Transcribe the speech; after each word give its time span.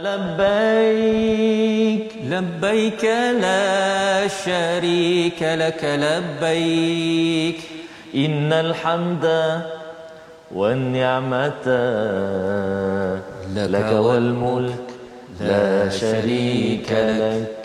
لبيك. 0.00 1.42
لبيك 2.24 3.04
لا 3.40 4.28
شريك 4.28 5.42
لك 5.42 5.84
لبيك. 5.84 7.60
إن 8.14 8.52
الحمد 8.52 9.60
والنعمة 10.54 11.66
لك 13.54 13.92
والملك 13.92 14.74
لا 15.40 15.88
شريك 15.88 16.92
لك. 16.92 17.61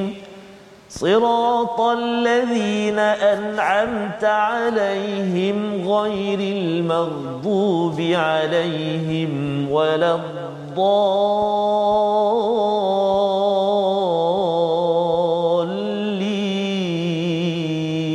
صراط 1.00 1.80
الذين 1.80 2.98
أنعمت 3.34 4.24
عليهم 4.24 5.56
غير 5.88 6.40
المغضوب 6.40 7.98
عليهم 8.00 9.32
ولا 9.70 10.12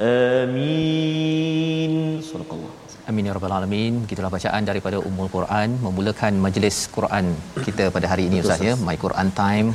آمين 0.00 1.92
صدق 2.22 2.50
الله 2.56 2.70
Amin 3.10 3.26
ya 3.26 3.34
rabbal 3.34 3.50
alamin. 3.58 3.92
Begitulah 4.06 4.30
bacaan 4.30 4.62
daripada 4.70 4.96
Ummul 5.02 5.26
Quran 5.34 5.68
memulakan 5.82 6.32
majlis 6.38 6.76
Quran 6.94 7.34
kita 7.66 7.84
pada 7.90 8.06
hari 8.06 8.30
ini 8.30 8.38
Ustaz 8.42 8.62
ya. 8.62 8.74
My 8.88 8.94
Quran 9.04 9.28
Time 9.34 9.68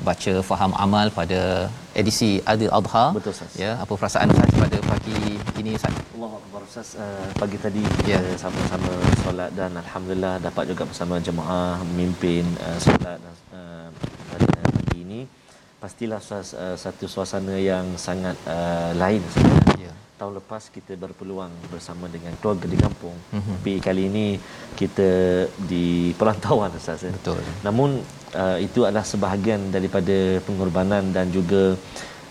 baca 0.00 0.32
faham 0.50 0.72
amal 0.84 1.06
pada 1.12 1.68
edisi 1.94 2.40
Adil 2.52 2.72
Adha. 2.78 3.04
Betul, 3.16 3.32
Ustaz. 3.36 3.52
Ya, 3.58 3.76
apa 3.82 3.92
perasaan 4.00 4.28
Ustaz 4.32 4.50
pada 4.56 4.78
pagi 4.90 5.18
ini 5.60 5.76
Ustaz? 5.76 5.92
Allah 6.16 6.32
Akbar 6.40 6.60
Ustaz 6.64 6.88
uh, 6.96 7.28
pagi 7.40 7.56
tadi 7.60 7.82
Ya. 8.08 8.18
kita 8.20 8.36
sama-sama 8.44 8.92
solat 9.24 9.50
dan 9.58 9.70
alhamdulillah 9.76 10.34
dapat 10.40 10.64
juga 10.72 10.82
bersama 10.90 11.20
jemaah 11.20 11.80
memimpin 11.92 12.44
uh, 12.64 12.78
solat 12.80 13.20
uh, 13.52 13.88
pada 14.32 14.48
pagi 14.76 14.98
ini 15.04 15.20
pastilah 15.80 16.20
Ustaz 16.20 16.52
uh, 16.56 16.76
satu 16.76 17.04
suasana 17.08 17.56
yang 17.56 17.84
sangat 17.96 18.36
uh, 18.44 18.92
lain 18.96 19.20
sebenarnya. 19.32 19.69
Tahun 20.20 20.36
lepas 20.36 20.62
kita 20.68 20.92
berpeluang 21.00 21.48
bersama 21.72 22.04
dengan 22.14 22.36
keluarga 22.44 22.66
di 22.68 22.76
kampung. 22.76 23.16
Mhm. 23.32 23.52
Tapi 23.56 23.72
kali 23.80 24.02
ini 24.12 24.26
kita 24.76 25.10
di 25.70 26.12
perantauan 26.20 26.68
Ustaz. 26.76 27.08
ya. 27.08 27.12
Betul. 27.16 27.40
Namun 27.64 28.04
uh, 28.36 28.58
itu 28.60 28.84
adalah 28.88 29.06
sebahagian 29.12 29.72
daripada 29.76 30.16
pengorbanan 30.44 31.08
dan 31.16 31.32
juga 31.32 31.62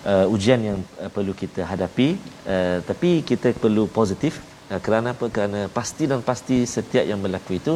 uh, 0.06 0.26
ujian 0.36 0.62
yang 0.62 0.78
uh, 1.02 1.10
perlu 1.12 1.34
kita 1.36 1.66
hadapi 1.72 2.16
uh, 2.48 2.78
tapi 2.90 3.10
kita 3.30 3.52
perlu 3.64 3.90
positif 4.00 4.40
uh, 4.72 4.80
kerana 4.86 5.16
apa 5.16 5.28
kerana 5.34 5.68
pasti 5.68 6.08
dan 6.08 6.22
pasti 6.24 6.64
setiap 6.64 7.04
yang 7.04 7.20
berlaku 7.20 7.60
itu 7.60 7.74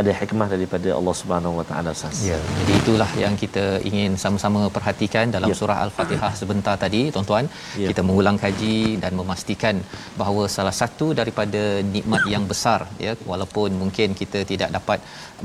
ada 0.00 0.10
hikmah 0.20 0.48
daripada 0.54 0.88
Allah 0.98 1.14
Subhanahu 1.20 1.54
Wa 1.58 1.64
Taala 1.68 1.90
Ustaz. 1.96 2.16
Ya, 2.30 2.38
jadi 2.58 2.72
itulah 2.80 3.10
yang 3.22 3.34
kita 3.42 3.64
ingin 3.90 4.12
sama-sama 4.22 4.60
perhatikan 4.76 5.32
dalam 5.36 5.50
Ya. 5.52 5.56
surah 5.60 5.78
Al-Fatihah 5.84 6.32
sebentar 6.40 6.74
tadi, 6.84 7.02
tuan-tuan. 7.14 7.46
Ya. 7.82 7.88
Kita 7.90 8.02
mengulang 8.08 8.38
kaji 8.44 8.76
dan 9.02 9.12
memastikan 9.20 9.76
bahawa 10.20 10.42
salah 10.56 10.74
satu 10.80 11.06
daripada 11.20 11.62
nikmat 11.94 12.24
yang 12.34 12.44
besar 12.52 12.80
ya, 13.06 13.14
walaupun 13.32 13.70
mungkin 13.82 14.08
kita 14.20 14.42
tidak 14.52 14.70
dapat 14.78 15.00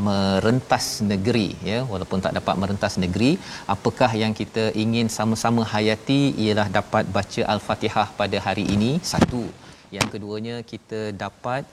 merentas 0.08 0.86
negeri 1.12 1.48
ya, 1.72 1.80
walaupun 1.94 2.20
tak 2.26 2.36
dapat 2.40 2.56
merentas 2.62 2.96
negeri, 3.06 3.32
apakah 3.76 4.12
yang 4.24 4.36
kita 4.42 4.66
ingin 4.84 5.08
sama-sama 5.18 5.64
hayati 5.74 6.22
ialah 6.46 6.68
dapat 6.80 7.06
baca 7.18 7.42
Al-Fatihah 7.56 8.08
pada 8.22 8.40
hari 8.48 8.66
ini 8.76 8.92
satu. 9.14 9.44
Yang 9.96 10.08
keduanya 10.14 10.56
kita 10.72 11.00
dapat 11.26 11.64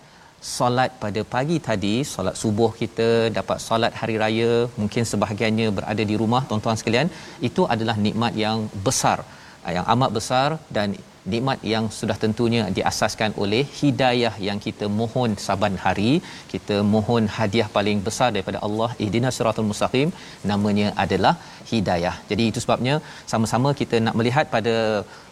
solat 0.41 0.91
pada 1.03 1.21
pagi 1.34 1.56
tadi 1.69 1.94
solat 2.12 2.37
subuh 2.43 2.71
kita 2.81 3.09
dapat 3.38 3.59
solat 3.66 3.93
hari 4.00 4.16
raya 4.22 4.53
mungkin 4.81 5.03
sebahagiannya 5.10 5.69
berada 5.78 6.04
di 6.10 6.16
rumah 6.22 6.43
tuan-tuan 6.49 6.78
sekalian 6.81 7.10
itu 7.49 7.65
adalah 7.75 7.97
nikmat 8.06 8.34
yang 8.44 8.71
besar. 8.87 9.19
Ah, 9.66 9.72
yang 9.76 9.87
amat 9.94 10.10
besar 10.16 10.49
dan 10.76 10.94
nikmat 11.32 11.59
yang 11.72 11.84
sudah 11.99 12.16
tentunya 12.25 12.62
diasaskan 12.76 13.31
oleh 13.43 13.62
hidayah 13.81 14.35
yang 14.49 14.58
kita 14.67 14.87
mohon 15.00 15.31
saban 15.46 15.75
hari. 15.85 16.12
Kita 16.52 16.76
mohon 16.94 17.25
hadiah 17.38 17.69
paling 17.76 17.99
besar 18.08 18.29
daripada 18.37 18.58
Allah 18.67 18.91
ihdinas 19.05 19.37
siratal 19.38 19.69
mustaqim 19.70 20.11
namanya 20.50 20.88
adalah 21.05 21.34
hidayah. 21.73 22.14
Jadi 22.31 22.44
itu 22.50 22.61
sebabnya 22.64 22.94
sama-sama 23.32 23.73
kita 23.81 23.99
nak 24.06 24.17
melihat 24.20 24.46
pada 24.56 24.76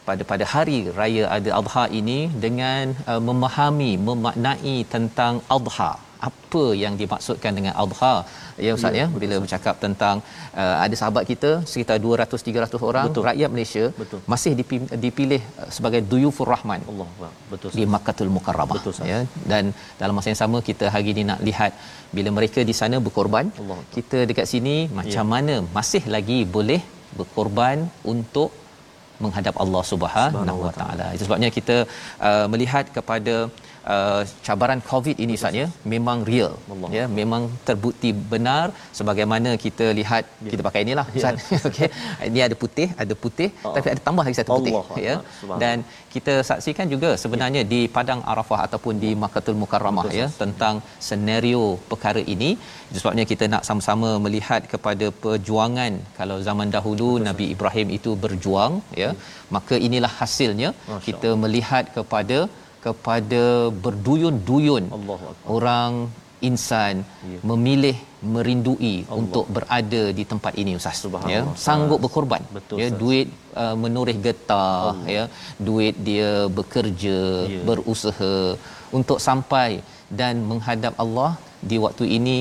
pada 0.09 0.23
pada 0.31 0.45
hari 0.55 0.79
raya 0.99 1.25
Adil 1.37 1.55
Adha 1.61 1.85
ini 2.01 2.19
dengan 2.47 2.95
uh, 3.11 3.21
memahami 3.29 3.93
memaknai 4.09 4.77
tentang 4.97 5.37
adha 5.59 5.93
apa 6.29 6.63
yang 6.83 6.95
dimaksudkan 7.01 7.53
dengan 7.59 7.73
adha 7.83 8.15
ya 8.67 8.71
ustaz 8.77 8.95
ya, 8.99 9.05
ya 9.05 9.19
bila 9.23 9.37
bercakap 9.43 9.75
tentang 9.85 10.17
uh, 10.61 10.77
ada 10.85 10.95
sahabat 11.01 11.25
kita 11.31 11.51
sekitar 11.71 11.97
200 12.05 12.47
300 12.49 12.89
orang 12.91 13.09
Betul. 13.11 13.25
rakyat 13.29 13.51
Malaysia 13.55 13.85
Betul. 14.01 14.21
masih 14.33 14.53
dipilih, 14.61 14.89
dipilih 15.05 15.41
uh, 15.61 15.69
sebagai 15.77 16.01
duyufur 16.13 16.49
rahman 16.55 16.81
Allah. 16.93 17.09
Betul 17.53 17.69
di 17.79 17.85
Ustaz. 17.85 17.93
Makkahul 17.95 18.33
Mukarramah 18.37 18.77
Betul, 18.79 18.95
ya 19.13 19.21
dan 19.53 19.65
dalam 20.03 20.17
masa 20.19 20.31
yang 20.33 20.41
sama 20.45 20.61
kita 20.71 20.89
hari 20.97 21.09
ini 21.15 21.25
nak 21.31 21.43
lihat 21.49 21.73
bila 22.19 22.33
mereka 22.39 22.63
di 22.71 22.77
sana 22.81 22.99
berkorban 23.07 23.49
Allah 23.63 23.81
kita 23.97 24.21
dekat 24.33 24.49
sini 24.55 24.77
macam 25.01 25.25
Ya. 25.27 25.33
mana 25.35 25.55
masih 25.79 26.05
lagi 26.15 26.39
boleh 26.57 26.81
berkorban 27.19 27.79
untuk 28.15 28.51
menghadap 29.25 29.55
Allah 29.65 29.83
Subhanahu 29.93 30.61
wa 30.67 30.73
Taala. 30.81 31.07
Itu 31.15 31.25
sebabnya 31.29 31.51
kita 31.59 31.77
uh, 32.29 32.47
melihat 32.53 32.85
kepada 32.97 33.35
uh, 33.95 34.23
cabaran 34.47 34.81
covid 34.91 35.17
ini 35.25 35.35
saatnya 35.43 35.67
memang 35.93 36.19
real 36.31 36.53
Allah. 36.75 36.91
ya 36.97 37.05
memang 37.19 37.43
terbukti 37.69 38.11
benar 38.33 38.65
sebagaimana 38.99 39.53
kita 39.65 39.87
lihat 40.01 40.25
ya. 40.47 40.51
kita 40.53 40.63
pakai 40.69 40.83
inilah 40.87 41.07
ya. 41.21 41.33
okey 41.71 41.89
ini 42.31 42.43
ada 42.49 42.57
putih 42.63 42.89
ada 43.05 43.15
putih 43.25 43.49
oh. 43.67 43.75
tapi 43.77 43.89
ada 43.95 44.03
tambah 44.09 44.25
lagi 44.29 44.39
satu 44.41 44.59
putih 44.59 44.75
Allah. 44.81 44.99
ya 45.07 45.15
dan 45.63 45.77
kita 46.17 46.35
saksikan 46.51 46.87
juga 46.95 47.11
sebenarnya 47.23 47.63
ya. 47.65 47.71
di 47.73 47.81
padang 47.97 48.21
arafah 48.33 48.61
ataupun 48.67 48.95
di 49.05 49.13
Makkahul 49.23 49.59
Mukarramah 49.63 50.07
ya 50.21 50.29
tentang 50.43 50.77
senario 51.09 51.65
perkara 51.93 52.23
ini 52.35 52.51
sebabnya 52.99 53.25
kita 53.33 53.45
nak 53.55 53.65
sama-sama 53.69 54.11
melihat 54.27 54.63
kepada 54.75 55.07
perjuangan 55.25 55.93
kalau 56.19 56.37
zaman 56.49 56.69
dahulu 56.77 57.09
Betul. 57.15 57.27
Nabi 57.29 57.47
Ibrahim 57.55 57.89
itu 57.99 58.13
berjuang 58.25 58.75
ya 59.03 59.11
maka 59.57 59.75
inilah 59.89 60.13
hasilnya 60.21 60.71
Masya 60.77 61.05
kita 61.09 61.31
melihat 61.45 61.85
kepada 61.97 62.39
kepada 62.87 63.45
berduyun-duyun 63.85 64.85
orang 65.57 65.93
insan 66.49 66.95
ya. 67.33 67.41
memilih 67.51 67.97
merindui 68.35 68.95
Allah. 69.03 69.17
untuk 69.21 69.45
berada 69.57 70.03
di 70.19 70.25
tempat 70.33 70.53
ini 70.63 70.73
ustaz. 70.79 71.01
Ya 71.35 71.41
sanggup 71.67 71.99
berkorban. 72.05 72.43
Betul, 72.57 72.77
ya 72.81 72.89
duit 73.03 73.29
uh, 73.63 73.77
menoreh 73.83 74.17
getah 74.27 74.71
Allah. 74.93 74.97
ya. 75.17 75.25
Duit 75.69 75.95
dia 76.09 76.31
bekerja 76.59 77.19
ya. 77.55 77.63
berusaha 77.69 78.35
untuk 78.99 79.21
sampai 79.29 79.71
dan 80.21 80.45
menghadap 80.51 80.95
Allah 81.05 81.31
di 81.71 81.79
waktu 81.85 82.05
ini 82.19 82.39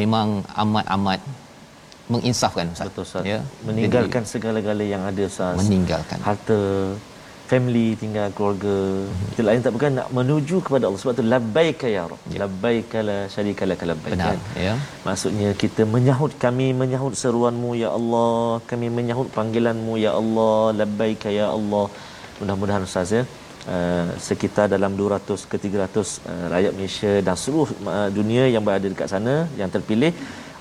memang 0.00 0.28
amat-amat 0.64 1.20
menginsafkan 2.12 2.68
ustaz. 2.74 2.88
Betul 2.90 3.04
ustaz. 3.08 3.24
Ya. 3.32 3.40
Meninggalkan 3.68 4.22
Jadi, 4.24 4.32
segala-gala 4.34 4.84
yang 4.94 5.02
ada 5.10 5.22
ustaz. 5.32 5.56
Meninggalkan. 5.62 6.18
Harta 6.28 6.60
family 7.52 7.86
tinggal 8.02 8.28
keluarga. 8.36 8.76
Mm-hmm. 8.80 9.32
itu 9.32 9.42
lain 9.48 9.60
tak 9.64 9.74
bukan 9.76 9.92
nak 9.98 10.08
menuju 10.18 10.56
kepada 10.66 10.84
Allah. 10.88 11.00
Sebab 11.02 11.14
tu 11.20 11.24
labbaika 11.32 11.86
ya 11.96 12.02
rab 12.12 12.22
ya. 12.34 12.38
labbaika 12.42 12.98
la 13.08 13.18
syarika 13.34 13.68
lak 13.70 13.82
labbaik. 13.90 14.14
Benar 14.14 14.32
kan? 14.32 14.40
ya. 14.66 14.74
Maksudnya 15.06 15.50
kita 15.62 15.84
menyahut 15.94 16.32
kami 16.44 16.66
menyahut 16.82 17.14
seruanmu 17.22 17.70
ya 17.84 17.90
Allah. 17.98 18.40
Kami 18.72 18.88
menyahut 18.98 19.28
panggilanmu 19.38 19.94
ya 20.06 20.12
Allah. 20.20 20.58
Labbaika 20.80 21.30
ya 21.40 21.48
Allah. 21.56 21.86
Mudah-mudahan 22.40 22.88
ustaz 22.90 23.12
ya. 23.18 23.24
Uh, 23.72 24.06
sekitar 24.28 24.66
dalam 24.74 24.92
200 25.00 25.50
ke 25.50 25.56
300 25.64 25.94
uh, 26.30 26.46
rakyat 26.52 26.72
Malaysia 26.78 27.12
dan 27.26 27.36
seluruh 27.42 27.68
uh, 27.96 28.08
dunia 28.16 28.44
yang 28.54 28.62
berada 28.66 28.86
dekat 28.92 29.06
sana 29.12 29.34
yang 29.60 29.70
terpilih 29.74 30.10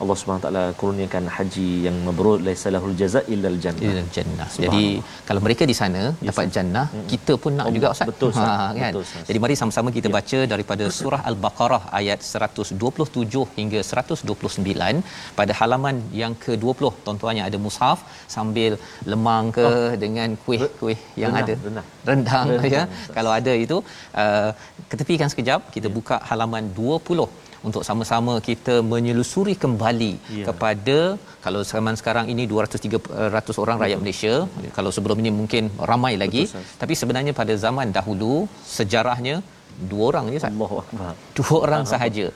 Allah 0.04 0.16
Subhanahu 0.20 0.44
taala 0.46 0.64
kurniakan 0.82 1.26
haji 1.36 1.70
yang 1.88 1.98
mabrur 2.06 2.38
laisa 2.48 2.70
lahul 2.76 2.96
jazaa 3.02 3.24
illal 3.34 3.58
jannah. 3.64 3.86
Illal 3.88 4.10
jannah. 4.16 4.48
Jadi 4.66 4.86
kalau 5.28 5.42
mereka 5.46 5.64
di 5.72 5.76
sana 5.80 6.02
yes, 6.10 6.28
dapat 6.30 6.46
jannah, 6.56 6.86
mm-hmm. 6.90 7.08
kita 7.14 7.34
pun 7.44 7.54
nak 7.60 7.68
oh, 7.70 7.74
juga 7.78 7.88
Ustaz. 7.96 8.10
Betul 8.12 8.32
ha, 8.38 8.46
kan. 8.82 8.94
Betul, 8.96 9.04
Jadi 9.30 9.40
mari 9.44 9.56
sama-sama 9.62 9.90
kita 9.98 10.10
ya. 10.12 10.16
baca 10.18 10.40
daripada 10.54 10.86
surah 11.00 11.22
Al-Baqarah 11.32 11.84
ayat 12.00 12.20
127 12.44 13.46
hingga 13.60 13.82
129 13.92 15.06
pada 15.40 15.54
halaman 15.60 15.98
yang 16.22 16.36
ke-20. 16.46 16.92
Tuan-tuan 17.06 17.36
yang 17.40 17.48
ada 17.52 17.60
mushaf 17.66 18.00
sambil 18.36 18.74
lemang 19.14 19.46
ke 19.60 19.68
oh. 19.72 19.92
dengan 20.06 20.30
kuih-kuih 20.46 21.00
yang 21.24 21.34
rendang, 21.38 21.60
ada. 21.60 21.68
Rendang. 21.68 21.88
Rendang, 22.12 22.48
rendang 22.56 22.74
ya. 22.78 22.84
Kalau 23.18 23.32
ada 23.40 23.54
itu 23.66 23.78
uh, 24.24 24.50
ketepikan 24.92 25.30
sekejap 25.34 25.62
kita 25.78 25.88
ya. 25.90 25.96
buka 25.98 26.18
halaman 26.32 26.66
20 26.82 27.30
untuk 27.68 27.84
sama-sama 27.88 28.34
kita 28.48 28.76
menyelusuri 28.92 29.54
kembali 29.64 30.14
ya. 30.40 30.46
kepada 30.50 30.98
kalau 31.46 31.62
zaman 31.72 31.96
sekarang 32.00 32.26
ini 32.34 32.44
200 32.54 33.64
orang 33.64 33.78
rakyat 33.84 34.00
Malaysia. 34.04 34.34
Ya. 34.66 34.72
kalau 34.78 34.92
sebelum 34.96 35.18
ini 35.24 35.32
mungkin 35.40 35.64
ramai 35.92 36.14
lagi. 36.24 36.44
Betul, 36.48 36.64
tapi 36.82 36.94
sebenarnya 37.02 37.34
pada 37.42 37.56
zaman 37.66 37.90
dahulu 37.98 38.34
sejarahnya 38.78 39.36
dua 39.92 40.04
orang 40.12 40.26
je 40.34 40.40
Allahu 40.54 40.78
dua 41.38 41.58
orang 41.66 41.86
sahaja. 41.94 42.28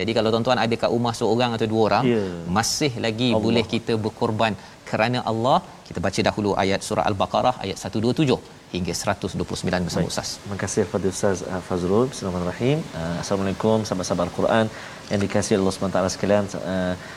Jadi 0.00 0.12
kalau 0.16 0.28
tuan-tuan 0.32 0.58
ada 0.64 0.74
kat 0.82 0.90
rumah 0.96 1.12
seorang 1.20 1.50
atau 1.56 1.66
dua 1.72 1.82
orang 1.88 2.04
ya. 2.14 2.22
masih 2.56 2.92
lagi 3.04 3.28
Allah. 3.30 3.42
boleh 3.46 3.64
kita 3.72 3.94
berkorban 4.04 4.52
kerana 4.92 5.18
Allah 5.30 5.58
kita 5.88 6.00
baca 6.06 6.20
dahulu 6.28 6.50
ayat 6.62 6.80
surah 6.88 7.04
al-baqarah 7.10 7.54
ayat 7.64 7.76
127 7.88 8.38
hingga 8.74 8.92
129 8.98 9.86
bersama 9.86 10.04
Baik. 10.04 10.12
Ustaz. 10.12 10.28
Terima 10.42 10.58
kasih 10.62 10.82
kepada 10.88 11.06
Ustaz 11.14 11.38
uh, 11.52 11.62
Fazrul. 11.68 12.04
Bismillahirrahmanirrahim. 12.10 12.78
Uh, 13.00 13.16
Assalamualaikum 13.22 13.78
sahabat-sahabat 13.88 14.24
Al-Quran 14.30 14.66
yang 15.10 15.20
dikasihi 15.24 15.56
Allah 15.60 15.74
SWT 15.74 16.14
sekalian. 16.14 16.44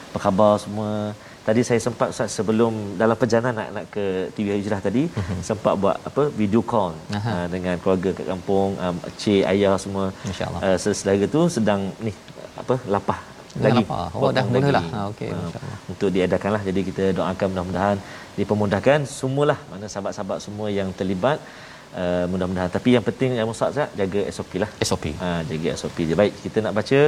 Apa 0.09 0.19
khabar 0.25 0.53
semua? 0.65 0.91
Tadi 1.47 1.61
saya 1.67 1.79
sempat 1.85 2.07
Ustaz 2.13 2.31
sebelum 2.39 2.73
dalam 3.01 3.17
perjalanan 3.21 3.53
nak 3.59 3.69
nak 3.75 3.85
ke 3.95 4.03
TV 4.35 4.47
Hijrah 4.55 4.79
tadi 4.85 5.03
uh-huh. 5.11 5.39
sempat 5.49 5.73
buat 5.83 5.97
apa 6.09 6.23
video 6.41 6.61
call 6.71 6.95
uh, 7.19 7.47
dengan 7.55 7.75
keluarga 7.83 8.09
kat 8.19 8.25
kampung, 8.31 8.79
um, 8.79 8.95
cik, 9.21 9.43
ayah 9.53 9.75
semua. 9.85 10.05
Insya-Allah. 10.31 10.61
Uh, 10.63 10.77
saudara 10.79 11.27
tu 11.35 11.41
sedang 11.57 11.81
ni 12.05 12.13
apa 12.61 12.75
lapah 12.93 13.19
lagi. 13.65 13.83
Oh 14.17 14.31
dah 14.37 14.45
mulalah. 14.53 14.85
Ha 14.93 14.99
okey 15.11 15.29
uh, 15.29 15.49
Untuk 15.91 16.09
diadakanlah. 16.15 16.61
Jadi 16.67 16.81
kita 16.89 17.03
doakan 17.17 17.47
mudah-mudahan 17.53 17.97
dipermudahkan 18.39 18.99
semualah. 19.17 19.59
Mana 19.71 19.85
sahabat-sahabat 19.93 20.39
semua 20.45 20.67
yang 20.79 20.89
terlibat 20.99 21.37
uh, 22.01 22.25
mudah-mudahan. 22.31 22.71
Tapi 22.77 22.89
yang 22.95 23.05
penting 23.09 23.37
yang 23.39 23.49
Ustaz 23.53 23.77
jaga 24.01 24.21
SOP 24.37 24.51
lah. 24.63 24.69
SOP 24.89 25.05
ha 25.21 25.29
jaga 25.51 25.69
SOP 25.81 25.97
je. 26.09 26.15
Baik 26.21 26.33
kita 26.45 26.65
nak 26.65 26.73
baca 26.79 26.99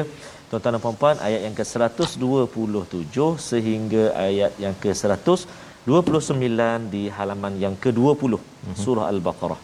tuan-tuan 0.50 0.74
dan 0.77 0.81
puan-puan 0.86 1.15
ayat 1.27 1.42
yang 1.47 1.56
ke-127 1.59 3.18
sehingga 3.50 4.03
ayat 4.27 4.51
yang 4.65 4.75
ke-129 4.83 6.59
di 6.94 7.03
halaman 7.18 7.53
yang 7.63 7.75
ke-20 7.86 8.33
mm-hmm. 8.38 8.77
surah 8.83 9.07
al-baqarah. 9.13 9.62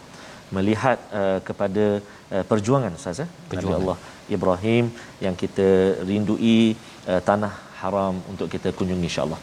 Melihat 0.57 0.97
uh, 1.19 1.39
kepada 1.47 1.85
uh, 2.35 2.43
perjuangan 2.51 2.91
Ustaz 2.99 3.21
ya 3.23 3.27
Nabi 3.57 3.73
Allah 3.79 3.97
Ibrahim 4.37 4.85
yang 5.25 5.35
kita 5.43 5.67
rindui 6.09 6.75
uh, 7.11 7.21
tanah 7.29 7.53
haram 7.81 8.15
untuk 8.31 8.47
kita 8.53 8.71
kunjungi 8.77 9.07
insya-Allah 9.11 9.41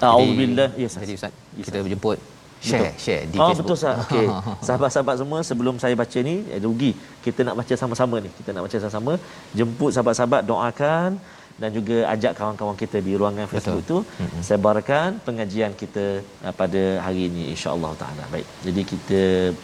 Auzubillah. 0.00 0.68
Ya, 0.78 0.86
jadi 0.86 1.14
Ustaz, 1.18 1.32
yes, 1.58 1.66
kita 1.66 1.78
berjemput 1.82 2.18
share 2.58 2.90
betul. 2.90 3.02
share 3.02 3.22
di 3.30 3.36
oh, 3.38 3.50
Facebook. 3.50 3.66
betul 3.66 3.76
Ustaz. 3.78 3.96
Okey. 4.06 4.26
Sahabat-sahabat 4.66 5.14
semua 5.22 5.38
sebelum 5.48 5.74
saya 5.82 5.94
baca 5.98 6.18
ni, 6.28 6.36
eh, 6.50 6.60
rugi. 6.62 6.92
Kita 7.24 7.40
nak 7.46 7.54
baca 7.60 7.74
sama-sama 7.82 8.16
ni. 8.24 8.30
Kita 8.38 8.50
nak 8.54 8.62
baca 8.66 8.76
sama-sama. 8.82 9.12
Jemput 9.58 9.90
sahabat-sahabat 9.94 10.42
doakan 10.50 11.18
dan 11.62 11.70
juga 11.78 11.96
ajak 12.14 12.32
kawan-kawan 12.38 12.76
kita 12.82 12.98
di 13.06 13.12
ruangan 13.20 13.46
Facebook 13.52 13.82
betul. 13.82 14.02
tu 14.02 14.22
mm-hmm. 14.22 14.42
sebarkan 14.48 15.08
pengajian 15.26 15.72
kita 15.82 16.04
uh, 16.46 16.54
pada 16.60 16.82
hari 17.06 17.22
ini 17.30 17.42
insya-Allah 17.54 17.92
taala. 18.02 18.24
Baik. 18.34 18.46
Jadi 18.66 18.80
kita 18.92 19.20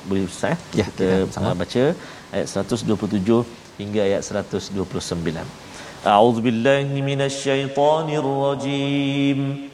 boleh 0.09 0.25
Ustaz 0.31 0.57
ya, 0.81 0.87
kita 0.91 1.09
sama. 1.37 1.49
Uh, 1.53 1.57
baca 1.63 1.85
ayat 2.35 2.47
127 2.51 3.79
hingga 3.81 4.01
ayat 4.09 4.23
129. 4.27 5.47
A'udzubillahi 6.15 6.97
minasyaitonirrajim. 7.11 9.39
rajim. 9.47 9.74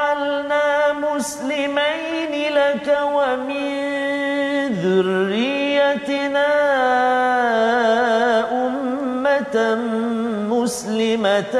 مسلمين 1.21 2.33
لك 2.53 2.87
ومن 3.13 3.69
ذريتنا 4.81 6.51
أمة 8.51 9.55
مسلمة 10.49 11.55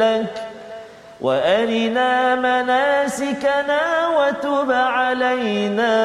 لك 0.00 0.34
وأرنا 1.20 2.10
مناسكنا 2.34 3.82
وتب 4.08 4.70
علينا 4.72 5.96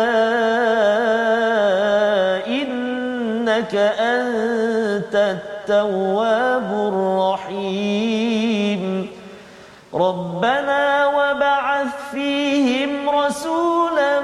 إنك 2.47 3.75
أنت 3.99 5.15
التواب 5.15 6.69
الرحيم. 6.91 8.81
ربنا 9.93 11.05
وبعث 11.07 11.87
فيهم 12.11 12.40
رسولا 13.31 14.19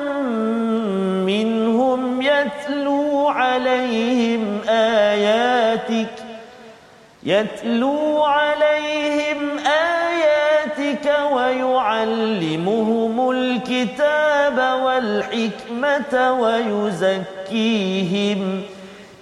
منهم 1.23 2.21
يتلو 2.21 3.27
عليهم 3.27 4.61
آياتك 4.69 6.13
يتلو 7.23 8.23
عليهم 8.23 9.37
آياتك 10.07 11.17
ويعلمهم 11.31 13.31
الكتاب 13.31 14.79
والحكمة 14.83 16.31
ويزكيهم. 16.41 18.41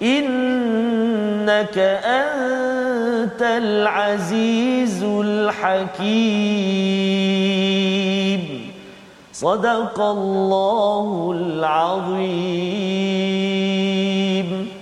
إنك 0.01 1.77
أنت 2.05 3.41
العزيز 3.41 5.03
الحكيم. 5.03 6.05
صدق 9.35 9.99
الله 9.99 11.31
العظيم. 11.35 12.35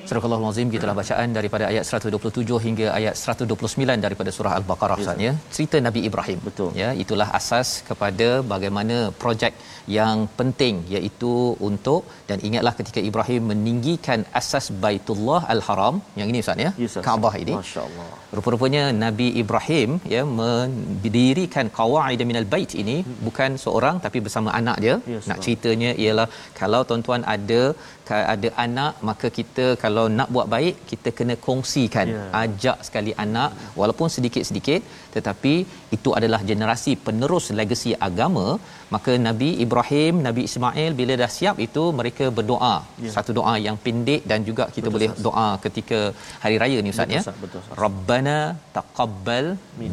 Surah 0.08 0.24
Al-Azim 0.38 0.68
gitulah 0.74 0.96
bacaan 1.00 1.30
daripada 1.38 1.64
ayat 1.72 1.84
127 2.00 2.58
hingga 2.66 2.88
ayat 2.98 3.16
129 3.34 4.06
daripada 4.06 4.30
surah 4.38 4.54
Al-Baqarah 4.60 4.98
Ustaz 5.04 5.24
ya. 5.26 5.32
Cerita 5.56 5.78
Nabi 5.88 6.02
Ibrahim. 6.10 6.40
Betul. 6.48 6.70
Ya, 6.82 6.90
itulah 7.04 7.28
asas 7.40 7.70
kepada 7.90 8.28
bagaimana 8.54 8.98
projek 9.22 9.54
yang 9.98 10.18
penting 10.40 10.76
iaitu 10.96 11.34
untuk 11.70 12.02
dan 12.30 12.40
ingatlah 12.48 12.74
ketika 12.80 13.00
Ibrahim 13.10 13.44
meninggikan 13.52 14.20
asas 14.42 14.68
Baitullah 14.84 15.42
Al-Haram 15.56 15.96
yang 16.20 16.28
ini 16.34 16.42
Ustaz 16.46 16.66
ya. 16.66 16.72
Ya, 16.82 16.88
Ustaz. 16.92 17.04
Kaabah 17.08 17.34
ini. 17.44 17.56
Masya-Allah. 17.62 18.10
Rupa-rupanya 18.38 18.84
Nabi 19.06 19.28
Ibrahim 19.44 19.90
ya 20.16 20.24
mendirikan 20.42 21.68
qawaid 21.80 22.22
minal 22.32 22.48
bait 22.54 22.72
ini 22.84 22.98
hmm. 23.00 23.18
bukan 23.28 23.52
seorang 23.66 23.98
tapi 24.06 24.20
bersama 24.28 24.52
anak 24.62 24.80
dia. 24.86 24.96
Ya, 25.14 25.20
Nak 25.32 25.40
ceritanya 25.46 25.92
ialah 26.06 26.28
kalau 26.62 26.84
tuan-tuan 26.92 27.24
ada 27.36 27.62
ada 28.34 28.50
anak 28.66 28.94
maka 29.10 29.28
kita 29.38 29.66
kalau 29.84 30.06
nak 30.18 30.30
buat 30.36 30.48
baik 30.54 30.76
kita 30.92 31.10
kena 31.18 31.36
kongsikan 31.46 32.08
Ya. 32.14 32.24
ajak 32.44 32.78
sekali 32.88 33.12
anak 33.26 33.52
walaupun 33.80 34.08
sedikit-sedikit 34.16 34.82
tetapi 35.16 35.54
itu 35.96 36.10
adalah 36.20 36.40
generasi 36.50 36.94
penerus 37.06 37.46
legasi 37.60 37.92
agama 38.08 38.46
maka 38.96 39.14
Nabi 39.28 39.50
Ibrahim 39.66 40.14
Nabi 40.28 40.42
Ismail 40.50 40.92
bila 41.00 41.14
dah 41.24 41.32
siap 41.38 41.58
itu 41.68 41.84
mereka 42.00 42.28
berdoa 42.40 42.76
Ya. 43.06 43.12
satu 43.16 43.32
doa 43.40 43.56
yang 43.68 43.78
pendek 43.86 44.22
dan 44.32 44.40
juga 44.50 44.66
kita 44.76 44.88
Betul, 44.88 44.96
boleh 44.96 45.10
Ustaz. 45.12 45.24
doa 45.28 45.48
ketika 45.66 46.00
hari 46.44 46.58
raya 46.64 46.80
ni 46.86 46.92
ustaz 46.96 47.16
ya. 47.18 47.22
Rabbana 47.84 48.38
taqabbal 48.78 49.48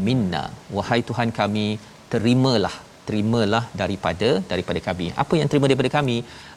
minna 0.09 0.45
wahai 0.79 1.01
Tuhan 1.11 1.31
kami 1.41 1.67
terimalah 2.13 2.77
terimalah 3.09 3.63
daripada 3.81 4.31
daripada 4.53 4.81
kami. 4.89 5.07
Apa 5.23 5.35
yang 5.41 5.49
terima 5.51 5.69
daripada 5.71 5.91
kami? 5.99 6.17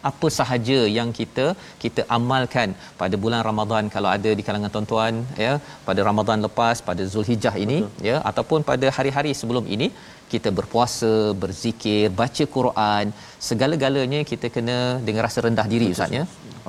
Apa 0.10 0.28
sahaja 0.38 0.80
yang 0.98 1.10
kita 1.20 1.46
kita 1.84 2.02
amalkan 2.18 2.70
pada 3.02 3.16
bulan 3.24 3.42
Ramadan 3.50 3.92
kalau 3.96 4.10
ada 4.16 4.32
di 4.40 4.46
kalangan 4.48 4.74
tuan-tuan 4.76 5.14
ya 5.46 5.54
pada 5.88 6.02
Ramadan 6.10 6.40
lepas 6.48 6.84
pada 6.90 7.06
Zulhijjah 7.14 7.56
ini 7.66 7.78
Betul. 7.86 8.10
ya 8.10 8.18
ataupun 8.32 8.60
pada 8.72 8.90
hari-hari 8.98 9.34
sebelum 9.42 9.68
ini 9.78 9.90
kita 10.34 10.50
berpuasa 10.60 11.14
berzikir 11.42 12.04
baca 12.22 12.46
Quran 12.58 13.06
segala-galanya 13.50 14.22
kita 14.32 14.50
kena 14.56 14.78
dengan 15.08 15.24
rasa 15.28 15.42
rendah 15.48 15.68
diri 15.74 15.90
ustaz 15.96 16.20
ya. 16.20 16.26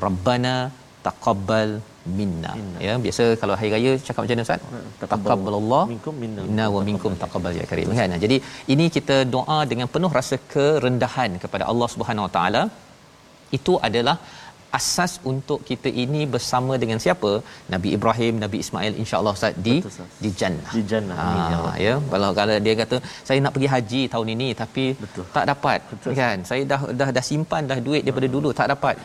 Rabbana 0.06 0.54
taqabbal 1.06 1.70
minna. 2.18 2.52
minna. 2.58 2.78
Ya 2.86 2.94
biasa 3.04 3.24
kalau 3.42 3.54
hari 3.60 3.70
raya 3.74 3.92
cakap 4.06 4.20
macam 4.24 4.36
mana 4.36 4.46
ustaz? 4.46 4.62
Taqabbalallah 5.02 5.82
minkum 5.94 6.14
minna. 6.22 6.42
minna 6.48 6.66
wa 6.76 6.80
minkum 6.88 7.12
taqabbal. 7.24 7.52
ya 7.60 7.66
karim. 7.72 7.92
Kan? 8.00 8.16
Jadi 8.24 8.38
ini 8.74 8.86
kita 8.96 9.18
doa 9.36 9.58
dengan 9.72 9.90
penuh 9.96 10.12
rasa 10.18 10.38
kerendahan 10.54 11.32
kepada 11.44 11.66
Allah 11.72 11.90
Subhanahu 11.96 12.26
Wa 12.28 12.32
Taala. 12.38 12.64
Itu 13.58 13.74
adalah 13.88 14.16
asas 14.78 15.12
untuk 15.30 15.58
kita 15.68 15.88
ini 16.04 16.22
bersama 16.34 16.74
dengan 16.82 16.98
siapa? 17.04 17.30
Nabi 17.74 17.88
Ibrahim 17.96 18.34
Nabi 18.44 18.56
Ismail 18.64 18.94
insyaallah 19.02 19.34
ustaz 19.38 19.54
di 19.66 19.76
Betul, 19.84 20.06
di 20.24 20.30
jannah. 20.40 20.72
Di 20.76 20.82
jannah. 20.92 21.18
Ya 21.52 21.58
ha, 21.64 21.72
ya. 21.86 21.94
Kalau 22.12 22.30
kalau 22.38 22.56
dia 22.66 22.74
kata 22.82 22.96
saya 23.28 23.38
nak 23.44 23.52
pergi 23.56 23.68
haji 23.74 24.02
tahun 24.14 24.28
ini 24.34 24.48
tapi 24.62 24.86
Betul. 25.04 25.26
tak 25.36 25.46
dapat 25.52 25.78
Betul. 25.92 26.14
kan? 26.20 26.38
Saya 26.50 26.62
dah 26.72 26.80
dah 27.00 27.08
dah 27.18 27.24
simpan 27.30 27.70
dah 27.72 27.78
duit 27.88 28.02
daripada 28.06 28.30
dulu 28.36 28.50
tak 28.60 28.70
dapat 28.74 28.96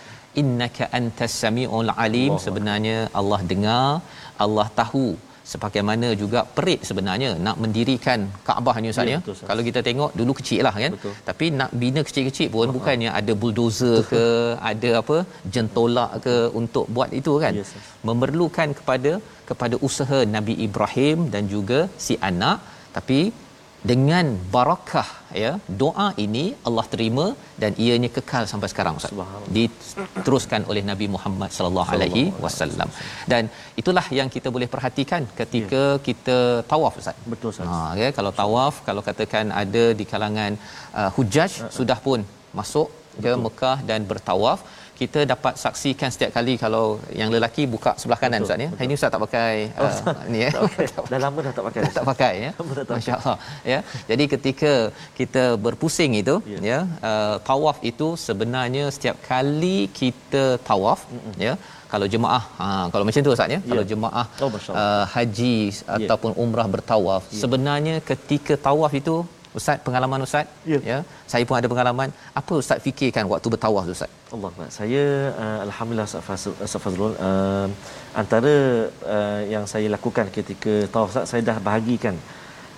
innaka 0.42 0.86
antas 1.00 1.34
samiul 1.44 1.92
alim 2.06 2.32
Allah. 2.36 2.44
sebenarnya 2.46 2.98
Allah 3.22 3.40
dengar 3.52 3.88
Allah 4.46 4.68
tahu 4.82 5.08
sebagaimana 5.52 6.08
juga 6.22 6.40
perit 6.56 6.82
sebenarnya 6.90 7.30
nak 7.46 7.58
mendirikan 7.64 8.20
Kaabah 8.48 8.76
ni 8.82 8.90
ustaz 8.94 9.08
Ya, 9.10 9.14
ya. 9.14 9.20
betul. 9.22 9.36
Kalau 9.50 9.62
kita 9.68 9.80
tengok 9.88 10.12
dulu 10.20 10.32
kecil 10.40 10.62
lah 10.68 10.74
kan. 10.84 10.92
Betul. 10.96 11.14
Tapi 11.30 11.46
nak 11.60 11.72
bina 11.82 12.02
kecil-kecil 12.08 12.48
pun 12.56 12.68
bukannya 12.78 13.10
ada 13.20 13.34
bulldozer 13.42 13.98
ke, 14.12 14.24
ada 14.72 14.90
apa 15.02 15.18
jentolak 15.56 16.12
ke 16.26 16.36
untuk 16.62 16.86
buat 16.98 17.10
itu 17.20 17.34
kan. 17.44 17.54
Yes, 17.62 17.72
yes. 17.78 17.88
Memerlukan 18.10 18.70
kepada 18.80 19.12
kepada 19.50 19.76
usaha 19.88 20.20
Nabi 20.36 20.56
Ibrahim 20.68 21.20
dan 21.36 21.46
juga 21.56 21.80
si 22.06 22.16
anak 22.32 22.60
tapi 22.98 23.20
dengan 23.92 24.26
barakah 24.54 25.10
ya 25.42 25.52
doa 25.82 26.08
ini 26.24 26.44
Allah 26.68 26.86
terima 26.94 27.26
dan 27.62 27.72
ianya 27.86 28.10
kekal 28.16 28.44
sampai 28.52 28.70
sekarang 28.74 29.00
ustaz. 29.00 29.14
Diteruskan 29.58 30.64
oleh 30.72 30.84
Nabi 30.90 31.08
Muhammad 31.16 31.52
sallallahu 31.58 31.92
alaihi 31.98 32.24
wasallam. 32.46 32.92
Dan 33.34 33.46
itulah 33.82 34.06
yang 34.20 34.32
kita 34.36 34.52
boleh 34.56 34.70
perhatikan 34.76 35.24
ketika 35.40 35.84
kita 36.08 36.38
tawaf 36.74 37.00
ustaz. 37.04 37.18
Betul 37.34 37.50
Ustaz. 37.54 37.70
Ha 37.72 37.80
ya 38.02 38.10
kalau 38.18 38.34
tawaf 38.42 38.76
kalau 38.90 39.04
katakan 39.10 39.48
ada 39.64 39.86
di 40.02 40.08
kalangan 40.14 40.54
uh, 41.00 41.10
hujaj 41.18 41.52
uh, 41.68 41.72
sudah 41.80 42.00
pun 42.08 42.22
masuk 42.62 42.90
ke 43.24 43.32
Mekah 43.46 43.78
dan 43.90 44.02
bertawaf 44.12 44.60
kita 45.00 45.20
dapat 45.32 45.54
saksikan 45.64 46.10
setiap 46.14 46.32
kali 46.38 46.54
kalau 46.64 46.86
yang 47.20 47.30
lelaki 47.36 47.64
buka 47.74 47.92
sebelah 48.02 48.20
kanan 48.24 48.44
ustaz 48.46 48.60
ya. 48.66 48.70
Hari 48.80 48.88
ni 48.90 48.96
ustaz 49.00 49.12
tak 49.14 49.22
pakai 49.26 49.54
uh, 49.84 50.16
ni 50.34 50.40
ya. 50.46 50.50
Pakai. 50.66 50.88
Dah 51.12 51.20
lama 51.26 51.40
dah 51.46 51.54
tak 51.58 51.66
pakai. 51.68 51.82
tak 51.98 52.06
pakai 52.12 52.34
ya. 52.46 52.52
Masya-Allah 52.94 53.38
ya. 53.72 53.80
Jadi 54.12 54.24
ketika 54.34 54.74
kita 55.20 55.44
berpusing 55.66 56.14
itu 56.22 56.36
Ya. 56.54 56.60
ya 56.72 56.80
uh, 57.10 57.36
tawaf 57.50 57.78
itu 57.92 58.08
sebenarnya 58.28 58.86
setiap 58.96 59.18
kali 59.32 59.78
kita 60.00 60.44
tawaf 60.70 61.00
Mm-mm. 61.16 61.34
ya 61.48 61.54
kalau 61.92 62.08
jemaah 62.14 62.44
ha 62.60 62.68
kalau 62.94 63.04
macam 63.08 63.22
tu 63.28 63.34
ustaz 63.36 63.56
ya. 63.56 63.60
Kalau 63.72 63.84
jemaah 63.92 64.26
Oh, 64.46 64.50
uh, 64.84 65.04
haji 65.16 65.56
ataupun 65.98 66.32
umrah 66.44 66.68
bertawaf 66.76 67.24
sebenarnya 67.44 67.96
ketika 68.12 68.54
tawaf 68.68 68.94
itu 69.02 69.16
ustaz 69.58 69.78
pengalaman 69.86 70.22
ustaz 70.22 70.46
Ya. 70.72 70.80
ya 70.92 70.98
saya 71.26 71.44
pun 71.48 71.58
ada 71.60 71.68
pengalaman 71.74 72.10
apa 72.40 72.54
ustaz 72.62 72.78
fikirkan 72.86 73.26
waktu 73.32 73.48
bertawaf 73.54 73.84
tu 73.90 73.94
ustaz 73.98 74.12
Allah 74.30 74.50
Akbar. 74.54 74.68
Saya 74.70 75.04
uh, 75.44 75.60
alhamdulillah 75.66 76.06
Ustaz 76.06 76.78
Fazrul 76.78 77.14
uh, 77.18 77.66
antara 78.14 78.54
uh, 79.16 79.42
yang 79.54 79.66
saya 79.66 79.90
lakukan 79.90 80.30
ketika 80.30 80.86
tawaf 80.94 81.10
Ustaz, 81.10 81.26
saya 81.34 81.42
dah 81.42 81.58
bahagikan 81.58 82.14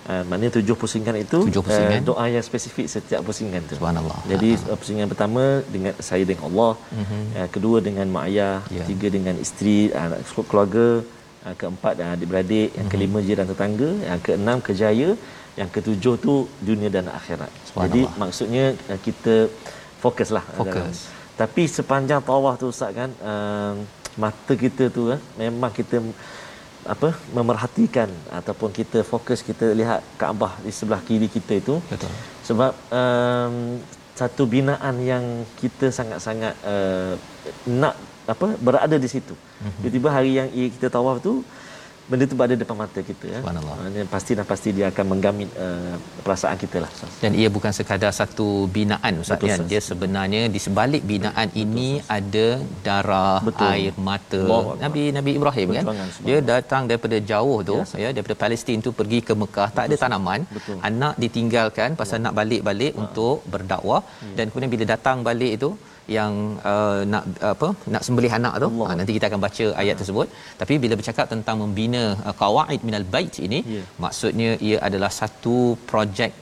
uh, 0.08 0.22
maknanya 0.28 0.52
tujuh 0.56 0.72
pusingan 0.72 1.12
itu 1.20 1.38
Tujuh 1.52 1.60
pusingan. 1.60 2.00
Uh, 2.00 2.06
doa 2.08 2.24
yang 2.32 2.40
spesifik 2.40 2.88
setiap 2.88 3.20
pusingan 3.20 3.60
tu. 3.68 3.76
Subhanallah. 3.76 4.16
Jadi 4.32 4.56
uh, 4.64 4.78
pusingan 4.80 5.06
pertama 5.12 5.44
dengan 5.68 5.92
saya 6.00 6.24
dengan 6.24 6.48
Allah, 6.48 6.72
Mhm. 7.02 7.20
uh, 7.36 7.48
kedua 7.52 7.76
dengan 7.84 8.06
mak 8.16 8.24
ayah, 8.32 8.56
Ya. 8.72 8.80
ketiga 8.88 9.06
dengan 9.12 9.34
isteri, 9.36 9.78
anak 9.92 10.24
keluarga, 10.48 10.86
uh, 11.46 11.54
keempat 11.54 11.94
uh, 11.98 12.14
adik-beradik, 12.14 12.68
yang 12.78 12.86
Mhm. 12.88 12.92
kelima 12.92 13.18
jiran 13.20 13.46
tetangga, 13.46 13.90
yang 14.08 14.20
keenam 14.20 14.58
kejaya, 14.60 15.08
yang 15.54 15.68
ketujuh 15.68 16.14
tu 16.16 16.34
dunia 16.60 16.88
dan 16.88 17.08
akhirat. 17.10 17.50
Jadi 17.76 18.02
maksudnya 18.16 18.64
uh, 18.88 18.98
kita 18.98 19.34
fokuslah 20.00 20.44
Fokus. 20.56 20.74
dalam- 20.74 21.20
tapi 21.32 21.62
sepanjang 21.64 22.20
tawaf 22.22 22.60
tu 22.60 22.68
ustaz 22.68 22.92
kan 22.92 23.10
uh, 23.24 23.74
mata 24.20 24.52
kita 24.54 24.92
tu 24.92 25.08
kan 25.10 25.20
memang 25.40 25.72
kita 25.72 25.96
apa 26.84 27.14
memerhatikan 27.32 28.10
ataupun 28.28 28.68
kita 28.74 29.00
fokus 29.02 29.40
kita 29.40 29.70
lihat 29.72 30.02
Kaabah 30.18 30.58
di 30.60 30.72
sebelah 30.74 31.00
kiri 31.00 31.30
kita 31.30 31.54
itu 31.56 31.74
betul 31.88 32.10
sebab 32.42 32.72
um, 32.90 33.54
satu 34.12 34.42
binaan 34.44 34.98
yang 35.00 35.24
kita 35.56 35.88
sangat-sangat 35.88 36.54
uh, 36.66 37.14
nak 37.70 37.94
apa 38.34 38.46
berada 38.58 38.96
di 38.96 39.08
situ. 39.08 39.34
Mhm. 39.38 39.72
Tiba-tiba 39.80 40.08
hari 40.10 40.32
yang 40.38 40.48
kita 40.74 40.88
tawaf 40.90 41.18
tu 41.20 41.34
benda 42.02 42.26
tu 42.26 42.36
berada 42.38 42.54
depan 42.60 42.76
mata 42.76 43.00
kita 43.00 43.26
ya. 43.30 43.38
Subhanallah. 43.40 43.74
Maknanya 43.78 44.04
pasti 44.14 44.32
dan 44.38 44.44
pasti 44.44 44.68
dia 44.76 44.86
akan 44.90 45.04
menggamit 45.10 45.48
uh, 45.56 45.94
perasaan 46.24 46.56
kita 46.62 46.76
lah. 46.84 46.90
Ustaz. 46.94 47.12
dan 47.22 47.30
ia 47.40 47.48
bukan 47.56 47.72
sekadar 47.78 48.10
satu 48.12 48.46
binaan 48.76 49.22
ustaz 49.22 49.38
Betul, 49.38 49.48
kan 49.48 49.58
Ustaz. 49.62 49.70
dia 49.70 49.80
sebenarnya 49.88 50.40
di 50.54 50.60
sebalik 50.64 51.02
binaan 51.12 51.48
ini 51.54 51.86
ada 52.16 52.46
darah 52.86 53.38
Betul. 53.48 53.68
air 53.70 53.92
mata 54.08 54.40
Akbar. 54.48 54.74
Nabi 54.84 55.02
Nabi 55.18 55.30
Ibrahim 55.38 55.68
kan 55.76 55.84
Perjuangan, 55.86 56.26
dia 56.28 56.38
datang 56.52 56.82
daripada 56.90 57.16
jauh 57.32 57.58
tu 57.70 57.76
Ya, 57.94 58.02
ya 58.04 58.10
daripada 58.16 58.36
Palestin 58.42 58.78
tu 58.86 58.92
pergi 59.00 59.20
ke 59.28 59.32
Mekah 59.42 59.68
tak 59.78 59.84
ada 59.88 59.96
tanaman 60.04 60.40
Betul. 60.56 60.76
anak 60.90 61.14
ditinggalkan 61.24 61.90
pasal 62.02 62.18
nak 62.26 62.34
balik-balik 62.40 62.92
untuk 63.04 63.36
berdakwah 63.54 64.02
Hmm. 64.22 64.34
dan 64.36 64.44
kemudian 64.50 64.72
bila 64.74 64.84
datang 64.94 65.16
balik 65.30 65.52
itu 65.60 65.70
yang 66.16 66.32
uh, 66.72 67.00
nak 67.12 67.24
apa 67.54 67.68
nak 67.94 68.02
sembelih 68.06 68.32
anak 68.38 68.54
tu. 68.62 68.68
Allah. 68.72 68.88
ha, 68.90 68.96
nanti 69.00 69.12
kita 69.16 69.26
akan 69.30 69.40
baca 69.46 69.66
ayat 69.82 69.96
tersebut. 70.02 70.28
Tapi 70.60 70.74
bila 70.84 70.94
bercakap 71.00 71.26
tentang 71.34 71.58
membina 71.62 72.04
uh, 72.26 72.34
qawaid 72.42 72.80
minal 72.90 73.06
bait 73.16 73.34
ini 73.48 73.60
Ya. 73.76 73.82
maksudnya 74.04 74.50
ia 74.68 74.78
adalah 74.88 75.10
satu 75.20 75.56
projek 75.90 76.32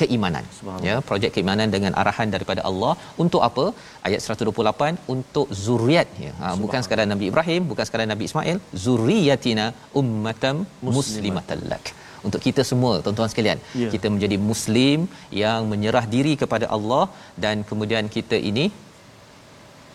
keimanan. 0.00 0.44
Ya 0.88 0.94
projek 1.10 1.30
keimanan 1.34 1.68
dengan 1.74 1.92
arahan 2.00 2.28
daripada 2.34 2.60
Allah. 2.70 2.92
Untuk 3.24 3.42
apa? 3.48 3.64
Ayat 4.06 4.20
128 4.24 4.98
untuk 5.14 5.46
zuriat 5.66 6.08
ya 6.24 6.32
ha, 6.40 6.54
bukan 6.64 6.80
sekadar 6.86 7.06
Nabi 7.12 7.26
Ibrahim 7.32 7.62
bukan 7.70 7.84
sekadar 7.88 8.06
Nabi 8.12 8.24
Ismail 8.30 8.58
zuriyatina 8.86 9.66
ummatam 10.00 10.58
muslimatan 10.88 11.60
lak. 11.72 11.86
Untuk 12.26 12.40
kita 12.46 12.62
semua 12.70 12.92
tuan-tuan 13.04 13.30
sekalian 13.32 13.58
Ya. 13.82 13.88
kita 13.94 14.06
menjadi 14.14 14.36
muslim 14.50 15.00
yang 15.42 15.60
menyerah 15.72 16.04
diri 16.14 16.32
kepada 16.42 16.66
Allah 16.76 17.04
dan 17.44 17.56
kemudian 17.70 18.04
kita 18.16 18.36
ini 18.50 18.64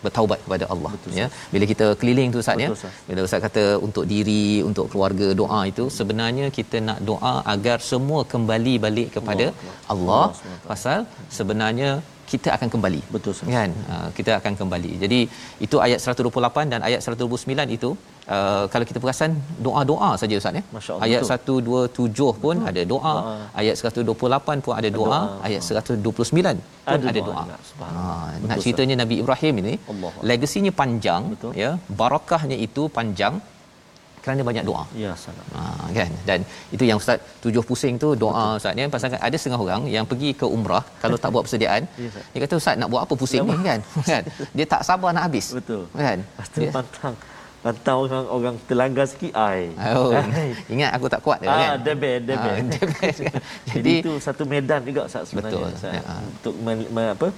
bertaubat 0.04 0.38
kepada 0.44 0.64
Allah 0.74 0.92
Betul, 0.94 1.12
ya. 1.20 1.26
Bila 1.54 1.64
kita 1.72 1.86
keliling 2.00 2.30
tu 2.34 2.40
ustaz 2.44 2.64
ya 2.64 2.70
bila 3.08 3.20
ustaz 3.26 3.42
kata 3.46 3.64
untuk 3.86 4.04
diri 4.12 4.44
untuk 4.68 4.86
keluarga 4.92 5.28
doa 5.40 5.60
itu 5.72 5.84
sebenarnya 5.98 6.48
kita 6.58 6.78
nak 6.88 6.98
doa 7.10 7.34
agar 7.54 7.78
semua 7.90 8.22
kembali 8.32 8.74
balik 8.86 9.08
kepada 9.16 9.46
Allah, 9.48 9.76
Allah, 9.94 10.24
Allah. 10.30 10.58
Pasal 10.70 11.00
sebenarnya 11.38 11.90
kita 12.32 12.48
akan 12.56 12.68
kembali 12.74 13.00
betul 13.14 13.34
kan 13.56 13.70
uh, 13.94 14.08
kita 14.18 14.32
akan 14.40 14.52
kembali 14.60 14.92
jadi 15.04 15.20
itu 15.66 15.76
ayat 15.86 15.98
128 16.14 16.72
dan 16.72 16.80
ayat 16.88 17.00
129 17.04 17.76
itu 17.76 17.90
uh, 18.34 18.64
kalau 18.72 18.84
kita 18.90 18.98
perasan 19.04 19.32
doa-doa 19.66 20.10
saja 20.22 20.34
ustaz 20.40 20.58
ya 20.58 20.62
ayat 21.06 21.20
betul. 21.28 21.68
127 21.68 22.42
pun 22.44 22.56
betul. 22.58 22.70
ada 22.70 22.82
doa. 22.92 23.14
doa 23.14 23.34
ayat 23.62 23.74
128 23.92 24.64
pun 24.66 24.74
ada 24.80 24.90
doa, 24.98 25.08
doa. 25.08 25.20
ayat 25.48 25.60
129 25.84 26.58
pun 26.90 26.98
ada, 26.98 27.06
ada 27.12 27.20
doa, 27.28 27.42
doa. 27.46 27.86
Ha, 27.86 28.02
nak 28.48 28.58
ceritanya 28.64 28.96
Nabi 29.02 29.16
Ibrahim 29.22 29.54
ini 29.62 29.74
Allah. 29.92 30.12
legasinya 30.30 30.74
panjang 30.82 31.22
betul. 31.34 31.52
ya 31.62 31.72
barakahnya 32.02 32.58
itu 32.68 32.84
panjang 32.98 33.36
kerana 34.22 34.40
banyak 34.48 34.64
doa. 34.68 34.84
Ya, 35.02 35.12
salam. 35.22 35.46
Ha, 35.58 35.62
kan? 35.98 36.10
Dan 36.28 36.38
itu 36.74 36.84
yang 36.88 36.98
ustaz 37.02 37.18
tujuh 37.44 37.62
pusing 37.68 37.94
tu 38.02 38.08
doa 38.14 38.30
Betul. 38.32 38.58
ustaz 38.62 38.72
ni 38.78 38.86
pasal 38.94 39.18
ada 39.28 39.36
setengah 39.40 39.60
orang 39.66 39.82
yang 39.96 40.04
pergi 40.10 40.30
ke 40.40 40.46
umrah 40.56 40.84
kalau 41.02 41.18
tak 41.22 41.30
buat 41.34 41.42
persediaan, 41.46 41.82
ya, 42.04 42.10
dia 42.32 42.40
kata 42.46 42.54
ustaz 42.62 42.74
nak 42.80 42.88
buat 42.92 43.02
apa 43.04 43.14
pusing 43.22 43.42
ya, 43.42 43.50
ni 43.50 43.66
kan? 43.66 43.80
kan? 44.12 44.22
Dia 44.56 44.66
tak 44.74 44.82
sabar 44.86 45.10
nak 45.10 45.26
habis. 45.26 45.46
Betul. 45.58 45.82
Kan? 46.06 46.18
Pasti 46.38 46.58
dia, 46.62 46.70
pantang. 46.78 47.14
Pantang 47.62 47.96
orang 48.02 48.24
orang 48.36 48.54
terlanggar 48.66 49.06
sikit 49.06 49.32
ai. 49.38 49.70
Oh. 49.94 50.10
Ingat 50.66 50.90
aku 50.98 51.06
tak 51.06 51.20
kuat 51.22 51.38
dia 51.42 51.50
ah, 51.50 51.58
kan. 51.58 51.68
Ah, 51.70 51.76
debet. 51.78 52.20
Jadi, 52.30 53.26
Jadi 53.74 53.92
itu 54.02 54.12
satu 54.18 54.42
medan 54.46 54.82
juga 54.86 55.06
ustaz 55.06 55.30
sebenarnya. 55.30 55.62
Betul. 55.66 55.78
Ustaz, 55.78 55.92
ya. 55.98 56.02
Untuk 56.26 56.54
men, 56.62 56.78
men, 56.94 57.06
apa? 57.14 57.28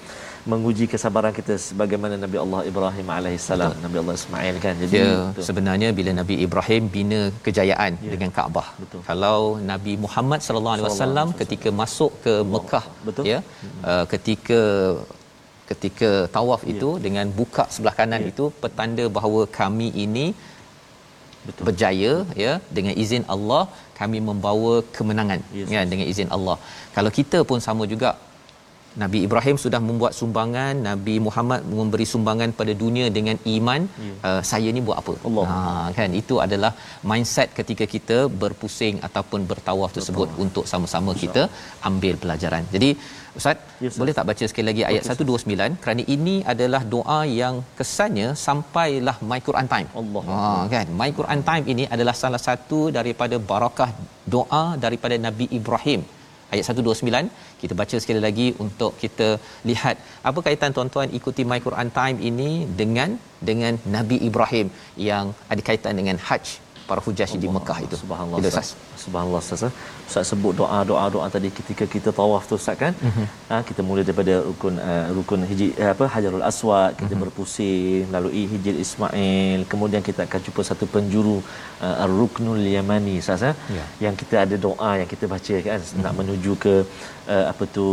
Menguji 0.53 0.85
kesabaran 0.93 1.33
kita 1.39 1.55
sebagaimana 1.67 2.15
Nabi 2.25 2.37
Allah 2.43 2.61
Ibrahim 2.71 3.07
alaihissalam 3.17 3.73
Nabi 3.85 3.97
Allah 4.01 4.15
Ismail 4.21 4.57
kan 4.65 4.75
jadi 4.83 4.99
ya, 5.01 5.13
sebenarnya 5.49 5.89
bila 5.99 6.11
Nabi 6.21 6.35
Ibrahim 6.47 6.83
bina 6.97 7.21
kejayaan 7.47 7.93
ya. 8.07 8.11
dengan 8.15 8.31
Kaabah 8.39 8.67
betul. 8.83 9.03
kalau 9.11 9.41
Nabi 9.73 9.95
Muhammad 10.05 10.41
sallallahu 10.47 10.75
alaihi 10.77 10.89
wasallam 10.91 11.29
ketika 11.41 11.71
masuk 11.83 12.13
ke 12.25 12.35
Mekah 12.55 12.85
betul. 13.07 13.27
ya 13.33 13.39
uh, 13.91 14.05
ketika 14.15 14.61
ketika 15.71 16.11
tawaf 16.37 16.63
ya. 16.65 16.73
itu 16.75 16.91
dengan 17.07 17.27
buka 17.39 17.65
sebelah 17.75 17.95
kanan 18.01 18.23
ya. 18.27 18.31
itu 18.33 18.47
petanda 18.65 19.07
bahawa 19.19 19.43
kami 19.61 19.89
ini 20.07 20.27
Betul. 21.49 21.65
berjaya 21.69 22.13
ya 22.43 22.53
dengan 22.77 22.95
izin 23.03 23.25
Allah 23.35 23.63
kami 23.99 24.19
membawa 24.29 24.75
kemenangan 24.97 25.41
yes, 25.57 25.73
ya 25.75 25.81
dengan 25.91 26.07
izin 26.13 26.31
Allah 26.37 26.57
kalau 26.97 27.11
kita 27.19 27.39
pun 27.51 27.59
sama 27.67 27.85
juga 27.93 28.11
Nabi 29.03 29.19
Ibrahim 29.27 29.57
sudah 29.63 29.81
membuat 29.87 30.13
sumbangan, 30.19 30.75
Nabi 30.89 31.15
Muhammad 31.27 31.61
memberi 31.79 32.07
sumbangan 32.13 32.51
pada 32.61 32.73
dunia 32.83 33.07
dengan 33.17 33.37
iman. 33.55 33.83
Ya. 34.07 34.15
Uh, 34.29 34.43
saya 34.51 34.69
ni 34.77 34.83
buat 34.89 34.99
apa? 35.03 35.15
Allah. 35.29 35.47
Ha 35.51 35.89
kan 35.99 36.11
itu 36.21 36.37
adalah 36.47 36.73
mindset 37.11 37.51
ketika 37.59 37.85
kita 37.95 38.19
berpusing 38.43 38.97
ataupun 39.09 39.43
bertawaf 39.51 39.93
tersebut 39.99 40.29
Betul. 40.31 40.43
untuk 40.45 40.65
sama-sama 40.73 41.13
kita 41.25 41.45
ambil 41.91 42.17
pelajaran. 42.25 42.65
Jadi 42.77 42.91
Ustaz, 43.39 43.59
yes, 43.85 43.95
boleh 44.01 44.15
tak 44.17 44.27
baca 44.31 44.45
sekali 44.51 44.67
lagi 44.71 44.83
ayat 44.89 45.05
129 45.13 45.79
kerana 45.83 46.03
ini 46.15 46.35
adalah 46.53 46.83
doa 46.95 47.21
yang 47.41 47.57
kesannya 47.79 48.29
sampailah 48.47 49.17
My 49.31 49.41
Quran 49.47 49.69
Time. 49.73 49.89
Allah. 50.01 50.23
Ha 50.33 50.43
kan, 50.75 50.87
My 51.01 51.11
Quran 51.19 51.41
Time 51.49 51.65
ini 51.75 51.87
adalah 51.97 52.15
salah 52.25 52.43
satu 52.49 52.81
daripada 52.99 53.39
barakah 53.53 53.91
doa 54.35 54.65
daripada 54.85 55.19
Nabi 55.27 55.49
Ibrahim 55.59 56.03
ayat 56.55 56.67
129 56.73 57.61
kita 57.63 57.75
baca 57.81 57.97
sekali 58.03 58.21
lagi 58.27 58.47
untuk 58.65 58.93
kita 59.05 59.29
lihat 59.71 59.97
apa 60.31 60.41
kaitan 60.49 60.75
tuan-tuan 60.77 61.11
ikuti 61.19 61.45
my 61.53 61.61
Quran 61.67 61.91
time 62.01 62.19
ini 62.31 62.51
dengan 62.83 63.13
dengan 63.49 63.77
Nabi 63.97 64.19
Ibrahim 64.29 64.69
yang 65.09 65.27
ada 65.55 65.63
kaitan 65.71 65.97
dengan 66.01 66.19
haji 66.29 66.64
para 66.89 67.01
hujaj 67.07 67.31
di 67.43 67.49
Mekah 67.57 67.79
itu. 67.87 67.97
Subhanallah. 68.03 68.39
Ustaz. 68.51 68.69
Subhanallah 69.05 69.41
Ustaz. 69.45 69.63
Ustaz 70.09 70.25
sebut 70.31 70.53
doa-doa 70.61 71.05
doa 71.15 71.27
tadi 71.37 71.49
ketika 71.59 71.85
kita 71.95 72.11
tawaf 72.19 72.45
tu 72.51 72.55
Ustaz 72.61 72.77
kan. 72.83 72.93
Mm-hmm. 73.07 73.27
Ha, 73.51 73.57
kita 73.69 73.81
mula 73.89 74.01
daripada 74.09 74.35
rukun 74.49 74.75
uh, 74.89 75.07
rukun 75.17 75.41
hijri 75.51 75.69
uh, 75.83 75.91
apa 75.95 76.05
Hajarul 76.15 76.45
Aswad, 76.51 76.91
kita 77.01 77.05
mm-hmm. 77.07 77.23
berpusing 77.25 78.05
lalui 78.15 78.45
Hijr 78.53 78.77
Ismail, 78.85 79.61
kemudian 79.73 80.03
kita 80.09 80.21
akan 80.27 80.41
jumpa 80.49 80.63
satu 80.71 80.85
penjuru 80.95 81.37
uh, 81.87 82.05
Ar-Ruknul 82.05 82.65
Yamani 82.77 83.17
Ustaz 83.23 83.47
ya. 83.49 83.53
Yeah. 83.79 83.89
Yang 84.07 84.15
kita 84.25 84.37
ada 84.45 84.57
doa 84.67 84.91
yang 85.01 85.09
kita 85.15 85.25
baca 85.35 85.55
kan 85.69 85.81
mm-hmm. 85.81 86.03
nak 86.05 86.13
menuju 86.21 86.53
ke 86.67 86.75
uh, 87.35 87.45
apa 87.53 87.65
tu 87.77 87.87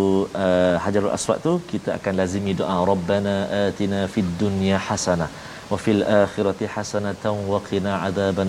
uh, 0.45 0.75
Hajarul 0.83 1.15
Aswad 1.19 1.39
tu 1.47 1.53
kita 1.71 1.89
akan 1.99 2.13
lazimi 2.21 2.55
doa 2.63 2.75
Rabbana 2.91 3.35
atina 3.69 4.01
fid 4.13 4.27
dunya 4.41 4.77
hasanah 4.89 5.31
وفي 5.71 5.91
الآخرة 5.97 6.59
حسنة 6.75 7.25
وقنا 7.51 7.93
عذاب 8.03 8.39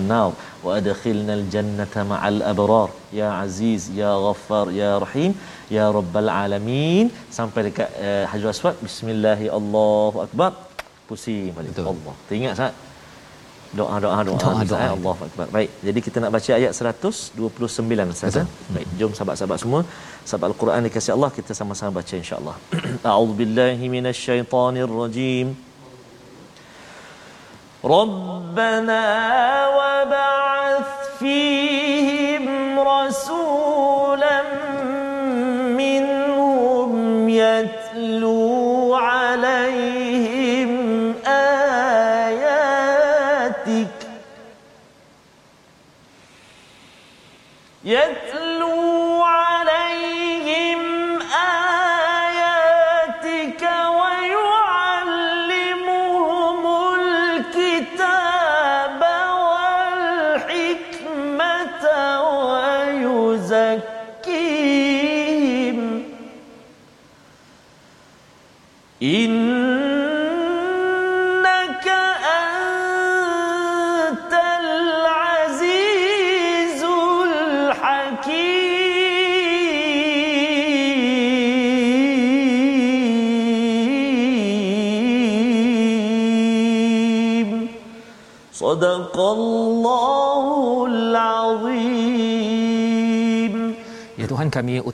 wa 0.65 0.71
adkhilnal 0.79 1.43
jannata 1.53 2.01
ma'al 2.11 2.39
abrar. 2.51 2.89
Ya 3.19 3.29
aziz 3.43 3.83
ya 4.01 4.11
ghaffar 4.25 4.65
ya 4.81 4.91
rahim 5.03 5.31
ya 5.75 5.85
rabbal 5.97 6.29
alamin. 6.43 7.05
Sampai 7.37 7.61
dekat 7.67 7.89
eh, 8.05 8.07
uh, 8.07 8.23
Hajar 8.31 8.51
Aswad. 8.55 8.75
Bismillah 8.85 9.39
Allahu 9.59 10.23
akbar 10.25 10.51
pusing 11.09 11.51
balik. 11.57 11.79
Allah. 11.93 12.15
Teringat 12.29 12.55
sat 12.61 12.73
doa 13.79 13.95
doa 14.03 14.17
doa, 14.27 14.37
doa, 14.39 14.53
doa, 14.53 14.65
doa. 14.71 14.87
Allah 14.95 15.17
akbar. 15.27 15.47
Baik 15.55 15.69
jadi 15.87 15.99
kita 16.05 16.17
nak 16.23 16.31
baca 16.35 16.51
ayat 16.59 16.71
129 16.79 18.19
sat 18.19 18.35
eh? 18.41 18.47
baik 18.75 18.87
jom 19.01 19.11
sahabat-sahabat 19.17 19.59
semua. 19.63 19.81
Sahabat 20.29 20.47
al-Quran 20.51 20.87
dikasih 20.87 21.13
Allah 21.17 21.31
kita 21.37 21.51
sama-sama 21.59 21.91
baca 21.99 22.15
insya-Allah. 22.21 22.55
A'udzubillahi 23.11 23.85
minasyaitonirrajim 23.95 25.47
tuh-tuh. 25.51 25.72
ربنا 27.85 29.05
وبعث 29.67 31.17
فيهم 31.19 32.79
رسولا 32.79 33.62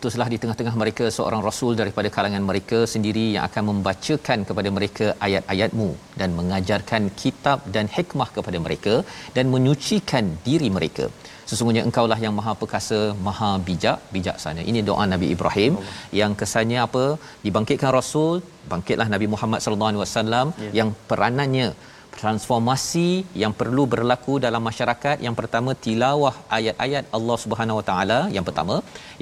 utuslah 0.10 0.30
di 0.34 0.38
tengah-tengah 0.42 0.76
mereka 0.82 1.06
seorang 1.16 1.42
rasul 1.48 1.72
daripada 1.80 2.08
kalangan 2.16 2.44
mereka 2.50 2.78
sendiri 2.94 3.26
yang 3.34 3.44
akan 3.48 3.64
membacakan 3.70 4.40
kepada 4.50 4.70
mereka 4.78 5.08
ayat-ayatmu 5.26 5.90
dan 6.20 6.30
mengajarkan 6.38 7.02
kitab 7.22 7.58
dan 7.76 7.86
hikmah 7.96 8.28
kepada 8.38 8.58
mereka 8.66 8.96
dan 9.36 9.46
menyucikan 9.56 10.26
diri 10.48 10.70
mereka. 10.78 11.06
Sesungguhnya 11.50 11.84
engkaulah 11.90 12.20
yang 12.26 12.34
maha 12.40 12.54
perkasa 12.62 13.00
maha 13.28 13.52
bijak 13.68 14.00
bijaksana. 14.16 14.64
Ini 14.72 14.82
doa 14.90 15.06
Nabi 15.14 15.30
Ibrahim. 15.36 15.74
Allah. 15.82 15.94
yang 16.22 16.34
kesannya 16.42 16.80
apa? 16.88 17.06
Dibangkitkan 17.46 17.94
rasul 18.00 18.34
bangkitlah 18.74 19.08
Nabi 19.16 19.30
Muhammad 19.36 19.62
sallallahu 19.66 19.92
alaihi 19.94 20.04
wasallam. 20.06 20.48
Ya. 20.66 20.72
yang 20.80 20.92
peranannya 21.12 21.70
transformasi 22.18 23.10
yang 23.42 23.54
perlu 23.60 23.84
berlaku 23.94 24.34
dalam 24.46 24.64
masyarakat. 24.70 25.18
Yang 25.26 25.36
pertama 25.40 25.72
tilawah 25.86 26.34
ayat-ayat 26.58 27.06
Allah 27.18 27.38
Subhanahu 27.44 27.80
Wa 27.80 27.86
Taala. 27.90 28.20
Yang 28.38 28.46
pertama. 28.50 28.76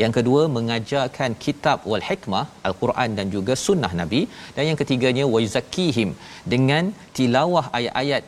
Yang 0.04 0.14
kedua 0.18 0.42
mengajarkan 0.58 1.34
kitab 1.46 1.86
wal 1.92 2.06
hikmah 2.10 2.44
al-Quran 2.70 3.12
dan 3.20 3.30
juga 3.36 3.56
sunnah 3.66 3.92
Nabi. 4.02 4.22
Dan 4.58 4.66
yang 4.70 4.80
ketiganya 4.82 5.28
wayzakihim 5.36 6.12
dengan 6.56 6.94
tilawah 7.20 7.66
ayat-ayat 7.80 8.24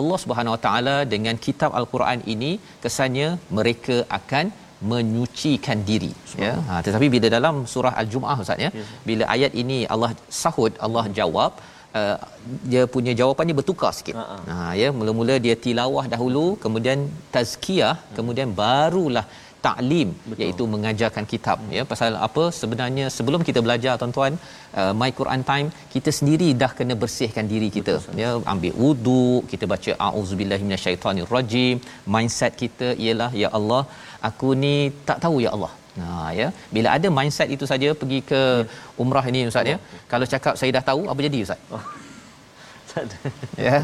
Allah 0.00 0.18
Subhanahu 0.24 0.56
Wa 0.56 0.62
Taala 0.66 0.96
dengan 1.14 1.36
kitab 1.46 1.70
al-Quran 1.80 2.20
ini 2.34 2.52
kesannya 2.84 3.30
mereka 3.58 3.96
akan 4.18 4.46
menyucikan 4.90 5.78
diri. 5.90 6.12
Ya. 6.44 6.52
Ha, 6.68 6.80
tetapi 6.86 7.06
bila 7.14 7.26
dalam 7.36 7.56
surah 7.72 7.94
al-jumuah 8.02 8.36
ustaz 8.44 8.64
ya 8.64 8.70
yes. 8.78 8.88
bila 9.08 9.24
ayat 9.34 9.52
ini 9.62 9.78
Allah 9.94 10.10
sahut 10.42 10.74
Allah 10.86 11.04
jawab 11.18 11.52
uh, 12.00 12.16
dia 12.72 12.82
punya 12.94 13.12
jawapannya 13.20 13.54
bertukar 13.60 13.92
sikit. 13.98 14.16
Ha, 14.20 14.26
Ha. 14.56 14.66
Ya 14.80 14.88
mula-mula 14.98 15.36
dia 15.46 15.56
tilawah 15.66 16.04
dahulu 16.14 16.44
kemudian 16.64 16.98
tazkiyah 17.36 17.96
kemudian 18.18 18.50
barulah 18.60 19.26
taklim 19.66 20.08
iaitu 20.42 20.64
mengajarkan 20.74 21.24
kitab. 21.32 21.58
Hmm. 21.62 21.72
ya 21.76 21.82
pasal 21.90 22.12
apa? 22.26 22.44
Sebenarnya 22.60 23.06
sebelum 23.16 23.40
kita 23.48 23.60
belajar 23.66 23.92
tuan-tuan 24.00 24.32
uh, 24.80 24.92
my 25.00 25.10
Quran 25.18 25.42
time 25.50 25.68
kita 25.94 26.10
sendiri 26.18 26.48
dah 26.62 26.70
kena 26.78 26.94
bersihkan 27.02 27.46
diri 27.52 27.68
kita. 27.76 27.94
Betul, 27.98 28.22
ya 28.22 28.30
ambil 28.54 28.74
wudu 28.84 29.26
kita 29.52 29.66
baca 29.74 29.92
auzubillahi 30.08 30.66
minasyaitonirrajim. 30.68 31.78
Mindset 32.16 32.54
kita 32.64 32.90
ialah 33.04 33.30
ya 33.44 33.50
Allah 33.60 33.82
aku 34.30 34.50
ni 34.64 34.74
tak 35.10 35.20
tahu 35.26 35.38
ya 35.46 35.52
Allah 35.58 35.72
Ha 36.00 36.28
ya. 36.40 36.48
Bila 36.74 36.88
ada 36.96 37.08
mindset 37.18 37.48
itu 37.56 37.64
saja 37.72 37.88
pergi 38.02 38.20
ke 38.30 38.42
umrah 39.02 39.24
ini 39.32 39.42
ustaz 39.50 39.72
ya. 39.72 39.78
Kalau 40.12 40.28
cakap 40.34 40.54
saya 40.60 40.70
dah 40.78 40.84
tahu 40.90 41.02
apa 41.12 41.20
jadi 41.28 41.40
ustaz? 41.46 41.60
Oh. 41.76 41.84
Ya 43.66 43.76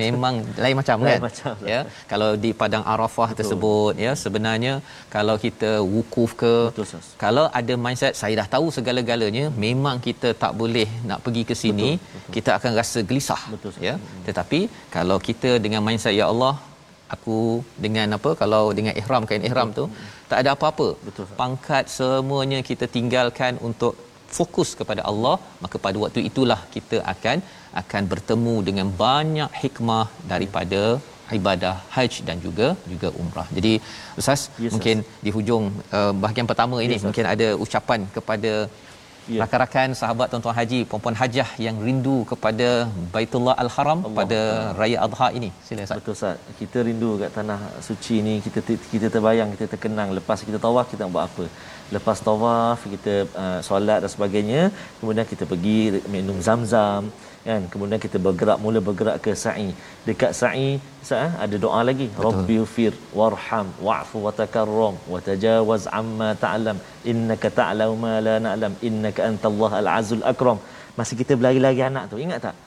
memang 0.00 0.34
lain 0.64 0.76
macam 0.80 0.96
lain 1.06 1.18
kan? 1.18 1.24
macam, 1.28 1.54
ya 1.72 1.80
kalau 2.10 2.28
di 2.44 2.50
padang 2.60 2.84
arafah 2.92 3.28
Betul. 3.30 3.38
tersebut 3.38 3.92
ya 4.04 4.12
sebenarnya 4.22 4.72
kalau 5.14 5.36
kita 5.44 5.70
wukuf 5.94 6.30
ke 6.42 6.54
Betul, 6.70 6.86
kalau 7.24 7.44
ada 7.60 7.74
mindset 7.84 8.14
saya 8.20 8.34
dah 8.40 8.48
tahu 8.54 8.66
segala-galanya 8.76 9.44
memang 9.66 9.98
kita 10.06 10.30
tak 10.42 10.52
boleh 10.60 10.88
nak 11.10 11.20
pergi 11.26 11.42
ke 11.50 11.54
sini 11.62 11.90
Betul. 11.96 12.14
Betul. 12.16 12.32
kita 12.36 12.50
akan 12.58 12.72
rasa 12.80 12.98
gelisah 13.10 13.42
Betul, 13.54 13.74
ya. 13.88 13.94
Tetapi 14.28 14.60
kalau 14.96 15.18
kita 15.28 15.52
dengan 15.66 15.82
mindset 15.88 16.16
ya 16.20 16.26
Allah 16.32 16.54
aku 17.14 17.38
dengan 17.84 18.16
apa 18.18 18.30
kalau 18.42 18.62
dengan 18.78 18.94
ihram 19.00 19.24
kain 19.28 19.46
ihram 19.48 19.70
tu 19.78 19.84
tak 20.30 20.38
ada 20.42 20.50
apa-apa 20.56 20.88
Betul, 21.08 21.26
pangkat 21.40 21.84
semuanya 21.98 22.60
kita 22.70 22.86
tinggalkan 22.96 23.54
untuk 23.68 23.94
fokus 24.38 24.70
kepada 24.80 25.02
Allah 25.10 25.36
maka 25.64 25.76
pada 25.86 25.98
waktu 26.04 26.22
itulah 26.30 26.60
kita 26.76 26.98
akan 27.14 27.38
akan 27.82 28.02
bertemu 28.12 28.54
dengan 28.68 28.88
banyak 29.04 29.50
hikmah 29.62 30.06
daripada 30.32 30.82
ibadah 31.38 31.74
haji 31.94 32.20
dan 32.28 32.38
juga 32.46 32.68
juga 32.92 33.08
umrah. 33.20 33.48
Jadi 33.56 33.72
ustaz 34.20 34.42
yes, 34.64 34.72
mungkin 34.74 34.96
yes. 35.02 35.22
di 35.26 35.30
hujung 35.36 35.64
uh, 35.98 36.12
bahagian 36.24 36.48
pertama 36.50 36.76
ini 36.86 36.96
yes, 36.96 37.06
mungkin 37.08 37.26
ada 37.34 37.48
ucapan 37.64 38.00
kepada 38.16 38.52
yeah. 39.34 39.40
rakan-rakan 39.42 39.88
sahabat 40.00 40.26
tuan-tuan 40.32 40.56
haji 40.60 40.80
puan-puan 40.90 41.16
hajah 41.20 41.48
yang 41.66 41.76
rindu 41.86 42.16
kepada 42.30 42.68
Baitullah 43.14 43.54
Al-Haram 43.64 44.00
Allah. 44.06 44.16
pada 44.18 44.40
Raya 44.80 44.98
Adha 45.06 45.28
ini. 45.38 45.50
Sila 45.68 45.86
Ustaz. 45.86 45.98
Betul 46.00 46.14
Ustaz. 46.18 46.36
Kita 46.60 46.78
rindu 46.88 47.10
kat 47.22 47.30
tanah 47.38 47.60
suci 47.88 48.16
ni 48.26 48.34
kita 48.46 48.60
kita 48.92 49.06
terbayang 49.16 49.50
kita 49.56 49.66
terkenang 49.74 50.10
lepas 50.18 50.46
kita 50.48 50.60
tawaf 50.66 50.86
kita 50.92 51.02
nak 51.04 51.12
buat 51.16 51.24
apa. 51.30 51.46
Lepas 51.94 52.18
tawaf 52.26 52.82
kita 52.94 53.14
uh, 53.42 53.60
solat 53.68 53.98
dan 54.02 54.10
sebagainya, 54.14 54.62
kemudian 54.98 55.26
kita 55.32 55.44
pergi 55.52 56.02
minum 56.14 56.38
Zam-Zam 56.46 57.04
kan? 57.46 57.62
Kemudian 57.72 58.00
kita 58.04 58.18
bergerak 58.26 58.58
mula 58.64 58.78
bergerak 58.88 59.16
ke 59.24 59.32
sa'i. 59.44 59.68
Dekat 60.08 60.32
sa'i 60.40 60.68
sah, 61.08 61.30
ada 61.44 61.56
doa 61.64 61.80
lagi. 61.88 62.08
Rabbighfir 62.26 62.92
warham 63.18 63.70
wa'fu 63.86 64.18
watakarram 64.26 64.96
watajawaz 65.14 65.86
amma 66.00 66.30
ta'lam. 66.44 66.78
Innaka 67.12 67.54
ta'lamu 67.60 67.96
ma 68.04 68.14
la 68.28 68.36
na'lam. 68.46 68.74
Innaka 68.88 69.30
antallahu 69.30 69.78
azul 69.98 70.24
akram. 70.32 70.58
Masa 70.98 71.14
kita 71.20 71.32
berlari-lari 71.38 71.82
anak 71.90 72.04
tu 72.10 72.18
ingat 72.26 72.40
tak 72.46 72.65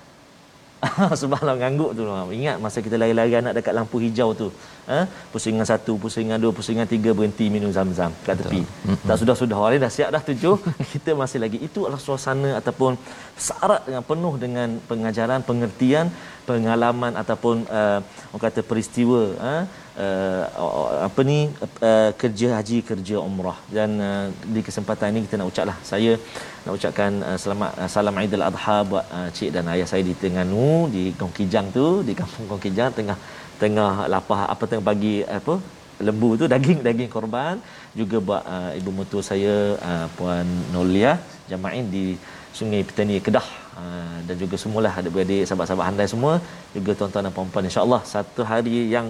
Subhanallah 1.22 1.58
ngangguk 1.60 1.92
tu. 1.98 2.04
Ingat 2.08 2.56
masa 2.64 2.80
kita 2.86 2.96
lari-lari 3.02 3.34
anak 3.36 3.54
dekat 3.60 3.74
lampu 3.76 4.00
hijau 4.04 4.30
tu. 4.42 4.48
Ha? 4.88 5.00
Pusingan 5.34 5.68
satu, 5.68 5.94
pusingan 6.04 6.40
dua, 6.44 6.52
pusingan 6.56 6.88
tiga 6.94 7.12
Berhenti 7.18 7.46
minum 7.56 7.72
zam-zam 7.78 8.12
kat 8.28 8.40
tepi. 8.40 8.62
Betul. 8.64 9.08
Tak 9.08 9.16
sudah-sudah. 9.22 9.58
Hari 9.60 9.78
dah 9.84 9.92
siap 9.92 10.10
dah 10.16 10.24
tujuh 10.24 10.56
Kita 10.94 11.12
masih 11.22 11.40
lagi. 11.44 11.58
Itu 11.68 11.86
adalah 11.86 12.02
suasana 12.08 12.56
Ataupun 12.60 12.96
syarat 13.36 13.82
dengan 13.88 14.04
penuh 14.10 14.34
dengan 14.44 14.70
pengajaran, 14.90 15.44
pengertian 15.50 16.08
Pengalaman 16.48 17.14
ataupun 17.22 17.68
uh, 17.68 18.00
Orang 18.34 18.44
kata 18.48 18.64
peristiwa 18.72 19.22
uh, 19.38 19.64
uh, 20.06 20.44
Apa 21.08 21.22
ni 21.30 21.40
uh, 21.90 22.12
Kerja 22.22 22.48
haji, 22.58 22.78
kerja 22.90 23.16
umrah. 23.28 23.60
Dan 23.78 23.90
uh, 24.10 24.26
di 24.56 24.62
kesempatan 24.68 25.14
ini 25.14 25.26
kita 25.26 25.36
nak 25.40 25.50
ucaplah 25.52 25.78
Saya 25.92 26.14
nak 26.66 26.74
ucapkan 26.78 27.12
uh, 27.28 27.38
selamat 27.44 27.72
uh, 27.82 27.90
salam 27.96 28.20
Aidil 28.22 28.46
Adha 28.50 28.78
buat 28.92 29.06
uh, 29.18 29.30
cik 29.36 29.52
dan 29.56 29.68
ayah 29.74 29.88
saya 29.92 30.04
di 30.10 30.14
Terengganu 30.20 30.88
di 30.96 31.04
Kong 31.20 31.34
Kijang 31.38 31.68
tu 31.78 31.86
di 32.08 32.14
kampung 32.22 32.48
Kong 32.52 32.64
Kijang 32.66 32.92
tengah 33.00 33.18
tengah 33.64 34.08
lapar 34.14 34.42
apa 34.54 34.64
tengah 34.70 34.86
bagi 34.92 35.16
apa 35.40 35.54
lembu 36.08 36.30
tu 36.40 36.46
daging 36.54 36.80
daging 36.88 37.12
korban. 37.16 37.56
Juga 38.00 38.18
buat 38.28 38.44
uh, 38.56 38.72
ibu 38.80 38.92
mertua 38.98 39.24
saya 39.32 39.56
uh, 39.90 40.08
puan 40.18 40.48
Nolia 40.76 41.14
Jamain 41.52 41.86
di 41.96 42.06
Sungai 42.58 42.82
Petani 42.88 43.18
Kedah. 43.26 43.48
Uh, 43.80 44.18
dan 44.28 44.36
juga 44.36 44.56
semualah 44.60 44.94
adik-beradik 45.00 45.48
sahabat-sahabat 45.48 45.86
handai 45.90 46.08
semua. 46.14 46.34
Juga 46.76 46.92
tuan-tuan 47.00 47.24
dan 47.28 47.34
puan-puan 47.36 47.68
insya-Allah 47.70 48.02
satu 48.14 48.44
hari 48.52 48.92
yang 48.96 49.08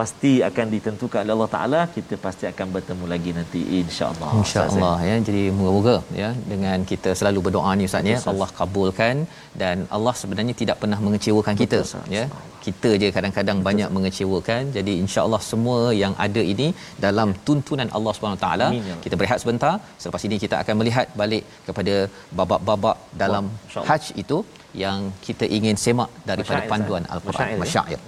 pasti 0.00 0.32
akan 0.48 0.66
ditentukan 0.74 1.20
oleh 1.24 1.34
Allah 1.36 1.50
Taala. 1.54 1.80
Kita 1.96 2.14
pasti 2.24 2.44
akan 2.52 2.66
bertemu 2.76 3.04
lagi 3.12 3.30
nanti 3.38 3.60
insyaallah 3.80 4.30
insyaallah 4.42 4.96
ya. 5.08 5.14
Jadi 5.28 5.42
moga-moga 5.58 5.96
ya 6.22 6.30
dengan 6.52 6.78
kita 6.90 7.12
selalu 7.20 7.40
berdoa 7.46 7.72
ni 7.80 7.86
ustaz 7.90 8.10
ya. 8.12 8.18
Allah 8.32 8.48
kabulkan 8.60 9.16
dan 9.62 9.86
Allah 9.98 10.14
sebenarnya 10.22 10.54
tidak 10.62 10.76
pernah 10.82 10.98
mengecewakan 11.06 11.56
kita 11.62 11.80
Betul, 11.84 12.14
ya. 12.18 12.24
Kita 12.66 12.90
je 13.00 13.08
kadang-kadang 13.16 13.58
Betul. 13.58 13.68
banyak 13.68 13.90
mengecewakan. 13.96 14.62
Jadi 14.76 14.92
insyaallah 15.04 15.42
semua 15.50 15.80
yang 16.02 16.14
ada 16.26 16.42
ini 16.52 16.68
dalam 17.06 17.28
tuntunan 17.46 17.88
Allah 17.96 18.12
Subhanahu 18.16 18.42
taala. 18.44 18.68
Ya 18.78 18.96
kita 19.06 19.14
berehat 19.20 19.40
sebentar. 19.44 19.74
Selepas 20.02 20.22
ini 20.28 20.38
kita 20.44 20.56
akan 20.62 20.74
melihat 20.82 21.06
balik 21.22 21.44
kepada 21.68 21.94
babak-babak 22.40 22.96
dalam 23.24 23.46
haji 23.90 24.12
itu 24.24 24.38
yang 24.76 25.08
kita 25.26 25.48
ingin 25.48 25.74
semak 25.74 26.12
daripada 26.28 26.60
Masyair, 26.60 26.70
panduan 26.70 27.02
al-Quran 27.08 27.56
masyair. 27.56 27.98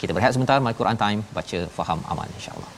Kita 0.00 0.12
berehat 0.12 0.36
sebentar 0.36 0.60
My 0.60 0.76
Quran 0.76 0.98
Time 1.00 1.20
baca 1.32 1.58
faham 1.72 2.00
aman 2.12 2.28
insya-Allah. 2.36 2.77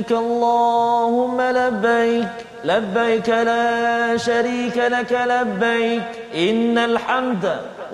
لبيك 0.00 0.10
اللهم 0.24 1.38
لبيك 1.60 2.32
لبيك 2.70 3.28
لا 3.50 3.66
شريك 4.28 4.76
لك 4.94 5.12
لبيك 5.32 6.04
إن 6.46 6.76
الحمد 6.90 7.44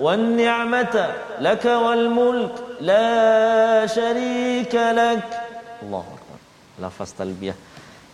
والنعمة 0.03 0.95
لك 1.47 1.65
والملك 1.83 2.55
لا 2.89 3.11
شريك 3.97 4.73
لك 4.99 5.27
الله 5.83 6.05
أكبر 6.15 6.37
lafaz 6.83 7.11
talbiyah 7.19 7.57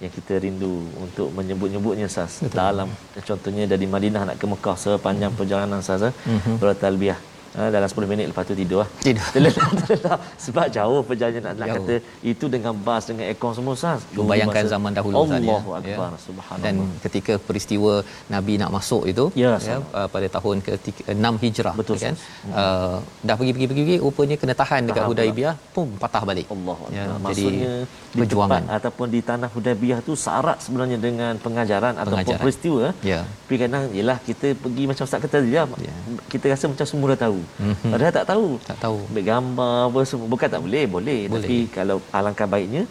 yang 0.01 0.11
kita 0.17 0.33
rindu 0.41 0.89
untuk 0.97 1.29
menyebut-nyebutnya 1.37 2.09
sas 2.09 2.41
dalam 2.49 2.89
contohnya 3.29 3.69
dari 3.69 3.85
Madinah 3.85 4.33
nak 4.33 4.37
ke 4.41 4.45
Mekah 4.49 4.77
sepanjang 4.81 5.31
perjalanan 5.37 5.85
sas 5.85 6.09
mm-hmm. 6.09 6.57
bertalbiyah 6.57 7.19
Ha, 7.54 7.70
dalam 7.74 7.86
10 7.86 8.10
minit 8.10 8.26
lepas 8.30 8.44
tu 8.50 8.54
tidur 8.60 8.78
lah. 8.82 8.88
Tidur. 8.98 9.26
Terletak, 9.34 10.18
Sebab 10.44 10.66
jauh 10.76 11.00
perjalanan 11.08 11.54
nak 11.54 11.68
jauh. 11.70 11.76
kata 11.86 11.94
itu 12.32 12.44
dengan 12.54 12.74
bas 12.86 13.02
dengan 13.10 13.24
aircon 13.30 13.54
semua 13.58 13.74
sah. 13.82 13.94
Bayangkan 14.32 14.66
zaman 14.74 14.90
dahulu 14.98 15.14
Allah 15.22 15.38
ya. 15.38 15.58
Akbar. 15.78 16.10
Ya. 16.10 16.18
Subhanallah. 16.26 16.64
Dan 16.66 16.74
ketika 17.04 17.34
peristiwa 17.48 17.92
Nabi 18.34 18.58
nak 18.62 18.70
masuk 18.76 19.06
itu 19.12 19.24
ya, 19.38 19.52
ya 19.68 19.78
uh, 19.98 20.08
pada 20.14 20.26
tahun 20.36 20.66
ke-6 20.66 21.26
Hijrah 21.44 21.74
Betul, 21.78 21.96
kan. 22.02 22.14
Uh, 22.50 22.98
dah 23.22 23.36
pergi-pergi 23.38 23.66
pergi 23.70 23.96
rupanya 24.02 24.36
kena 24.42 24.54
tahan 24.62 24.90
dekat 24.90 25.06
Hudaibiyah 25.10 25.54
pun 25.76 25.94
patah 26.02 26.22
balik. 26.26 26.50
Allah. 26.50 26.78
Ya, 26.90 27.06
maksudnya 27.22 27.72
di 27.86 28.18
perjuangan 28.18 28.62
tempat, 28.66 28.76
ataupun 28.82 29.06
di 29.14 29.20
tanah 29.30 29.48
Hudaibiyah 29.54 30.00
tu 30.02 30.18
syarat 30.26 30.58
sebenarnya 30.58 30.98
dengan 31.06 31.38
pengajaran, 31.38 31.94
pengajaran. 31.94 32.18
ataupun 32.18 32.34
peristiwa. 32.42 32.84
Ya. 33.06 33.22
Tapi 33.22 33.54
kadang 33.62 33.84
yalah 33.94 34.18
kita 34.26 34.58
pergi 34.58 34.84
macam 34.90 35.04
Ustaz 35.06 35.22
kata 35.22 35.38
dia 35.46 35.62
ya. 35.62 35.94
kita 36.32 36.50
rasa 36.50 36.64
macam 36.66 36.86
semua 36.90 37.14
dah 37.14 37.20
tahu 37.30 37.43
Mm-hmm. 37.46 37.90
Padahal 37.92 38.12
tak 38.18 38.26
tahu. 38.32 38.48
Tak 38.68 38.78
tahu. 38.84 38.98
Ambil 39.10 39.24
gambar 39.30 39.76
apa 39.88 40.00
semua. 40.10 40.26
Bukan 40.34 40.48
tak 40.54 40.62
boleh, 40.66 40.84
boleh. 40.96 41.20
boleh. 41.30 41.46
Tapi 41.46 41.58
kalau 41.76 41.96
alangkah 42.18 42.48
baiknya 42.54 42.84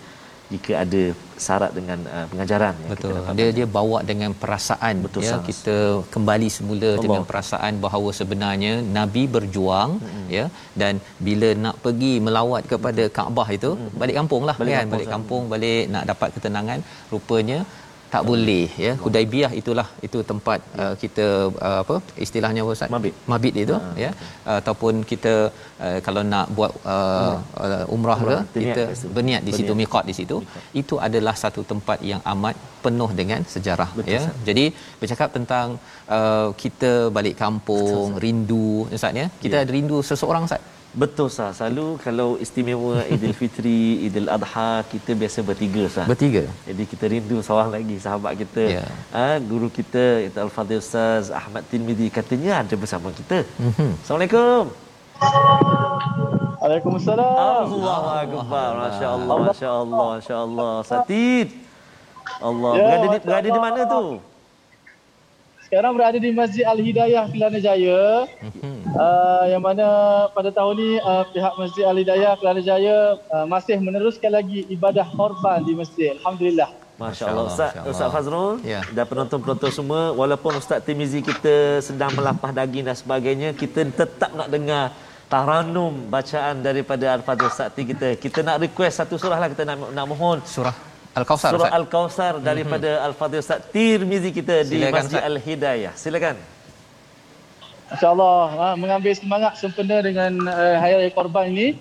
jika 0.54 0.72
ada 0.84 1.02
syarat 1.46 1.72
dengan 1.78 2.00
uh, 2.16 2.26
pengajaran 2.32 2.76
yang 2.82 2.92
betul 2.94 3.12
kita 3.13 3.36
dia 3.38 3.48
dia 3.58 3.68
bawa 3.78 3.98
dengan 4.10 4.32
perasaan 4.42 4.96
betul 5.06 5.24
ya 5.26 5.32
sangat. 5.32 5.48
kita 5.50 5.76
kembali 6.16 6.48
semula 6.58 6.89
Allah. 6.89 7.04
dengan 7.06 7.24
perasaan 7.30 7.74
bahawa 7.86 8.10
sebenarnya 8.20 8.74
nabi 8.98 9.24
berjuang 9.36 9.92
hmm. 10.04 10.28
ya 10.38 10.46
dan 10.82 11.02
bila 11.28 11.50
nak 11.66 11.78
pergi 11.86 12.13
melawat 12.28 12.63
kepada 12.74 13.06
Kaabah 13.18 13.48
itu 13.58 13.72
hmm. 13.78 13.94
balik 14.02 14.18
kampunglah 14.20 14.56
balik 14.62 14.74
kan 14.76 14.82
kampung 14.84 14.96
balik 14.96 15.10
kampung 15.16 15.44
balik 15.54 15.84
nak 15.96 16.06
dapat 16.12 16.30
ketenangan 16.38 16.80
rupanya 17.13 17.60
tak 18.13 18.23
boleh 18.30 18.65
ya. 18.86 18.93
Hudaibiyah 19.04 19.52
itulah 19.60 19.86
itu 20.08 20.19
tempat 20.32 20.60
uh, 20.82 20.93
kita 21.02 21.26
uh, 21.67 21.78
apa 21.84 21.95
istilahnya 22.26 22.62
Ustaz? 22.73 22.91
Mabit. 22.95 23.13
Mabit 23.32 23.54
itu 23.63 23.76
ha, 23.78 23.91
ya. 24.04 24.12
uh, 24.49 24.58
ataupun 24.62 24.93
kita 25.12 25.34
uh, 25.86 25.99
kalau 26.06 26.23
nak 26.34 26.47
buat 26.58 26.71
uh, 26.95 27.36
uh, 27.65 27.95
umrah 27.95 28.19
ke 28.28 28.38
kita 28.65 28.84
berniat 29.15 29.41
di 29.47 29.54
situ 29.58 29.73
miqat 29.82 30.06
di 30.12 30.15
situ. 30.19 30.38
Miqat. 30.43 30.80
itu 30.82 30.97
adalah 31.08 31.36
satu 31.43 31.63
tempat 31.71 31.99
yang 32.12 32.21
amat 32.34 32.56
penuh 32.86 33.10
dengan 33.19 33.41
sejarah 33.56 33.89
Betul, 33.97 34.13
ya. 34.13 34.21
Sah. 34.26 34.36
jadi 34.47 34.65
bercakap 35.02 35.30
tentang 35.38 35.67
uh, 36.17 36.47
kita 36.63 36.91
balik 37.17 37.36
kampung 37.43 38.08
Betul, 38.13 38.21
rindu 38.26 38.69
Ustaz 38.97 39.21
ya. 39.21 39.28
Kita 39.43 39.56
ya. 39.58 39.63
ada 39.63 39.71
rindu 39.78 39.99
seseorang 40.12 40.45
Ustaz 40.49 40.63
Betul 40.94 41.28
sah. 41.34 41.50
Selalu 41.58 41.98
kalau 42.06 42.38
istimewa 42.38 43.02
Aidilfitri, 43.10 44.06
Idul 44.06 44.30
Adha 44.30 44.86
kita 44.86 45.18
biasa 45.18 45.42
bertiga 45.42 45.84
sah. 45.90 46.06
Bertiga. 46.06 46.46
Jadi 46.70 46.84
kita 46.86 47.06
rindu 47.10 47.42
seorang 47.42 47.74
lagi 47.74 47.98
sahabat 47.98 48.38
kita. 48.38 48.64
Ya. 48.78 48.86
Ha, 49.10 49.42
guru 49.42 49.74
kita 49.74 50.22
itu 50.30 50.38
Al-Fadhil 50.38 50.82
Ustaz 50.86 51.34
Ahmad 51.34 51.66
Tirmizi 51.66 52.14
katanya 52.14 52.62
ada 52.62 52.76
bersama 52.78 53.10
kita. 53.10 53.42
Mm-hmm. 53.58 53.92
Assalamualaikum. 54.06 54.64
Waalaikumsalam. 56.62 57.66
Allahu 57.74 58.08
akbar. 58.24 58.70
Masya-Allah, 58.86 59.36
masya-Allah, 59.50 60.08
masya-Allah. 60.22 60.74
Satid. 60.86 61.48
Allah. 62.38 62.72
Ya, 62.78 62.84
berada 62.86 63.08
di 63.10 63.20
berada 63.26 63.50
di 63.50 63.62
mana 63.66 63.82
tu? 63.90 64.04
Sekarang 65.74 65.98
berada 65.98 66.22
di 66.22 66.30
Masjid 66.30 66.70
Al-Hidayah 66.70 67.34
Kelana 67.34 67.58
Jaya 67.58 68.30
uh, 68.94 69.44
yang 69.50 69.58
mana 69.58 69.88
pada 70.30 70.54
tahun 70.54 70.78
ini 70.78 70.92
uh, 71.02 71.26
pihak 71.34 71.54
Masjid 71.58 71.90
Al-Hidayah 71.90 72.38
Kelana 72.38 72.62
Jaya 72.62 73.18
uh, 73.34 73.50
masih 73.50 73.82
meneruskan 73.82 74.38
lagi 74.38 74.70
ibadah 74.70 75.02
korban 75.18 75.66
di 75.66 75.74
masjid. 75.74 76.14
Alhamdulillah. 76.22 76.70
Masya 77.02 77.26
Allah. 77.26 77.50
Ustaz, 77.50 77.74
Ustaz 77.90 78.06
Fazrul 78.14 78.62
ya. 78.62 78.86
dan 78.94 79.02
penonton-penonton 79.10 79.74
semua 79.74 80.14
walaupun 80.14 80.62
Ustaz 80.62 80.86
Timizi 80.86 81.26
kita 81.26 81.82
sedang 81.82 82.14
melapah 82.14 82.54
daging 82.54 82.86
dan 82.86 82.94
sebagainya 82.94 83.58
kita 83.58 83.82
tetap 83.90 84.30
nak 84.30 84.54
dengar 84.54 84.94
taranum 85.26 86.06
bacaan 86.06 86.62
daripada 86.62 87.18
Al-Fadhil 87.18 87.50
Ustaz 87.50 87.74
kita. 87.74 88.14
Kita 88.22 88.46
nak 88.46 88.62
request 88.62 89.02
satu 89.02 89.18
surah 89.18 89.42
lah 89.42 89.50
kita 89.50 89.66
nak, 89.66 89.90
nak 89.90 90.06
mohon. 90.06 90.38
Surah 90.46 90.93
Al-Kausar 91.13 91.52
Surah 91.54 91.69
Al-Kausar 91.69 92.34
daripada 92.41 92.89
mm-hmm. 92.97 93.08
Al-Fadhil 93.13 93.41
Ustaz 93.45 93.62
Tirmizi 93.69 94.34
kita 94.34 94.65
Silakan, 94.65 94.69
di 94.69 94.78
Masjid 94.89 95.19
Ustaz. 95.21 95.30
Al-Hidayah. 95.30 95.93
Silakan. 95.93 96.36
Insya-Allah 97.93 98.41
ha, 98.58 98.67
mengambil 98.73 99.13
semangat 99.13 99.54
sempena 99.62 100.02
dengan 100.02 100.34
uh, 100.49 100.76
Hari 100.82 101.06
Raya 101.06 101.12
Korban 101.13 101.54
ini 101.54 101.78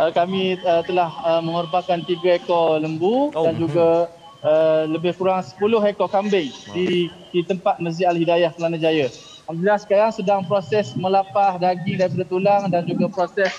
uh, 0.00 0.08
kami 0.08 0.56
uh, 0.64 0.80
telah 0.88 1.12
uh, 1.20 1.44
mengorbankan 1.44 2.00
tiga 2.08 2.40
ekor 2.40 2.80
lembu 2.80 3.28
oh. 3.36 3.44
dan 3.44 3.60
juga 3.60 4.08
uh, 4.40 4.88
lebih 4.88 5.12
kurang 5.20 5.44
10 5.44 5.60
ekor 5.92 6.08
kambing 6.08 6.48
wow. 6.48 6.72
di 6.72 7.12
di 7.36 7.40
tempat 7.44 7.76
Masjid 7.84 8.08
Al-Hidayah 8.08 8.56
Kelana 8.56 8.80
Jaya. 8.80 9.12
Alhamdulillah 9.44 9.80
sekarang 9.84 10.10
sedang 10.16 10.40
proses 10.48 10.96
melapah 10.96 11.60
daging 11.60 12.00
daripada 12.00 12.24
tulang 12.24 12.62
dan 12.72 12.88
juga 12.88 13.12
proses 13.12 13.52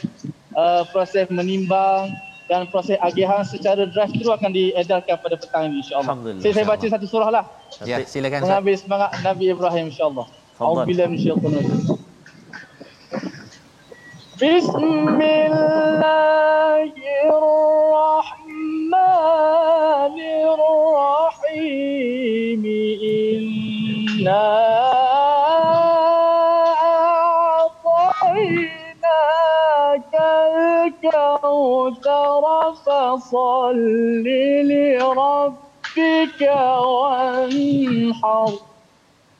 uh, 0.57 0.81
proses 0.89 1.29
menimbang 1.29 2.09
dan 2.51 2.67
proses 2.67 2.99
agihan 2.99 3.47
secara 3.47 3.87
drive 3.87 4.11
thru 4.11 4.27
akan 4.27 4.51
diedarkan 4.51 5.15
pada 5.23 5.39
petang 5.39 5.71
ini 5.71 5.79
insyaallah. 5.79 6.35
Saya, 6.43 6.51
saya 6.51 6.67
baca 6.67 6.83
satu 6.83 7.07
surah 7.07 7.31
lah. 7.31 7.47
Ya, 7.87 8.03
silakan. 8.03 8.43
Mengambil 8.43 8.75
semangat 8.75 9.15
Nabi 9.23 9.55
Ibrahim 9.55 9.87
insyaallah. 9.87 10.27
Auzubillahi 10.59 11.15
minasyaitanir 11.15 11.63
Bismillahirrahmanirrahim. 14.35 17.30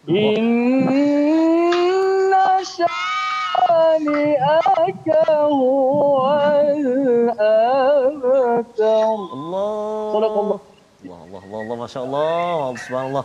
إن 0.08 1.26
شانئك 2.76 5.08
هو 5.50 6.18
الأبتر 7.26 9.04
الله 9.34 10.16
الله 10.16 10.60
الله 11.04 11.40
الله 11.44 11.60
الله 11.62 11.76
ما 11.76 11.86
شاء 11.86 12.04
الله 12.04 12.76
سبحان 12.76 13.06
الله 13.06 13.24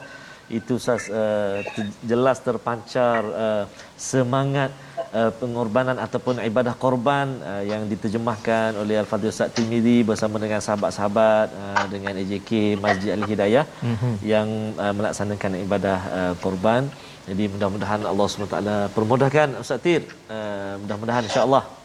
itu 0.51 0.75
uh, 0.75 1.63
jelas 2.03 2.43
terpancar 2.43 3.23
uh, 3.23 3.63
semangat 3.95 4.75
uh, 5.16 5.31
pengorbanan 5.40 5.96
ataupun 6.07 6.42
ibadah 6.50 6.74
korban 6.85 7.26
uh, 7.50 7.62
yang 7.70 7.83
diterjemahkan 7.92 8.76
oleh 8.83 8.96
Al-Fadhil 9.02 9.33
Ustaz 9.33 9.52
Tirmizi 9.57 9.98
bersama 10.11 10.37
dengan 10.44 10.61
sahabat-sahabat 10.66 11.48
uh, 11.62 11.85
dengan 11.94 12.12
AJK 12.20 12.50
Masjid 12.85 13.11
Al-Hidayah 13.16 13.64
mm-hmm. 13.64 14.14
yang 14.33 14.48
uh, 14.76 14.92
melaksanakan 14.98 15.52
ibadah 15.64 15.98
uh, 16.18 16.35
korban. 16.44 16.85
Jadi 17.26 17.44
mudah-mudahan 17.50 18.00
Allah 18.07 18.26
SWT 18.31 18.59
permudahkan 18.94 19.48
Ustaz 19.59 19.83
Tir. 19.83 20.02
Uh, 20.31 20.79
mudah-mudahan 20.85 21.26
insya-Allah 21.26 21.75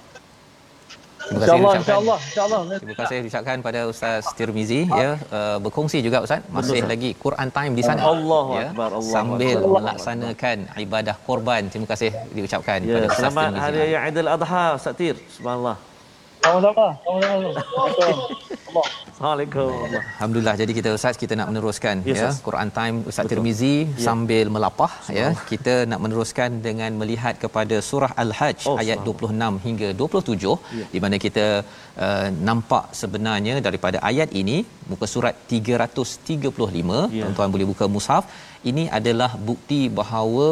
Terima 1.32 1.46
kasih 1.48 1.80
insya-Allah 1.82 2.17
insya-Allah 2.28 2.60
insya-Allah. 2.62 2.80
Terima 2.82 2.96
kasih 3.00 3.17
ucapkan 3.32 3.58
pada 3.67 3.80
Ustaz 3.91 4.24
Tirmizi 4.38 4.82
ya 5.02 5.12
uh, 5.38 5.58
berkongsi 5.63 5.98
juga 6.08 6.17
Ustaz 6.26 6.41
masih 6.52 6.80
Betul, 6.84 6.91
lagi 6.91 7.10
Quran 7.26 7.48
time 7.58 7.74
di 7.80 7.84
sana 7.88 8.02
Allahu 8.04 8.52
ya, 8.60 8.67
akbar 8.72 8.89
Allah 9.00 9.13
sambil 9.15 9.58
Allah. 9.58 9.72
melaksanakan 9.76 10.58
ibadah 10.86 11.15
korban. 11.28 11.62
Terima 11.72 11.88
kasih 11.94 12.12
diucapkan 12.36 12.80
ya, 12.84 12.94
pada 12.96 13.08
Ustaz 13.08 13.22
Selamat 13.24 13.48
Tirmizi. 13.48 13.63
Hari 13.63 13.78
Raya 13.82 13.98
Aidil 14.06 14.30
Adha 14.36 14.65
Ustaz 14.80 14.94
Tir. 15.00 15.15
Subhanallah. 15.38 15.90
Sama-sama. 16.45 16.88
Sama-sama. 17.06 18.21
Assalamualaikum. 19.12 19.71
Alhamdulillah. 19.97 20.54
Jadi 20.62 20.71
kita 20.77 20.89
Ustaz 20.97 21.15
kita 21.23 21.34
nak 21.39 21.47
meneruskan 21.51 21.95
yes, 22.10 22.19
ya 22.21 22.30
Quran 22.47 22.69
time 22.77 22.95
Ustaz 23.10 23.23
Betul. 23.25 23.32
Tirmizi 23.32 23.75
ya. 23.86 23.97
sambil 24.06 24.45
melapah 24.56 24.91
ya. 25.17 25.27
Kita 25.51 25.73
nak 25.91 25.99
meneruskan 26.04 26.49
dengan 26.67 26.91
melihat 27.01 27.36
kepada 27.43 27.77
surah 27.89 28.12
Al-Hajj 28.23 28.60
oh, 28.71 28.77
ayat 28.84 28.99
26 29.10 29.65
hingga 29.67 29.89
27 30.01 30.80
ya. 30.80 30.86
di 30.93 31.01
mana 31.06 31.17
kita 31.25 31.45
uh, 32.06 32.27
nampak 32.49 32.86
sebenarnya 33.01 33.56
daripada 33.67 33.99
ayat 34.12 34.32
ini 34.41 34.58
muka 34.91 35.08
surat 35.13 35.36
335 35.54 36.41
ya. 36.47 37.23
tuan-tuan 37.23 37.54
boleh 37.58 37.67
buka 37.73 37.88
mushaf 37.97 38.25
ini 38.71 38.86
adalah 38.99 39.32
bukti 39.49 39.82
bahawa 39.99 40.47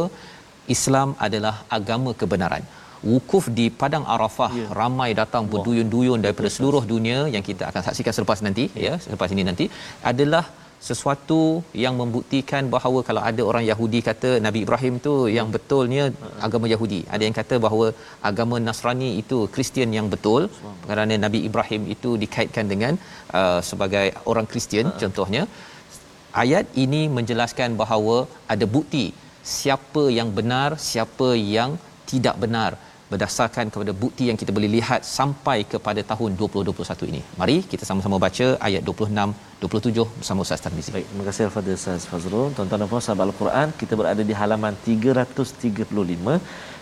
Islam 0.76 1.10
adalah 1.28 1.56
agama 1.78 2.14
kebenaran 2.22 2.64
wukuf 3.12 3.46
di 3.58 3.66
padang 3.82 4.06
Arafah 4.14 4.52
ya. 4.62 4.68
ramai 4.80 5.10
datang 5.22 5.44
berduyun-duyun 5.52 6.20
daripada 6.26 6.50
seluruh 6.56 6.84
dunia 6.94 7.20
yang 7.36 7.44
kita 7.50 7.66
akan 7.72 7.82
saksikan 7.88 8.16
selepas 8.18 8.42
nanti 8.48 8.66
ya, 8.76 8.84
ya 8.88 8.94
selepas 9.06 9.30
ini 9.36 9.46
nanti 9.50 9.68
adalah 10.12 10.44
sesuatu 10.88 11.40
yang 11.84 11.96
membuktikan 12.02 12.64
bahawa 12.76 13.00
kalau 13.08 13.22
ada 13.30 13.42
orang 13.50 13.64
Yahudi 13.70 14.00
kata 14.10 14.30
Nabi 14.46 14.60
Ibrahim 14.66 14.94
tu 15.08 15.14
yang 15.38 15.48
betulnya 15.56 16.04
agama 16.48 16.66
Yahudi. 16.74 17.00
Ada 17.14 17.24
yang 17.28 17.36
kata 17.40 17.56
bahawa 17.66 17.88
agama 18.30 18.58
Nasrani 18.68 19.10
itu 19.22 19.40
Kristian 19.56 19.92
yang 19.98 20.08
betul. 20.14 20.48
Kerana 20.88 21.20
Nabi 21.26 21.40
Ibrahim 21.50 21.84
itu 21.96 22.12
dikaitkan 22.24 22.68
dengan 22.74 22.96
uh, 23.40 23.60
sebagai 23.72 24.06
orang 24.34 24.48
Kristian 24.54 24.88
uh 24.88 24.98
contohnya. 25.04 25.44
Ayat 26.42 26.66
ini 26.84 27.02
menjelaskan 27.18 27.76
bahawa 27.82 28.16
ada 28.54 28.66
bukti 28.76 29.06
siapa 29.58 30.04
yang 30.18 30.30
benar 30.38 30.70
siapa 30.90 31.30
yang 31.58 31.72
tidak 32.12 32.36
benar 32.44 32.72
berdasarkan 33.12 33.66
kepada 33.74 33.92
bukti 34.04 34.24
yang 34.30 34.38
kita 34.42 34.52
boleh 34.58 34.70
lihat 34.78 35.02
sampai 35.18 35.58
kepada 35.74 36.02
tahun 36.12 36.32
2021 36.42 37.12
ini. 37.12 37.22
Mari 37.42 37.58
kita 37.72 37.84
sama-sama 37.90 38.18
baca 38.26 38.48
ayat 38.68 38.82
26 38.90 39.34
27 39.64 40.20
bersama 40.20 40.40
Ustaz 40.46 40.62
Tarmizi. 40.66 40.92
Baik, 40.96 41.06
terima 41.12 41.24
kasih 41.30 41.44
kepada 41.50 41.70
Ustaz 41.80 42.02
Fazrul. 42.10 42.48
Tuan-tuan 42.58 42.80
dan 42.82 42.90
puan 42.92 43.02
sahabat 43.06 43.26
Al-Quran, 43.30 43.68
kita 43.82 43.94
berada 44.00 44.24
di 44.30 44.34
halaman 44.42 44.74
335. 44.86 46.40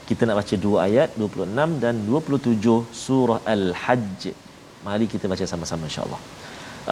Kita 0.10 0.22
nak 0.28 0.36
baca 0.40 0.56
dua 0.66 0.78
ayat 0.88 1.10
26 1.20 1.84
dan 1.84 1.96
27 2.10 2.86
surah 3.06 3.40
Al-Hajj. 3.54 4.22
Mari 4.88 5.06
kita 5.14 5.26
baca 5.32 5.46
sama-sama 5.54 5.84
insya-Allah. 5.90 6.22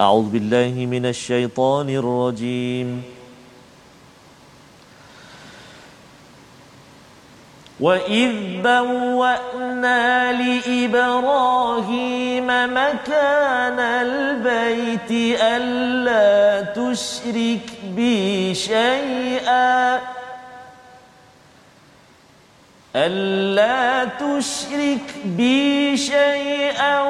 A'udzubillahi 0.06 0.82
minasyaitonirrajim. 0.96 2.88
وإذ 7.80 8.62
بوأنا 8.64 10.32
لإبراهيم 10.32 11.68
مكان 12.48 13.80
البيت 13.80 15.12
ألا 15.42 16.62
تشرك 16.72 17.70
بي 17.96 18.56
شيئا 18.56 20.00
ألا 22.96 24.06
تشرك 24.06 25.16
بي 25.26 25.98
شيئا 25.98 27.02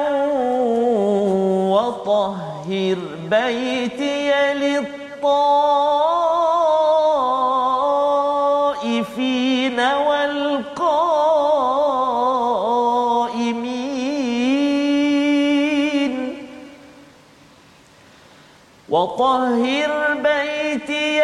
وطهر 1.70 2.98
بيتي 3.30 4.32
للطائفين 4.54 6.25
وطهر 19.16 20.14
بيتي 20.14 21.20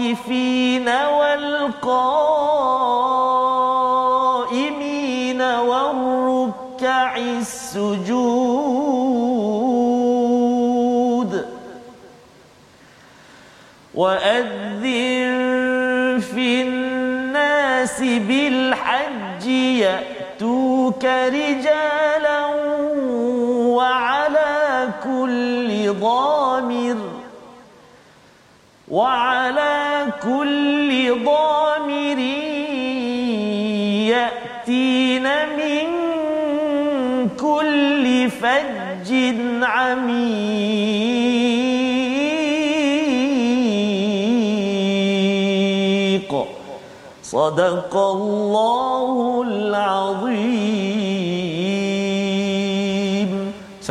للطائفين 0.00 0.88
والقائمين 4.50 5.42
والركع 5.42 7.16
السجود 7.16 7.90
وأذن 13.94 14.80
في 16.34 16.62
الناس 16.62 18.00
بالحج 18.00 19.46
يأتوك 19.46 21.04
رجالا 21.04 22.49
ضامر 25.92 26.96
وعلى 28.88 30.06
كل 30.22 30.90
ضامر 31.24 32.18
يأتين 34.14 35.26
من 35.58 35.86
كل 37.40 38.30
فج 38.30 39.10
عميق. 39.62 40.10
صدق 47.22 47.96
الله 47.96 49.42
العظيم. 49.46 50.99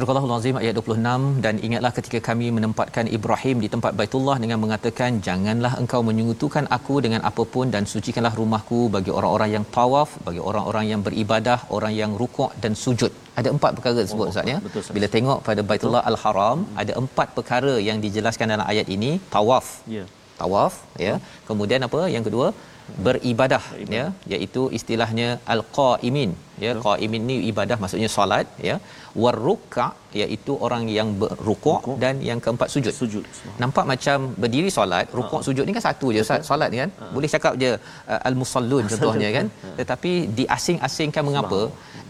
Surah 0.10 0.26
Al-Azim 0.28 0.56
ayat 0.60 0.74
26 0.78 1.42
dan 1.46 1.56
ingatlah 1.66 1.90
ketika 1.98 2.20
kami 2.28 2.46
menempatkan 2.56 3.06
Ibrahim 3.18 3.58
di 3.64 3.68
tempat 3.74 3.92
Baitullah 3.98 4.36
dengan 4.44 4.58
mengatakan 4.64 5.20
janganlah 5.28 5.74
engkau 5.82 6.00
menyekutukan 6.08 6.66
aku 6.78 6.96
dengan 7.06 7.22
apapun 7.30 7.66
dan 7.74 7.84
sucikanlah 7.92 8.32
rumahku 8.40 8.80
bagi 8.96 9.12
orang-orang 9.18 9.50
yang 9.56 9.66
tawaf 9.76 10.10
bagi 10.28 10.42
orang-orang 10.50 10.86
yang 10.92 11.02
beribadah 11.08 11.58
orang 11.78 11.94
yang 12.00 12.12
rukuk 12.22 12.50
dan 12.64 12.74
sujud. 12.84 13.12
Ada 13.40 13.54
empat 13.56 13.72
perkara 13.78 13.96
tersebut 14.02 14.26
Oh, 14.26 14.34
Ustaz 14.34 14.52
ya? 14.54 14.58
betul, 14.66 14.82
bila 14.98 15.10
tengok 15.18 15.40
pada 15.50 15.62
Baitullah 15.72 16.04
Al-Haram 16.12 16.66
ada 16.84 16.96
empat 17.04 17.28
perkara 17.38 17.76
yang 17.90 18.02
dijelaskan 18.06 18.50
dalam 18.54 18.66
ayat 18.74 18.90
ini. 18.98 19.12
Tawaf. 19.36 19.68
Ya. 19.98 20.06
Tawaf 20.42 20.74
ya. 21.08 21.16
Kemudian 21.52 21.86
apa? 21.90 22.02
Yang 22.16 22.26
kedua 22.30 22.48
beribadah 23.06 23.64
ya. 23.98 24.06
Iaitu 24.34 24.62
istilahnya 24.78 25.28
al-qaimin 25.54 26.32
ya. 26.66 26.72
Qaimin 26.86 27.24
ni 27.30 27.36
ibadah 27.52 27.78
maksudnya 27.84 28.10
solat 28.16 28.48
ya. 28.70 28.76
Warruka 29.24 29.86
iaitu 30.22 30.54
orang 30.66 30.84
yang 30.98 31.10
berrukuk 31.22 31.86
dan 32.04 32.16
yang 32.30 32.40
keempat 32.46 32.70
sujud. 32.74 32.94
Sujud. 33.02 33.24
Nampak 33.64 33.86
macam 33.92 34.18
berdiri 34.42 34.70
solat 34.78 35.08
rukuk 35.20 35.42
sujud 35.48 35.64
ni 35.68 35.76
kan 35.78 35.86
satu 35.90 36.10
je 36.16 36.26
Ustaz 36.26 36.50
solat 36.50 36.70
ni 36.74 36.80
kan? 36.84 36.92
Boleh 37.16 37.30
cakap 37.36 37.56
je 37.62 37.72
uh, 37.76 38.20
al-musallun 38.30 38.86
contohnya 38.92 39.32
kan? 39.38 39.48
Tetapi 39.80 40.12
diasing-asingkan 40.42 41.26
mengapa? 41.30 41.62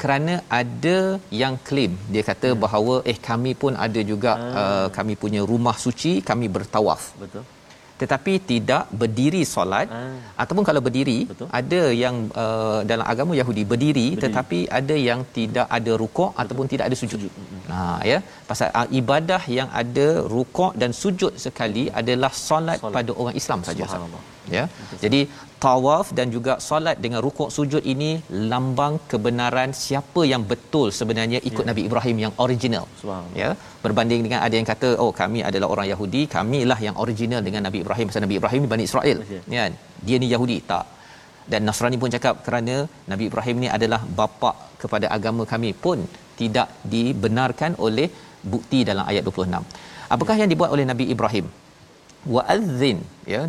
Kerana 0.02 0.34
ada 0.62 0.98
yang 1.42 1.56
claim 1.68 1.94
dia 2.14 2.24
kata 2.32 2.50
bahawa 2.66 2.96
eh 3.12 3.18
kami 3.30 3.52
pun 3.62 3.74
ada 3.86 4.02
juga 4.12 4.34
uh, 4.62 4.88
kami 4.98 5.16
punya 5.24 5.42
rumah 5.54 5.78
suci 5.86 6.14
kami 6.32 6.48
bertawaf. 6.58 7.04
Betul 7.24 7.44
tetapi 8.02 8.34
tidak 8.52 8.84
berdiri 9.02 9.42
solat 9.54 9.88
Ah. 9.98 10.16
ataupun 10.44 10.64
kalau 10.70 10.82
berdiri 10.88 11.18
Betul. 11.32 11.48
ada 11.60 11.82
yang 12.04 12.16
uh, 12.44 12.80
dalam 12.92 13.06
agama 13.14 13.34
Yahudi 13.40 13.64
berdiri, 13.72 14.08
berdiri 14.10 14.24
tetapi 14.24 14.60
ada 14.80 14.96
yang 15.10 15.22
tidak 15.38 15.68
ada 15.78 15.92
rukuk 16.02 16.32
ataupun 16.42 16.66
tidak 16.74 16.86
ada 16.90 16.98
sujud. 17.02 17.20
sujud. 17.26 17.32
Ha 17.74 17.80
ya 18.12 18.18
pasal 18.50 18.68
uh, 18.80 18.88
ibadah 19.02 19.42
yang 19.58 19.70
ada 19.82 20.08
rukuk 20.36 20.74
dan 20.82 20.92
sujud 21.02 21.34
sekali 21.46 21.86
adalah 22.02 22.32
solat, 22.48 22.78
Solat. 22.84 22.96
pada 22.98 23.12
orang 23.22 23.36
Islam 23.42 23.62
saja 23.70 23.86
ya 24.58 24.64
jadi 25.04 25.22
tawaf 25.64 26.08
dan 26.18 26.28
juga 26.36 26.54
solat 26.68 26.98
dengan 27.06 27.20
rukuk 27.26 27.50
sujud 27.56 27.84
ini 27.94 28.12
lambang 28.52 28.94
kebenaran 29.12 29.72
siapa 29.84 30.22
yang 30.32 30.44
betul 30.52 30.88
sebenarnya 31.00 31.40
ikut 31.50 31.64
Ya. 31.66 31.70
Nabi 31.72 31.82
Ibrahim 31.88 32.18
yang 32.24 32.34
original. 32.46 32.86
Ya 33.42 33.50
berbanding 33.84 34.22
dengan 34.26 34.40
ada 34.46 34.56
yang 34.60 34.68
kata 34.72 34.90
oh 35.04 35.12
kami 35.22 35.40
adalah 35.50 35.68
orang 35.74 35.88
Yahudi 35.94 36.22
kamilah 36.36 36.80
yang 36.88 36.96
original 37.04 37.42
dengan 37.48 37.62
Nabi 37.68 37.80
Ibrahim 37.84 38.08
pasal 38.10 38.24
Nabi 38.28 38.38
Ibrahim 38.40 38.62
ni 38.66 38.70
Bani 38.74 38.86
Israel. 38.90 39.18
Ya. 39.36 39.42
kan 39.64 39.74
dia 40.08 40.18
ni 40.24 40.30
Yahudi. 40.36 40.58
Tak. 40.72 40.86
Dan 41.52 41.62
Nasrani 41.68 41.98
pun 42.02 42.12
cakap 42.16 42.36
kerana 42.46 42.76
Nabi 43.12 43.24
Ibrahim 43.30 43.56
ni 43.64 43.70
adalah 43.78 44.02
bapa 44.20 44.52
kepada 44.82 45.08
agama 45.18 45.44
kami 45.54 45.72
pun 45.86 46.00
tidak 46.42 46.68
dibenarkan 46.94 47.72
oleh 47.88 48.08
bukti 48.54 48.82
dalam 48.90 49.06
ayat 49.12 49.24
26 49.28 49.90
apakah 50.16 50.36
yang 50.42 50.50
dibuat 50.52 50.72
oleh 50.76 50.86
Nabi 50.92 51.06
Ibrahim? 51.16 51.46
Wa'adzin 52.34 52.98
ya 53.34 53.42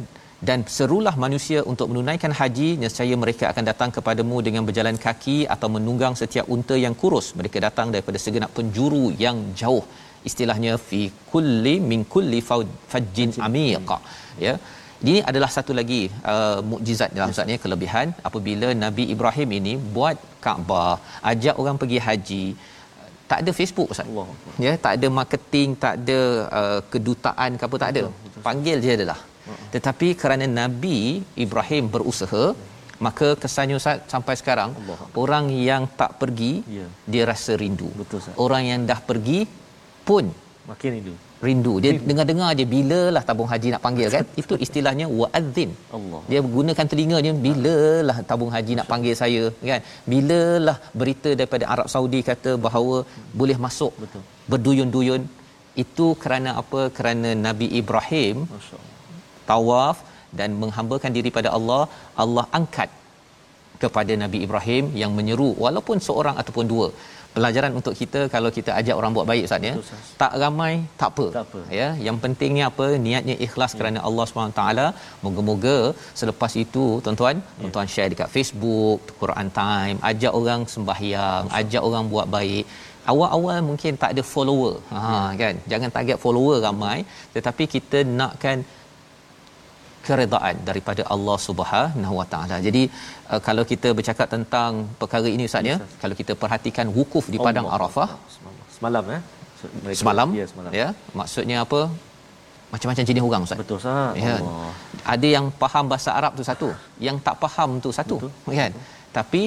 dan 0.48 0.60
serulah 0.76 1.14
manusia 1.24 1.60
untuk 1.70 1.86
menunaikan 1.92 2.32
haji 2.38 2.68
nescaya 2.82 3.14
mereka 3.22 3.44
akan 3.52 3.64
datang 3.70 3.90
kepadamu 3.96 4.36
dengan 4.46 4.62
berjalan 4.68 4.96
kaki 5.06 5.38
atau 5.54 5.68
menunggang 5.76 6.14
setiap 6.20 6.46
unta 6.54 6.76
yang 6.84 6.94
kurus 7.02 7.26
mereka 7.40 7.60
datang 7.66 7.88
daripada 7.94 8.20
segenap 8.24 8.52
penjuru 8.58 9.04
yang 9.24 9.38
jauh 9.62 9.84
istilahnya 10.30 10.72
fi 10.88 11.02
kulli 11.32 11.74
min 11.90 12.00
kulli 12.14 12.40
fajjin 12.92 13.32
amiq 13.48 13.90
ya 14.46 14.54
ini 15.04 15.14
adalah 15.30 15.50
satu 15.56 15.72
lagi 15.78 16.02
uh, 16.32 16.58
mukjizat 16.70 17.10
dalam 17.18 17.30
saatnya 17.36 17.58
kelebihan 17.62 18.08
apabila 18.28 18.68
Nabi 18.84 19.06
Ibrahim 19.14 19.50
ini 19.60 19.72
buat 19.96 20.16
Kaabah 20.44 20.92
ajak 21.30 21.54
orang 21.62 21.76
pergi 21.80 21.98
haji 22.06 22.44
tak 23.30 23.40
ada 23.42 23.50
Facebook 23.58 23.90
Ustaz. 23.94 24.06
Allah. 24.10 24.28
Ya, 24.64 24.72
tak 24.84 24.92
ada 24.96 25.08
marketing, 25.18 25.68
tak 25.82 25.94
ada 26.00 26.20
uh, 26.60 26.80
kedutaan 26.92 27.50
ke 27.58 27.62
apa 27.68 27.76
tak 27.82 27.90
ada. 27.92 28.02
Panggil 28.46 28.78
je 28.84 28.90
adalah. 28.98 29.18
Tetapi 29.74 30.08
kerana 30.22 30.46
Nabi 30.60 30.98
Ibrahim 31.44 31.84
berusaha, 31.94 32.44
maka 33.06 33.28
kesannya 33.42 33.76
Ustaz 33.80 33.98
sampai 34.12 34.34
sekarang 34.40 34.70
Allah. 34.80 34.98
orang 35.22 35.44
yang 35.70 35.82
tak 36.00 36.10
pergi 36.20 36.52
Ya. 36.78 36.86
dia 37.12 37.24
rasa 37.32 37.52
rindu. 37.62 37.88
Betul, 38.00 38.18
Ustaz. 38.22 38.36
Orang 38.44 38.62
yang 38.70 38.80
dah 38.90 39.00
pergi 39.10 39.40
pun 40.08 40.24
makin 40.70 40.92
itu 41.00 41.14
rindu. 41.46 41.72
Dia 41.82 41.92
dengar-dengar 42.08 42.48
je 42.58 42.64
bilalah 42.74 43.22
tabung 43.28 43.48
haji 43.52 43.68
nak 43.74 43.82
panggil 43.86 44.08
kan. 44.14 44.24
Itu 44.42 44.54
istilahnya 44.64 45.06
wa'adzin. 45.20 45.70
Allah. 45.96 46.20
Dia 46.30 46.40
gunakan 46.56 46.86
telinganya 46.92 47.32
bilalah 47.46 48.16
tabung 48.30 48.52
haji 48.54 48.72
nak 48.78 48.88
panggil 48.92 49.14
saya 49.22 49.42
kan. 49.70 49.80
Bilalah 50.12 50.76
berita 51.00 51.30
daripada 51.40 51.64
Arab 51.74 51.88
Saudi 51.94 52.20
kata 52.30 52.52
bahawa 52.66 52.96
boleh 53.40 53.56
masuk 53.66 53.92
Betul. 54.04 54.22
berduyun-duyun. 54.52 55.22
Itu 55.84 56.06
kerana 56.22 56.50
apa? 56.62 56.80
Kerana 56.96 57.30
Nabi 57.46 57.66
Ibrahim 57.80 58.36
tawaf 59.52 59.98
dan 60.38 60.50
menghambakan 60.62 61.12
diri 61.16 61.30
pada 61.38 61.50
Allah, 61.58 61.82
Allah 62.24 62.44
angkat 62.58 62.90
kepada 63.84 64.12
Nabi 64.24 64.38
Ibrahim 64.46 64.84
yang 65.02 65.12
menyeru 65.18 65.50
walaupun 65.64 65.98
seorang 66.08 66.36
ataupun 66.42 66.66
dua. 66.74 66.88
Pelajaran 67.34 67.72
untuk 67.78 67.94
kita 67.98 68.20
kalau 68.32 68.50
kita 68.56 68.70
ajak 68.78 68.94
orang 69.00 69.12
buat 69.16 69.26
baik 69.30 69.44
Ustaz 69.48 69.66
ya. 69.68 69.74
Tak 70.22 70.32
ramai 70.42 70.72
tak 71.00 71.10
apa. 71.12 71.26
Tak 71.36 71.44
apa. 71.46 71.60
Ya, 71.78 71.88
yang 72.06 72.16
pentingnya 72.22 72.64
apa? 72.70 72.86
Niatnya 73.04 73.36
ikhlas 73.46 73.72
kerana 73.78 73.98
Allah 74.08 74.26
taala. 74.58 74.86
Moga-moga 75.24 75.76
selepas 76.20 76.52
itu 76.64 76.84
tuan-tuan, 77.04 77.36
tuan-tuan 77.60 77.88
share 77.94 78.10
dekat 78.14 78.30
Facebook, 78.36 79.14
Quran 79.20 79.50
Time, 79.60 79.96
ajak 80.10 80.32
orang 80.40 80.62
sembahyang, 80.74 81.44
ajak 81.60 81.82
orang 81.90 82.06
buat 82.14 82.26
baik. 82.36 82.64
Awal-awal 83.12 83.58
mungkin 83.68 83.92
tak 84.02 84.10
ada 84.14 84.22
follower. 84.32 84.74
Ha 84.96 85.02
kan. 85.42 85.54
Jangan 85.70 85.90
target 85.96 86.18
follower 86.24 86.58
ramai 86.66 86.98
tetapi 87.36 87.64
kita 87.76 88.00
nakkan 88.20 88.58
keredaan 90.06 90.54
daripada 90.68 91.02
Allah 91.14 91.36
Subhanahu 91.48 92.14
Wa 92.20 92.26
Taala. 92.32 92.56
Jadi 92.66 92.82
uh, 93.32 93.40
kalau 93.48 93.64
kita 93.72 93.88
bercakap 93.98 94.28
tentang 94.34 94.70
perkara 95.00 95.28
ini 95.36 95.44
Ustaz 95.50 95.70
ya, 95.72 95.76
kalau 96.02 96.14
kita 96.20 96.34
perhatikan 96.42 96.86
wukuf 96.98 97.26
di 97.34 97.38
padang 97.46 97.66
Allah. 97.68 97.78
Arafah 97.88 98.08
semalam 98.76 99.04
eh 99.16 99.22
Mereka- 99.84 99.98
semalam 100.02 100.28
ya 100.40 100.46
semalam 100.52 100.70
ya, 100.82 100.88
maksudnya 101.20 101.58
apa? 101.66 101.80
Macam-macam 102.72 103.04
jenis 103.08 103.24
orang 103.28 103.42
Ustaz. 103.46 103.58
betul 103.62 103.78
sah 103.84 104.10
Ya. 104.26 104.34
Allah 104.40 104.70
ada 105.14 105.26
yang 105.36 105.46
faham 105.62 105.84
bahasa 105.92 106.10
Arab 106.18 106.32
tu 106.38 106.44
satu 106.50 106.68
yang 107.06 107.16
tak 107.26 107.36
faham 107.42 107.70
tu 107.84 107.90
satu 107.98 108.16
Betul. 108.22 108.54
kan 108.60 108.72
tapi 109.18 109.42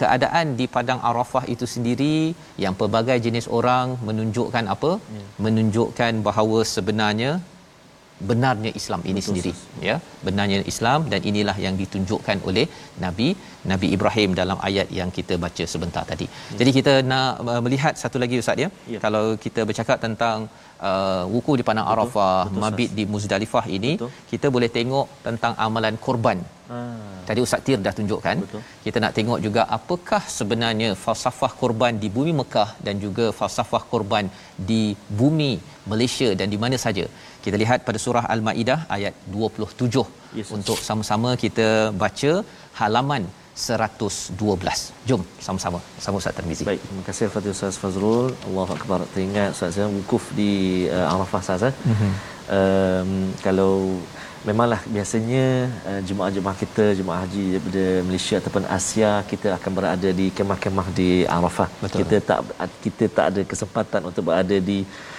keadaan 0.00 0.46
di 0.58 0.66
padang 0.74 1.00
Arafah 1.08 1.44
itu 1.54 1.66
sendiri 1.74 2.16
yang 2.64 2.74
pelbagai 2.80 3.16
jenis 3.26 3.46
orang 3.58 3.86
menunjukkan 4.08 4.64
apa 4.74 4.90
ya. 5.16 5.24
menunjukkan 5.44 6.12
bahawa 6.28 6.58
sebenarnya 6.74 7.30
benarnya 8.30 8.70
Islam 8.80 9.00
ini 9.10 9.20
Betul, 9.20 9.26
sendiri 9.26 9.52
ya. 9.88 9.96
Benarnya 10.26 10.58
Islam 10.72 11.06
dan 11.12 11.20
inilah 11.30 11.56
yang 11.66 11.74
ditunjukkan 11.82 12.38
oleh 12.48 12.66
Nabi 13.04 13.28
Nabi 13.72 13.88
Ibrahim 13.96 14.30
dalam 14.40 14.58
ayat 14.68 14.88
yang 14.98 15.10
kita 15.18 15.36
baca 15.44 15.64
sebentar 15.72 16.04
tadi. 16.10 16.26
Ya. 16.52 16.58
Jadi 16.60 16.70
kita 16.78 16.94
nak 17.10 17.30
uh, 17.52 17.60
melihat 17.66 17.94
satu 18.02 18.18
lagi 18.22 18.42
ustaz 18.42 18.64
ya. 18.64 18.68
ya. 18.94 18.98
Kalau 19.04 19.24
kita 19.44 19.62
bercakap 19.68 19.98
tentang 20.06 20.38
uh, 20.90 21.24
wuku 21.34 21.54
di 21.60 21.64
padang 21.68 21.88
Arafah, 21.92 22.38
Betul, 22.46 22.60
mabit 22.64 22.90
di 22.98 23.04
Muzdalifah 23.14 23.66
ini, 23.78 23.92
Betul. 23.96 24.12
kita 24.32 24.46
boleh 24.56 24.70
tengok 24.78 25.06
tentang 25.26 25.54
amalan 25.66 25.96
korban. 26.06 26.40
Ha. 26.70 26.78
Tadi 27.28 27.40
Ustaz 27.44 27.62
Tir 27.66 27.78
dah 27.86 27.92
tunjukkan. 27.98 28.36
Betul. 28.44 28.62
Kita 28.84 28.98
nak 29.04 29.12
tengok 29.18 29.38
juga 29.46 29.62
apakah 29.76 30.22
sebenarnya 30.38 30.90
falsafah 31.04 31.52
korban 31.60 31.94
di 32.02 32.08
bumi 32.16 32.32
Mekah 32.40 32.70
dan 32.86 32.94
juga 33.04 33.26
falsafah 33.38 33.82
korban 33.92 34.26
di 34.70 34.82
bumi 35.20 35.52
Malaysia 35.92 36.28
dan 36.40 36.48
di 36.54 36.60
mana 36.64 36.78
saja. 36.84 37.04
Kita 37.44 37.56
lihat 37.62 37.80
pada 37.88 37.98
surah 38.04 38.24
Al-Maidah 38.34 38.80
ayat 38.96 39.14
27 39.36 40.04
yes, 40.38 40.48
untuk 40.56 40.78
sama-sama 40.88 41.30
kita 41.44 41.68
baca 42.02 42.32
halaman 42.80 43.24
112. 43.58 44.38
Jom 45.08 45.22
sama-sama 45.46 45.78
sama 46.04 46.16
Ustaz 46.20 46.34
Tarmizi. 46.38 46.62
Baik, 46.70 46.80
terima 46.86 47.02
kasih 47.08 47.24
kepada 47.30 47.48
Ustaz 47.56 47.74
Fazrul. 47.82 48.26
Allahu 48.48 48.72
akbar. 48.78 48.98
Teringat 49.12 49.50
Ustaz 49.56 49.74
saya 49.76 49.88
wukuf 49.98 50.24
di 50.40 50.52
uh, 50.86 51.12
Arafah 51.12 51.40
Ustaz. 51.42 51.74
Mm-hmm. 51.90 52.12
Um, 52.58 53.10
kalau 53.46 53.74
memanglah 54.48 54.80
biasanya 54.94 55.46
uh, 55.90 56.00
jemaah-jemaah 56.08 56.56
kita 56.62 56.84
jemaah 56.98 57.20
haji 57.26 57.44
daripada 57.58 57.84
Malaysia 58.08 58.36
ataupun 58.40 58.64
Asia 58.78 59.12
kita 59.32 59.48
akan 59.58 59.72
berada 59.78 60.08
di 60.20 60.26
kemah-kemah 60.38 60.88
di 61.00 61.10
Arafah. 61.36 61.68
Betul. 61.82 61.98
Kita 62.00 62.16
tak 62.30 62.40
kita 62.86 63.04
tak 63.18 63.26
ada 63.34 63.42
kesempatan 63.52 64.00
untuk 64.10 64.22
berada 64.30 64.56
di 64.70 64.78
uh, 64.86 65.17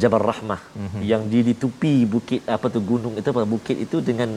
Jabal 0.00 0.22
Rahmah 0.30 0.60
mm-hmm. 0.62 1.00
yang 1.10 1.22
di 1.32 1.40
ditupi 1.48 1.94
bukit 2.14 2.40
apa 2.56 2.66
tu 2.74 2.80
gunung 2.90 3.14
itu 3.18 3.28
apa 3.34 3.42
bukit 3.54 3.76
itu 3.84 3.98
dengan 4.08 4.28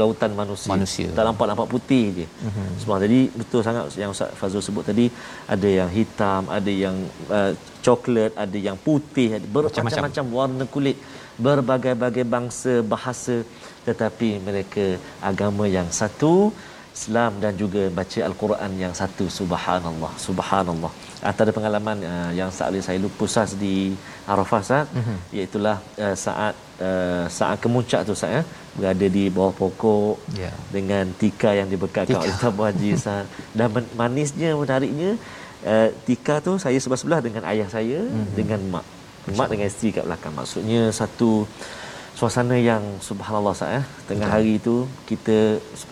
lautan 0.00 0.34
manusia. 0.40 0.70
manusia. 0.74 1.06
Tak 1.18 1.24
nampak-nampak 1.28 1.68
putih 1.74 2.04
je. 2.18 2.26
Mm-hmm. 2.26 2.66
Semua 2.82 2.98
jadi 3.04 3.20
betul 3.40 3.60
sangat 3.66 3.94
yang 4.02 4.10
Ustaz 4.14 4.34
Fazul 4.40 4.64
sebut 4.68 4.84
tadi 4.90 5.06
ada 5.54 5.68
yang 5.78 5.90
hitam, 5.98 6.50
ada 6.58 6.72
yang 6.84 6.96
uh, 7.30 7.52
coklat, 7.86 8.32
ada 8.44 8.58
yang 8.68 8.76
putih, 8.86 9.38
ada 9.38 9.46
bermacam-macam 9.46 10.24
warna 10.38 10.64
kulit, 10.74 10.98
berbagai-bagai 11.38 12.26
bangsa 12.26 12.74
bahasa 12.94 13.36
tetapi 13.86 14.42
mereka 14.42 14.98
agama 15.30 15.64
yang 15.70 15.88
satu 16.00 16.50
Islam 16.96 17.32
dan 17.44 17.52
juga 17.60 17.82
baca 17.92 18.20
al-Quran 18.28 18.70
yang 18.80 18.92
satu 18.96 19.28
subhanallah 19.28 20.12
subhanallah. 20.16 20.88
Antara 21.20 21.50
pengalaman 21.52 22.00
uh, 22.00 22.30
yang 22.32 22.48
boleh 22.48 22.80
saya 22.80 22.96
lupa 22.96 23.24
sas 23.28 23.52
di 23.52 23.92
Arafah 24.24 24.62
saat 24.70 24.86
mm-hmm. 24.96 25.16
iaitu 25.36 25.58
uh, 25.60 25.78
saat 26.16 26.54
uh, 26.80 27.24
saat 27.28 27.60
kemuncak 27.60 28.08
tu 28.08 28.16
saya 28.16 28.40
berada 28.78 29.06
di 29.16 29.28
bawah 29.28 29.52
pokok 29.52 30.16
yeah. 30.40 30.56
dengan 30.72 31.04
tika 31.20 31.52
yang 31.52 31.68
dibekatkan 31.68 32.16
oleh 32.16 32.36
tamu 32.40 32.64
haji 32.64 32.90
sat 32.96 33.28
dan 33.52 33.68
manisnya 34.00 34.56
menariknya 34.56 35.20
uh, 35.68 35.88
tika 36.08 36.40
tu 36.40 36.56
saya 36.56 36.80
sebelah-sebelah 36.80 37.20
dengan 37.20 37.42
ayah 37.52 37.68
saya 37.68 38.00
mm-hmm. 38.08 38.32
dengan 38.32 38.60
mak. 38.72 38.86
Mak 39.26 39.48
dengan 39.52 39.66
isteri 39.68 39.90
kat 39.90 40.04
belakang. 40.06 40.32
Maksudnya 40.32 40.94
satu 40.94 41.44
suasana 42.18 42.56
yang 42.56 42.82
subhanallah 43.06 43.52
sah 43.60 43.68
ya. 43.76 43.82
Tengah 44.08 44.28
Betul. 44.28 44.34
hari 44.34 44.52
itu 44.60 44.74
kita 45.10 45.36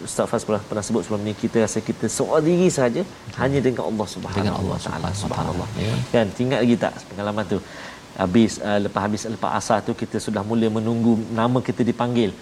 Ustaz 0.09 0.27
Faz 0.31 0.43
pernah, 0.49 0.63
pernah 0.71 0.85
sebut 0.87 1.03
sebelum 1.05 1.23
ni 1.29 1.33
kita 1.45 1.61
rasa 1.65 1.79
kita 1.89 2.09
seorang 2.17 2.45
diri 2.49 2.69
saja 2.79 3.03
hanya 3.41 3.61
dengan 3.67 3.85
Allah 3.91 4.07
Subhanahu 4.15 4.39
dengan 4.41 4.57
Allah 4.61 4.79
Taala 4.87 5.09
subhanallah. 5.23 5.69
Ya. 5.87 5.95
Kan 6.15 6.33
ingat 6.45 6.61
lagi 6.65 6.77
tak 6.85 6.93
pengalaman 7.13 7.45
tu? 7.53 7.59
Habis 8.23 8.53
uh, 8.69 8.79
lepas 8.85 9.03
habis 9.05 9.23
lepas 9.35 9.53
asar 9.59 9.79
tu 9.87 9.93
kita 10.03 10.17
sudah 10.27 10.43
mula 10.51 10.67
menunggu 10.79 11.15
nama 11.41 11.61
kita 11.69 11.85
dipanggil. 11.91 12.33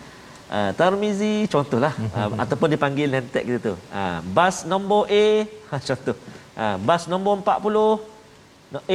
Uh, 0.52 0.70
Tarmizi 0.78 1.34
contohlah 1.54 1.92
uh, 2.14 2.30
ataupun 2.44 2.70
dipanggil 2.76 3.10
nentek 3.10 3.42
kita 3.50 3.58
tu. 3.68 3.74
Uh, 3.90 4.18
bas 4.38 4.62
nombor 4.72 5.10
A 5.10 5.26
contoh. 5.88 6.16
Uh, 6.54 6.76
bas 6.86 7.02
nombor 7.10 7.34
40 7.42 8.11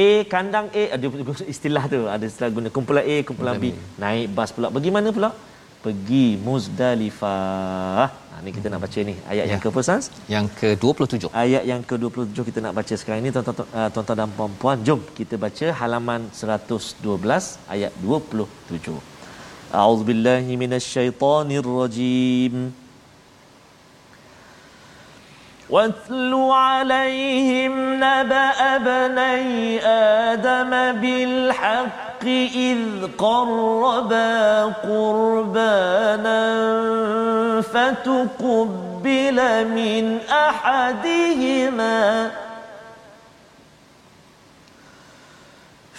A 0.04 0.08
kandang 0.32 0.66
A. 0.80 0.82
Ada 0.94 1.06
istilah 1.54 1.84
tu. 1.94 2.00
Ada 2.14 2.24
istilah 2.30 2.50
guna 2.56 2.68
kumpulan 2.76 3.04
A 3.14 3.16
kumpulan 3.28 3.54
B. 3.62 3.64
Naik 4.02 4.26
bas 4.38 4.50
pula. 4.56 4.68
Pergi 4.76 4.90
mana 4.96 5.08
pula? 5.18 5.30
Pergi 5.84 6.26
Muzdalifah. 6.46 8.06
Ha 8.32 8.36
ni 8.44 8.50
kita 8.56 8.66
nak 8.72 8.80
baca 8.84 8.98
ni. 9.08 9.14
Ayat 9.32 9.44
ya. 9.44 9.50
yang 9.52 9.60
ke 9.64 9.68
Ustaz 9.82 10.04
yang 10.34 10.46
ke-27 10.60 11.24
ayat 11.44 11.62
yang 11.70 11.82
ke-27 11.90 12.38
kita 12.48 12.58
nak 12.64 12.74
baca 12.78 12.94
sekarang 13.00 13.20
ni 13.26 13.30
tuan-tuan 13.36 13.66
uh, 13.78 13.88
tuan-tuan 13.94 14.18
dan 14.22 14.30
puan-puan. 14.38 14.76
Jom 14.88 15.00
kita 15.18 15.34
baca 15.44 15.66
halaman 15.80 16.20
112 16.32 17.02
ayat 17.74 17.92
27 18.02 18.98
A'udzubillahi 19.78 20.52
minasyaitonirrajim 20.62 22.54
واتل 25.70 26.34
عليهم 26.50 27.94
نبأ 27.94 28.76
بني 28.78 29.86
آدم 29.86 30.70
بالحق 31.00 32.24
إذ 32.54 32.78
قربا 33.18 34.64
قربانا 34.64 36.42
فتقبل 37.62 39.38
من 39.68 40.18
أحدهما 40.30 42.30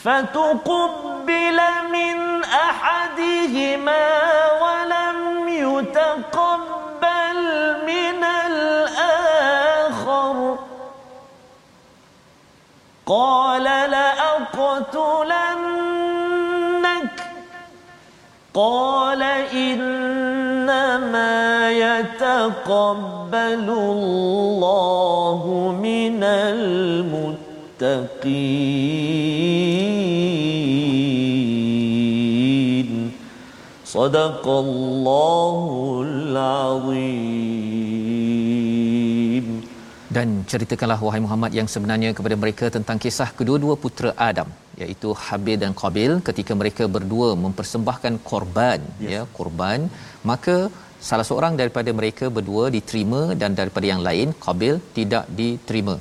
فتقبل 0.04 1.60
من 1.92 2.44
أحدهما 2.44 4.08
ولم 4.62 4.79
قال 13.10 13.64
لأقتلنك. 13.64 14.78
قال 18.54 19.24
إنما 19.54 20.92
يتقبل 21.72 23.70
الله 23.70 25.42
من 25.84 26.24
المتقين. 26.24 27.30
صدق 33.86 34.48
الله 34.48 36.02
العظيم. 36.08 37.79
Dan 40.20 40.30
ceritakanlah 40.52 41.00
wahai 41.06 41.22
Muhammad 41.26 41.52
yang 41.60 41.68
sebenarnya 41.74 42.10
kepada 42.18 42.36
mereka 42.44 42.66
tentang 42.76 42.98
kisah 43.04 43.30
kedua-dua 43.40 43.76
putera 43.84 44.12
Adam 44.30 44.50
iaitu 44.84 45.10
Habil 45.26 45.58
dan 45.64 45.74
Qabil 45.82 46.12
ketika 46.28 46.54
mereka 46.62 46.84
berdua 46.96 47.30
mempersembahkan 47.46 48.14
korban 48.30 48.80
yes. 49.04 49.12
ya 49.14 49.22
korban 49.38 49.80
maka 50.32 50.58
salah 51.10 51.26
seorang 51.30 51.54
daripada 51.62 51.90
mereka 52.00 52.26
berdua 52.38 52.64
diterima 52.76 53.22
dan 53.42 53.52
daripada 53.60 53.86
yang 53.92 54.02
lain 54.08 54.30
Qabil 54.46 54.76
tidak 54.98 55.26
diterima 55.42 55.96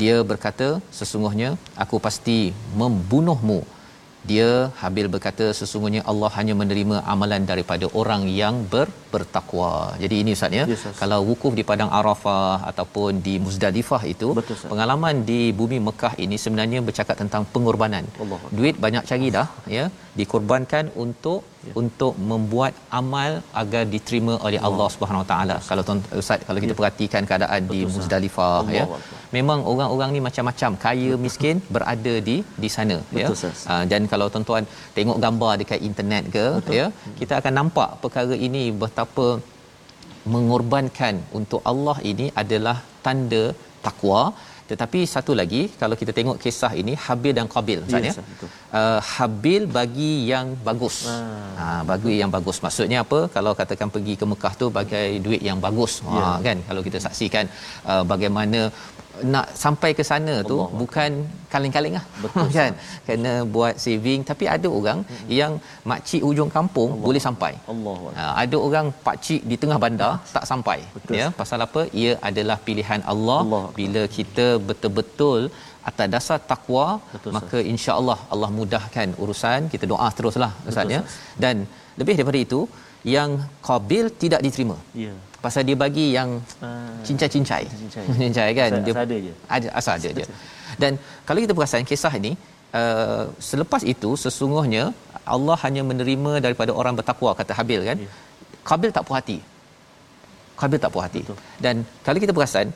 dia 0.00 0.16
berkata 0.30 0.68
sesungguhnya 0.98 1.50
aku 1.84 1.98
pasti 2.06 2.38
membunuhmu 2.80 3.60
dia 4.28 4.48
Habil 4.80 5.06
berkata 5.14 5.46
sesungguhnya 5.58 6.02
Allah 6.10 6.30
hanya 6.36 6.54
menerima 6.60 6.96
amalan 7.12 7.42
daripada 7.50 7.86
orang 8.00 8.22
yang 8.40 8.56
ber, 8.72 8.88
bertakwa. 9.12 9.96
Jadi 10.02 10.14
ini 10.22 10.32
ustaz 10.36 10.52
ya. 10.58 10.64
Yes, 10.72 10.84
kalau 11.00 11.20
wukuf 11.28 11.52
di 11.58 11.64
padang 11.70 11.90
Arafah 11.98 12.68
ataupun 12.70 13.22
di 13.26 13.34
Muzdalifah 13.44 14.02
itu 14.14 14.28
Betul, 14.38 14.56
pengalaman 14.72 15.24
di 15.30 15.40
bumi 15.60 15.80
Mekah 15.88 16.14
ini 16.24 16.36
sebenarnya 16.44 16.80
bercakap 16.88 17.16
tentang 17.22 17.44
pengorbanan. 17.54 18.04
Allah. 18.24 18.40
Duit 18.58 18.76
banyak 18.84 19.04
cari 19.10 19.28
dah 19.38 19.48
ya, 19.76 19.86
dikorbankan 20.20 20.92
untuk 21.04 21.40
ya. 21.68 21.72
untuk 21.80 22.14
membuat 22.30 22.72
amal 23.00 23.30
agar 23.62 23.82
diterima 23.94 24.34
oleh 24.46 24.60
Allah, 24.60 24.70
Allah 24.70 24.88
Subhanahu 24.94 25.22
Wa 25.24 25.28
Taala. 25.32 25.56
Kalau 25.68 25.82
tuan 25.88 26.00
ustaz 26.22 26.40
kalau 26.48 26.60
kita 26.64 26.74
ya. 26.74 26.78
perhatikan 26.80 27.22
keadaan 27.30 27.62
Betul, 27.64 27.74
di 27.74 27.80
Muzdalifah 27.94 28.52
Allah. 28.60 28.76
ya. 28.78 28.84
Allah 28.86 29.00
memang 29.36 29.60
orang-orang 29.72 30.10
ni 30.14 30.20
macam-macam 30.26 30.70
kaya 30.84 31.10
miskin 31.26 31.56
berada 31.74 32.14
di 32.28 32.36
di 32.62 32.68
sana 32.76 32.96
Betul, 33.12 33.20
ya 33.22 33.28
uh, 33.72 33.84
dan 33.92 34.02
kalau 34.12 34.26
tuan-tuan 34.34 34.64
tengok 34.96 35.18
gambar 35.24 35.52
dekat 35.62 35.80
internet 35.90 36.24
ke 36.36 36.46
Betul. 36.58 36.76
ya 36.78 36.86
kita 37.20 37.34
akan 37.40 37.54
nampak 37.60 37.90
perkara 38.04 38.36
ini 38.48 38.64
betapa 38.82 39.28
mengorbankan 40.34 41.14
untuk 41.38 41.60
Allah 41.72 41.96
ini 42.12 42.26
adalah 42.42 42.76
tanda 43.06 43.44
takwa 43.84 44.22
tetapi 44.72 45.00
satu 45.14 45.32
lagi 45.40 45.62
kalau 45.80 45.96
kita 46.00 46.12
tengok 46.18 46.36
kisah 46.44 46.72
ini 46.82 46.92
Habil 47.04 47.32
dan 47.38 47.46
Qabil 47.54 47.78
Ustaz 47.86 48.04
Yes, 48.08 48.16
ya 48.20 48.24
betul. 48.30 48.48
uh, 48.80 48.98
Habil 49.14 49.62
bagi 49.78 50.12
yang 50.32 50.46
bagus 50.68 50.96
Ah. 51.14 51.18
ha 51.60 51.66
bagi 51.90 52.14
yang 52.22 52.30
bagus 52.36 52.58
maksudnya 52.66 52.98
apa 53.06 53.20
kalau 53.36 53.52
katakan 53.60 53.90
pergi 53.96 54.14
ke 54.20 54.24
Mekah 54.32 54.54
tu 54.62 54.68
bagai 54.78 55.06
duit 55.26 55.42
yang 55.50 55.60
bagus 55.66 55.94
ha 56.06 56.16
Ya. 56.20 56.30
kan 56.46 56.58
kalau 56.68 56.82
kita 56.88 57.00
saksikan 57.06 57.44
uh, 57.92 58.02
bagaimana 58.12 58.60
nak 59.32 59.46
sampai 59.62 59.90
ke 59.98 60.02
sana 60.10 60.34
tu 60.50 60.56
Allah 60.58 60.76
bukan 60.80 61.10
kaleng-kaleng 61.52 61.94
lah. 61.98 62.04
Betul, 62.24 62.48
kan? 62.58 62.72
Kena 63.06 63.32
buat 63.54 63.74
saving. 63.84 64.20
Tapi 64.30 64.44
ada 64.54 64.68
orang 64.78 64.98
hmm. 65.08 65.28
yang 65.40 65.52
makcik 65.90 66.22
hujung 66.28 66.50
kampung 66.56 66.90
Allah. 66.94 67.06
boleh 67.06 67.22
sampai. 67.26 67.52
Allah 67.72 67.96
Ha, 68.18 68.24
ada 68.42 68.56
orang 68.66 68.86
pakcik 69.06 69.40
di 69.50 69.56
tengah 69.62 69.78
bandar 69.84 70.12
tak 70.34 70.44
sampai 70.50 70.78
Betul. 70.96 71.14
ya? 71.20 71.26
Pasal 71.40 71.66
apa? 71.66 71.82
Ia 72.02 72.12
adalah 72.28 72.56
pilihan 72.68 73.00
Allah, 73.12 73.40
Allah. 73.46 73.64
bila 73.78 74.02
kita 74.18 74.46
betul-betul 74.68 75.40
atas 75.90 76.08
dasar 76.14 76.38
takwa 76.50 76.86
Betul, 77.14 77.32
maka 77.36 77.58
insya-Allah 77.72 78.18
Allah 78.34 78.50
mudahkan 78.58 79.08
urusan. 79.22 79.60
Kita 79.74 79.86
doa 79.92 80.08
teruslah 80.18 80.52
ustaz 80.70 80.94
ya? 80.96 81.02
dan 81.44 81.56
lebih 82.00 82.14
daripada 82.18 82.40
itu 82.46 82.60
yang 83.16 83.30
qabil 83.68 84.06
tidak 84.22 84.40
diterima. 84.46 84.78
Ya 85.04 85.14
pasal 85.44 85.62
dia 85.68 85.76
bagi 85.84 86.06
yang 86.18 86.30
Ah. 86.60 86.92
cincai-cincai 87.06 87.62
Cincai. 88.22 88.48
kan 88.58 88.70
Asal- 88.70 88.88
asal 88.90 89.02
ada 89.08 89.16
je. 89.26 89.32
ada 89.56 89.68
asal 89.80 89.92
ada 89.98 90.08
je 90.18 90.24
dan 90.82 90.92
kalau 91.26 91.40
kita 91.44 91.52
perasan 91.56 91.84
kisah 91.90 92.12
ini 92.20 92.32
uh, 92.80 93.24
selepas 93.50 93.82
itu 93.94 94.10
sesungguhnya 94.24 94.84
Allah 95.34 95.56
hanya 95.64 95.82
menerima 95.90 96.32
daripada 96.44 96.72
orang 96.80 96.94
bertakwa 97.00 97.30
kata 97.40 97.52
Habil 97.60 97.80
kan 97.90 97.98
Ya. 98.04 98.10
Qabil 98.70 98.90
tak 98.96 99.04
puas 99.08 99.18
hati 99.20 99.38
Qabil 100.60 100.78
tak 100.84 100.90
puas 100.92 101.04
hati 101.08 101.22
Betul. 101.24 101.38
dan 101.64 101.76
kalau 102.06 102.18
kita 102.24 102.32
perasan 102.36 102.66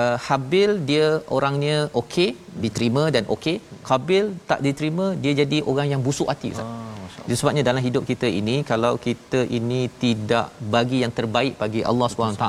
uh, 0.00 0.16
Habil 0.26 0.70
dia 0.90 1.06
orangnya 1.36 1.76
okey 2.00 2.30
diterima 2.64 3.04
dan 3.14 3.24
okey. 3.36 3.56
Qabil 3.90 4.24
tak 4.50 4.60
diterima 4.66 5.06
dia 5.22 5.32
jadi 5.42 5.60
orang 5.70 5.88
yang 5.94 6.02
busuk 6.08 6.30
hati 6.32 6.50
Ustaz. 6.54 6.66
ah 6.66 6.96
Jadi 7.26 7.36
sebabnya 7.38 7.62
dalam 7.68 7.82
hidup 7.86 8.02
kita 8.10 8.28
ini 8.40 8.56
kalau 8.70 8.92
kita 9.06 9.40
ini 9.58 9.80
tidak 10.02 10.46
bagi 10.74 10.98
yang 11.04 11.12
terbaik 11.18 11.54
bagi 11.62 11.80
Allah 11.90 12.06
SWT 12.10 12.46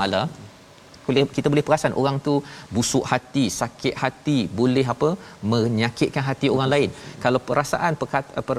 boleh 1.08 1.24
kita 1.38 1.47
boleh 1.53 1.66
perasan 1.68 1.93
orang 2.01 2.18
tu 2.28 2.34
busuk 2.76 3.03
hati, 3.12 3.45
sakit 3.60 3.93
hati, 4.03 4.38
boleh 4.60 4.86
apa 4.93 5.10
menyakitkan 5.53 6.26
hati 6.30 6.49
orang 6.55 6.70
lain. 6.76 6.89
Kalau 7.26 7.41
perasaan 7.49 7.93
perkata, 8.01 8.43
per, 8.49 8.58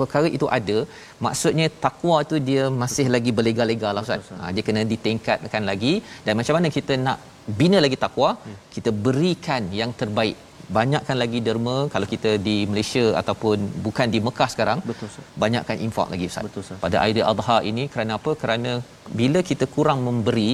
perkara 0.00 0.28
itu 0.38 0.48
ada, 0.58 0.78
maksudnya 1.26 1.68
takwa 1.86 2.18
tu 2.32 2.38
dia 2.50 2.64
masih 2.82 3.06
lagi 3.14 3.32
berlega-lega 3.38 3.90
lah 3.96 4.04
Ustaz. 4.06 4.30
Ha, 4.40 4.52
dia 4.56 4.64
kena 4.68 4.84
ditingkatkan 4.94 5.64
lagi 5.72 5.94
dan 6.26 6.34
macam 6.40 6.56
mana 6.58 6.70
kita 6.78 6.94
nak 7.06 7.18
bina 7.60 7.78
lagi 7.84 7.98
takwa, 8.04 8.30
kita 8.76 8.92
berikan 9.06 9.64
yang 9.80 9.92
terbaik 10.00 10.36
banyakkan 10.76 11.16
lagi 11.22 11.38
derma 11.46 11.76
kalau 11.92 12.06
kita 12.14 12.30
di 12.46 12.56
Malaysia 12.70 13.04
ataupun 13.20 13.56
bukan 13.86 14.06
di 14.14 14.18
Mekah 14.26 14.48
sekarang 14.54 14.78
Betul, 14.90 15.08
Ustaz. 15.10 15.28
banyakkan 15.42 15.76
infak 15.86 16.08
lagi 16.12 16.26
Ustaz. 16.30 16.44
Betul. 16.48 16.80
Pada 16.84 16.96
Aidil 17.04 17.28
Adha 17.32 17.58
ini 17.70 17.84
kerana 17.92 18.12
apa? 18.20 18.32
Kerana 18.42 18.72
bila 19.20 19.40
kita 19.50 19.64
kurang 19.76 20.00
memberi, 20.08 20.50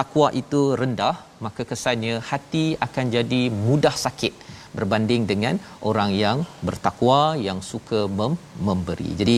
takwa 0.00 0.28
itu 0.42 0.60
rendah, 0.82 1.16
maka 1.44 1.62
kesannya 1.70 2.14
hati 2.30 2.64
akan 2.86 3.04
jadi 3.16 3.42
mudah 3.66 3.96
sakit 4.06 4.34
berbanding 4.76 5.22
dengan 5.30 5.54
orang 5.90 6.10
yang 6.24 6.38
bertakwa 6.66 7.20
yang 7.46 7.58
suka 7.70 8.00
mem- 8.18 8.40
memberi. 8.66 9.10
Jadi 9.20 9.36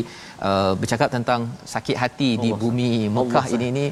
uh, 0.48 0.72
bercakap 0.80 1.08
tentang 1.16 1.40
sakit 1.74 1.96
hati 2.02 2.30
di 2.44 2.50
Allah, 2.50 2.60
bumi 2.62 2.90
Allah, 2.96 3.14
Mekah 3.16 3.46
ini 3.56 3.68
ni 3.78 3.86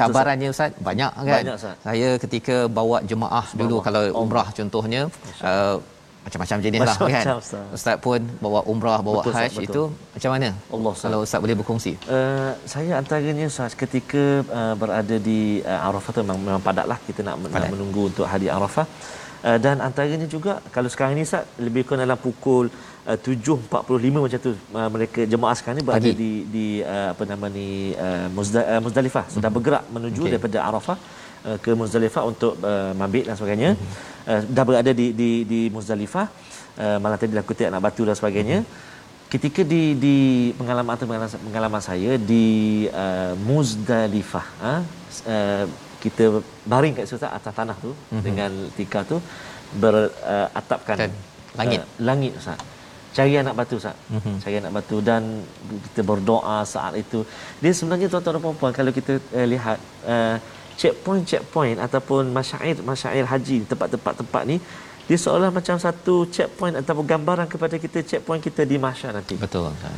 cabarannya 0.00 0.48
Ustaz 0.54 0.70
banyak 0.88 1.12
kan. 1.28 1.42
Banyak, 1.42 1.56
Ustaz. 1.58 1.76
Saya 1.86 2.08
ketika 2.24 2.56
bawa 2.78 2.98
jemaah 3.10 3.46
dulu 3.60 3.76
kalau 3.86 4.02
umrah 4.22 4.48
contohnya 4.58 5.02
uh, 5.50 5.76
macam-macam 6.26 6.56
jenis 6.64 6.80
lah 6.82 6.96
kan. 6.98 7.06
Macam-macam, 7.06 7.36
Ustaz. 7.44 7.66
Ustaz 7.78 7.96
pun 8.06 8.20
bawa 8.44 8.60
umrah, 8.72 8.98
bawa 9.06 9.20
Betul, 9.22 9.34
haji 9.38 9.56
betul. 9.58 9.66
itu 9.66 9.82
macam 10.16 10.30
mana? 10.34 10.48
Allah, 10.74 10.90
Ustaz. 10.96 11.06
Kalau 11.06 11.18
Ustaz 11.26 11.38
boleh 11.44 11.56
berkongsi. 11.60 11.92
Uh, 12.16 12.50
saya 12.72 12.92
antaranya 13.00 13.46
Ustaz 13.52 13.72
ketika 13.82 14.22
uh, 14.58 14.74
berada 14.80 15.16
di 15.28 15.40
uh, 15.62 15.86
Arafah 15.86 16.10
tu 16.14 16.20
memang, 16.26 16.38
memang 16.48 16.62
padatlah 16.68 16.98
kita 17.08 17.20
nak, 17.26 17.34
nak 17.46 17.52
Padat. 17.54 17.70
menunggu 17.74 18.02
untuk 18.10 18.26
hari 18.32 18.50
Arafah. 18.56 18.86
Uh, 19.46 19.58
dan 19.64 19.78
antaranya 19.88 20.26
juga 20.34 20.52
kalau 20.74 20.90
sekarang 20.92 21.14
ni 21.18 21.22
Ustaz 21.28 21.46
lebih 21.66 21.86
kurang 21.86 22.02
dalam 22.02 22.18
pukul 22.18 22.66
uh, 23.06 23.18
7.45 23.22 24.24
macam 24.26 24.38
tu 24.46 24.52
uh, 24.78 24.88
mereka 24.94 25.20
jemaah 25.32 25.54
sekarang 25.58 25.78
ni 25.78 25.84
berada 25.88 26.10
Pagi. 26.10 26.18
di 26.22 26.32
di 26.54 26.66
uh, 26.94 27.08
apa 27.14 27.22
nama 27.32 27.46
ni 27.58 27.68
uh, 28.06 28.26
Muzda, 28.36 28.60
uh, 28.72 28.80
Muzdalifah 28.82 29.24
sudah 29.34 29.50
bergerak 29.56 29.84
menuju 29.94 30.22
okay. 30.26 30.32
daripada 30.34 30.58
Arafah 30.66 30.98
uh, 31.44 31.58
ke 31.64 31.70
Muzdalifah 31.80 32.22
untuk 32.30 32.52
uh, 32.62 32.92
mabit 33.00 33.28
dan 33.28 33.36
sebagainya. 33.38 33.70
Uh, 34.26 34.40
dah 34.56 34.64
berada 34.68 34.90
di 35.00 35.06
di 35.20 35.30
di 35.44 35.60
Muzdalifah 35.74 36.26
uh, 36.82 36.98
malam 37.02 37.16
tadi 37.20 37.36
kutip 37.50 37.66
anak 37.70 37.82
batu 37.86 38.02
dan 38.08 38.16
sebagainya. 38.20 38.58
Ketika 39.26 39.66
di 39.66 39.98
di 39.98 40.16
pengalaman 40.54 40.94
atau 40.94 41.06
pengalaman, 41.46 41.82
saya 41.82 42.14
di 42.14 42.46
uh, 42.94 43.34
Muzdalifah 43.48 44.46
ha? 44.62 44.74
uh, 45.26 45.64
kita 45.98 46.24
baring 46.72 46.94
kat 46.94 47.10
situ 47.10 47.26
atas 47.26 47.52
tanah 47.58 47.76
tu 47.82 47.90
mm-hmm. 47.90 48.22
dengan 48.22 48.50
tikar 48.78 49.02
tu 49.10 49.18
beratapkan 49.82 50.96
Dan 51.02 51.10
langit. 51.58 51.80
uh, 51.82 51.86
langit 52.08 52.32
Ustaz. 52.38 52.60
Cari 53.16 53.32
anak 53.42 53.54
batu 53.58 53.74
Ustaz. 53.80 53.96
Mhm. 53.96 54.14
Mm-hmm. 54.14 54.36
Cari 54.44 54.56
anak 54.62 54.72
batu 54.76 54.96
dan 55.08 55.22
kita 55.90 56.02
berdoa 56.10 56.58
saat 56.74 56.94
itu. 57.02 57.26
Dia 57.58 57.72
sebenarnya 57.78 58.06
tuan-tuan 58.12 58.38
dan 58.38 58.42
puan-puan 58.44 58.72
kalau 58.78 58.92
kita 58.98 59.18
uh, 59.18 59.46
lihat 59.52 59.78
uh, 60.06 60.36
checkpoint-checkpoint 60.80 61.78
ataupun 61.86 62.22
masyair 62.36 62.76
masyair 62.90 63.24
haji 63.32 63.64
tempat-tempat 63.70 64.14
tempat 64.20 64.42
ni 64.50 64.56
dia 65.06 65.18
seolah 65.24 65.50
macam 65.54 65.76
satu 65.78 66.14
checkpoint 66.34 66.74
ataupun 66.82 67.04
gambaran 67.12 67.46
kepada 67.52 67.74
kita 67.84 67.98
checkpoint 68.10 68.42
kita 68.42 68.62
di 68.66 68.76
mahsyar 68.76 69.12
nanti 69.18 69.36
Betul. 69.38 69.70
Ustaz. 69.72 69.96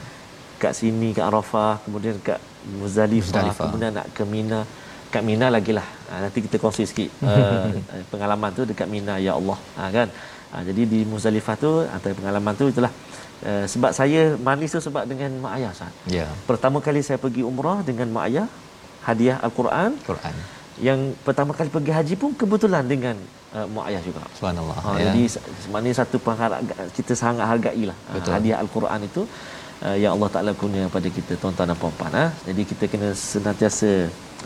kat 0.62 0.72
sini 0.78 1.08
kat 1.16 1.24
Arafah 1.30 1.80
kemudian 1.84 2.14
kat 2.28 2.38
Muzdalifah, 2.78 3.26
Muzdalifah. 3.30 3.64
kemudian 3.70 3.92
nak 3.98 4.06
ke 4.16 4.22
Mina 4.32 4.60
kat 5.08 5.22
Mina 5.28 5.46
lagi 5.56 5.72
lah 5.78 5.86
ha, 6.10 6.14
nanti 6.24 6.38
kita 6.44 6.56
kongsi 6.62 6.84
sikit 6.90 7.10
uh, 7.24 7.72
pengalaman 8.12 8.50
tu 8.52 8.62
dekat 8.70 8.86
Mina 8.94 9.16
ya 9.26 9.32
Allah 9.40 9.58
ha, 9.78 9.82
kan 9.88 10.08
ha, 10.52 10.56
jadi 10.68 10.82
di 10.92 11.00
Muzdalifah 11.08 11.56
tu 11.56 11.70
antara 11.88 12.12
pengalaman 12.12 12.52
tu 12.60 12.66
itulah 12.68 12.92
uh, 13.48 13.64
sebab 13.72 13.90
saya 13.96 14.36
manis 14.36 14.70
tu 14.76 14.80
sebab 14.84 15.08
dengan 15.08 15.30
mak 15.40 15.52
ayah 15.58 15.70
Ustaz 15.72 15.92
Ya. 16.18 16.28
pertama 16.50 16.78
kali 16.84 17.00
saya 17.00 17.16
pergi 17.16 17.40
umrah 17.50 17.80
dengan 17.80 18.06
mak 18.12 18.26
ayah 18.28 18.46
hadiah 19.08 19.40
Al-Quran 19.40 19.96
Quran. 20.04 20.36
Yang 20.86 21.00
pertama 21.26 21.52
kali 21.58 21.70
pergi 21.76 21.92
haji 21.98 22.14
pun 22.22 22.30
kebetulan 22.40 22.84
dengan 22.92 23.16
uh, 23.56 23.66
mak 23.74 23.84
ayah 23.90 24.02
juga 24.06 24.20
Subhanallah. 24.38 24.76
Ha, 24.84 24.90
ya. 24.94 25.04
Jadi 25.06 25.22
maknanya 25.72 25.96
satu 26.02 26.16
pengharga 26.26 26.74
kita 26.98 27.12
sangat 27.22 27.46
hargailah 27.52 27.98
ha, 28.08 28.14
Betul. 28.16 28.32
hadiah 28.36 28.58
al-Quran 28.62 29.00
itu 29.08 29.22
uh, 29.86 29.96
yang 30.02 30.12
Allah 30.16 30.30
Taala 30.34 30.52
kurnia 30.60 30.86
pada 30.96 31.08
kita 31.18 31.32
tuan-tuan 31.42 31.70
dan 31.72 31.78
puan-puan 31.82 32.12
ha. 32.20 32.26
Jadi 32.48 32.62
kita 32.70 32.84
kena 32.92 33.10
senantiasa 33.32 33.90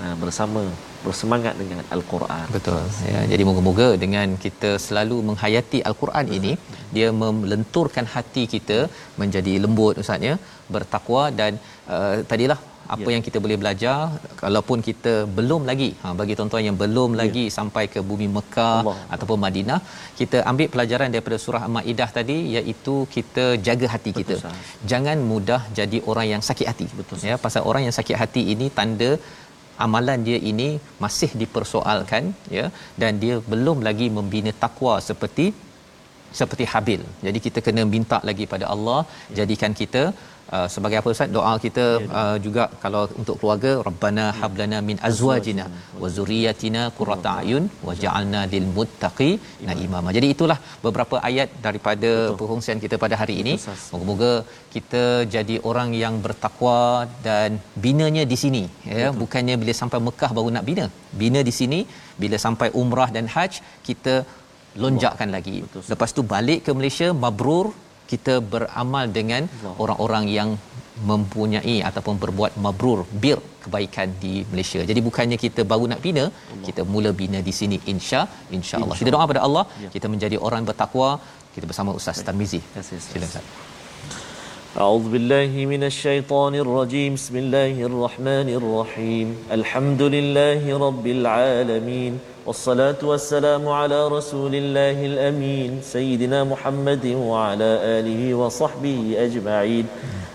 uh, 0.03 0.15
bersama 0.23 0.63
bersemangat 1.07 1.55
dengan 1.61 1.85
al-Quran. 1.95 2.47
Betul. 2.57 2.83
Ya, 3.13 3.21
jadi 3.33 3.43
moga-moga 3.49 3.89
dengan 4.05 4.29
kita 4.45 4.71
selalu 4.87 5.17
menghayati 5.29 5.79
al-Quran 5.89 6.27
ini, 6.39 6.53
dia 6.97 7.09
melenturkan 7.23 8.07
hati 8.15 8.45
kita 8.55 8.79
menjadi 9.23 9.55
lembut 9.65 9.99
ustaz 10.03 10.29
ya, 10.31 10.37
bertakwa 10.75 11.25
dan 11.41 11.59
uh, 11.95 12.15
tadilah 12.31 12.59
apa 12.95 13.09
Ya. 13.09 13.13
yang 13.15 13.25
kita 13.27 13.39
boleh 13.45 13.57
belajar 13.63 13.97
kalaupun 14.43 14.79
kita 14.89 15.13
belum 15.39 15.63
lagi 15.71 15.89
ha 16.03 16.13
bagi 16.21 16.35
tuan-tuan 16.39 16.65
yang 16.69 16.77
belum 16.83 17.11
lagi 17.21 17.45
sampai 17.57 17.85
ke 17.95 18.01
bumi 18.11 18.29
Mekah 18.37 18.79
Allah. 18.83 18.97
ataupun 19.15 19.39
Madinah 19.45 19.81
kita 20.21 20.41
ambil 20.53 20.69
pelajaran 20.75 21.11
daripada 21.15 21.39
surah 21.45 21.63
Maidah 21.77 22.11
tadi 22.19 22.39
iaitu 22.57 22.97
kita 23.17 23.47
jaga 23.69 23.89
hati 23.95 24.13
kita 24.21 24.37
Ustaz. 24.41 24.73
jangan 24.93 25.19
mudah 25.33 25.61
jadi 25.81 26.01
orang 26.13 26.29
yang 26.35 26.45
sakit 26.51 26.67
hati 26.73 26.87
Betul, 27.01 27.25
ya 27.31 27.37
pasal 27.47 27.65
orang 27.73 27.85
yang 27.89 27.97
sakit 28.01 28.17
hati 28.23 28.45
ini 28.55 28.69
tanda 28.79 29.11
amalan 29.87 30.21
dia 30.29 30.39
ini 30.53 30.69
masih 31.05 31.31
dipersoalkan 31.43 32.25
ya 32.59 32.67
dan 33.03 33.13
dia 33.23 33.37
belum 33.53 33.79
lagi 33.89 34.09
membina 34.19 34.53
takwa 34.65 34.95
seperti 35.11 35.47
seperti 36.41 36.65
Habil. 36.73 37.01
Jadi 37.25 37.39
kita 37.47 37.59
kena 37.65 37.83
minta 37.95 38.19
lagi 38.29 38.45
pada 38.53 38.67
Allah 38.75 39.01
jadikan 39.39 39.73
kita 39.81 40.03
uh, 40.57 40.69
sebagai 40.75 40.99
apa 41.01 41.09
Ustaz 41.15 41.31
doa 41.37 41.53
kita 41.65 41.85
uh, 42.21 42.37
juga 42.47 42.65
kalau 42.85 43.03
untuk 43.21 43.37
keluarga 43.41 43.73
rabbana 43.89 44.25
hablana 44.41 44.79
min 44.89 44.99
azwajina 45.09 45.67
wa 46.03 46.09
zurriyyatina 46.17 46.83
qurrata 46.99 47.33
ayun 47.43 47.65
waj'alna 47.89 48.43
lil 48.55 48.67
muttaqi 48.77 49.31
imama. 49.87 50.09
Jadi 50.17 50.29
itulah 50.35 50.59
beberapa 50.87 51.17
ayat 51.31 51.49
daripada 51.67 52.11
Betul. 52.13 52.37
perkongsian 52.41 52.81
kita 52.85 52.99
pada 53.05 53.17
hari 53.23 53.37
ini. 53.45 53.55
Betul. 53.61 53.79
Moga-moga 53.93 54.33
kita 54.75 55.03
jadi 55.37 55.57
orang 55.71 55.91
yang 56.03 56.15
bertakwa 56.27 56.79
dan 57.29 57.61
binanya 57.87 58.25
di 58.33 58.39
sini 58.43 58.65
ya 58.99 59.09
bukannya 59.23 59.57
bila 59.63 59.75
sampai 59.81 60.01
Mekah 60.09 60.31
baru 60.39 60.51
nak 60.57 60.67
bina. 60.71 60.87
Bina 61.23 61.41
di 61.49 61.55
sini 61.61 61.81
bila 62.23 62.37
sampai 62.47 62.69
umrah 62.83 63.11
dan 63.17 63.27
haj 63.35 63.53
kita 63.89 64.15
lonjakkan 64.83 65.31
lagi. 65.37 65.57
Betul. 65.65 65.83
Lepas 65.93 66.11
tu 66.17 66.23
balik 66.35 66.61
ke 66.67 66.71
Malaysia 66.79 67.09
mabrur 67.25 67.67
kita 68.12 68.34
beramal 68.54 69.06
dengan 69.18 69.44
orang-orang 69.84 70.26
yang 70.38 70.50
mempunyai 71.12 71.76
ataupun 71.90 72.16
berbuat 72.24 72.54
mabrur 72.66 73.00
bir 73.24 73.38
kebaikan 73.64 74.08
di 74.24 74.34
Malaysia. 74.52 74.82
Jadi 74.90 75.02
bukannya 75.08 75.38
kita 75.46 75.62
baru 75.72 75.86
nak 75.92 76.02
bina, 76.06 76.26
Allah. 76.26 76.66
kita 76.68 76.82
mula 76.94 77.12
bina 77.22 77.40
di 77.48 77.54
sini 77.60 77.78
insya 77.94 78.22
insya-Allah. 78.58 78.96
Insya 78.96 79.02
kita 79.04 79.14
doa 79.16 79.26
pada 79.32 79.42
Allah, 79.48 79.66
ya. 79.86 79.90
kita 79.96 80.10
menjadi 80.14 80.40
orang 80.50 80.66
bertakwa. 80.70 81.10
Kita 81.56 81.66
bersama 81.70 81.92
Ustaz 82.00 82.20
Tarmizi. 82.28 82.62
Silakan 82.90 83.30
Ustaz. 83.32 83.48
أعوذ 84.86 85.06
بالله 85.14 85.52
من 85.74 85.84
الشيطان 85.92 86.54
الرجيم 86.64 87.12
بسم 87.18 87.36
الله 87.44 87.76
الرحمن 87.90 88.50
الرحيم 88.60 89.28
الحمد 89.58 90.02
لله 90.16 90.62
رب 90.86 91.06
العالمين 91.18 92.14
والصلاة 92.47 92.99
والسلام 93.03 93.69
على 93.69 94.09
رسول 94.09 94.55
الله 94.55 95.07
الأمين 95.07 95.79
سيدنا 95.83 96.45
محمد 96.45 97.07
وعلى 97.07 97.71
آله 98.03 98.35
وصحبه 98.35 99.15
أجمعين. 99.19 99.87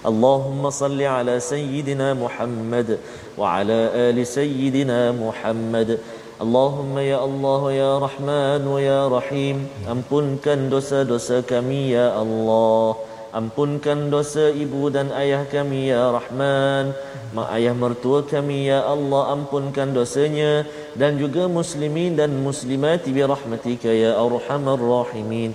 اللهم 0.08 0.70
صل 0.70 1.02
على 1.02 1.40
سيدنا 1.40 2.14
محمد 2.14 2.98
وعلى 3.38 3.80
آل 4.08 4.28
سيدنا 4.28 5.12
محمد. 5.12 6.00
اللهم 6.42 6.96
يا 6.98 7.20
الله 7.26 7.62
يا 7.72 7.94
رحمن 8.00 8.62
ويا 8.68 9.02
رحيم. 9.12 9.68
ampunkan 9.92 10.72
dosa-dosa 10.72 11.44
kami 11.44 11.92
ya 11.92 12.16
Allah 12.16 12.96
Ampunkan 13.38 14.10
dosa 14.10 14.50
ibu 14.50 14.90
dan 14.90 15.14
ayah 15.14 15.46
kami 15.46 15.94
ya 15.94 16.10
Rahman. 16.10 16.90
Mak 17.38 17.50
ayah 17.54 17.78
mertua 17.78 18.26
kami 18.26 18.66
ya 18.66 18.82
Allah 18.82 19.30
Ampunkan 19.30 19.94
dosanya. 19.94 20.66
Dan 20.98 21.22
juga 21.22 21.46
muslimin 21.46 22.18
dan 22.18 22.34
muslimat 22.42 23.06
Bi 23.06 23.22
rahmatika 23.22 23.94
ya 23.94 24.18
arhamar 24.18 24.82
rahimin. 24.82 25.54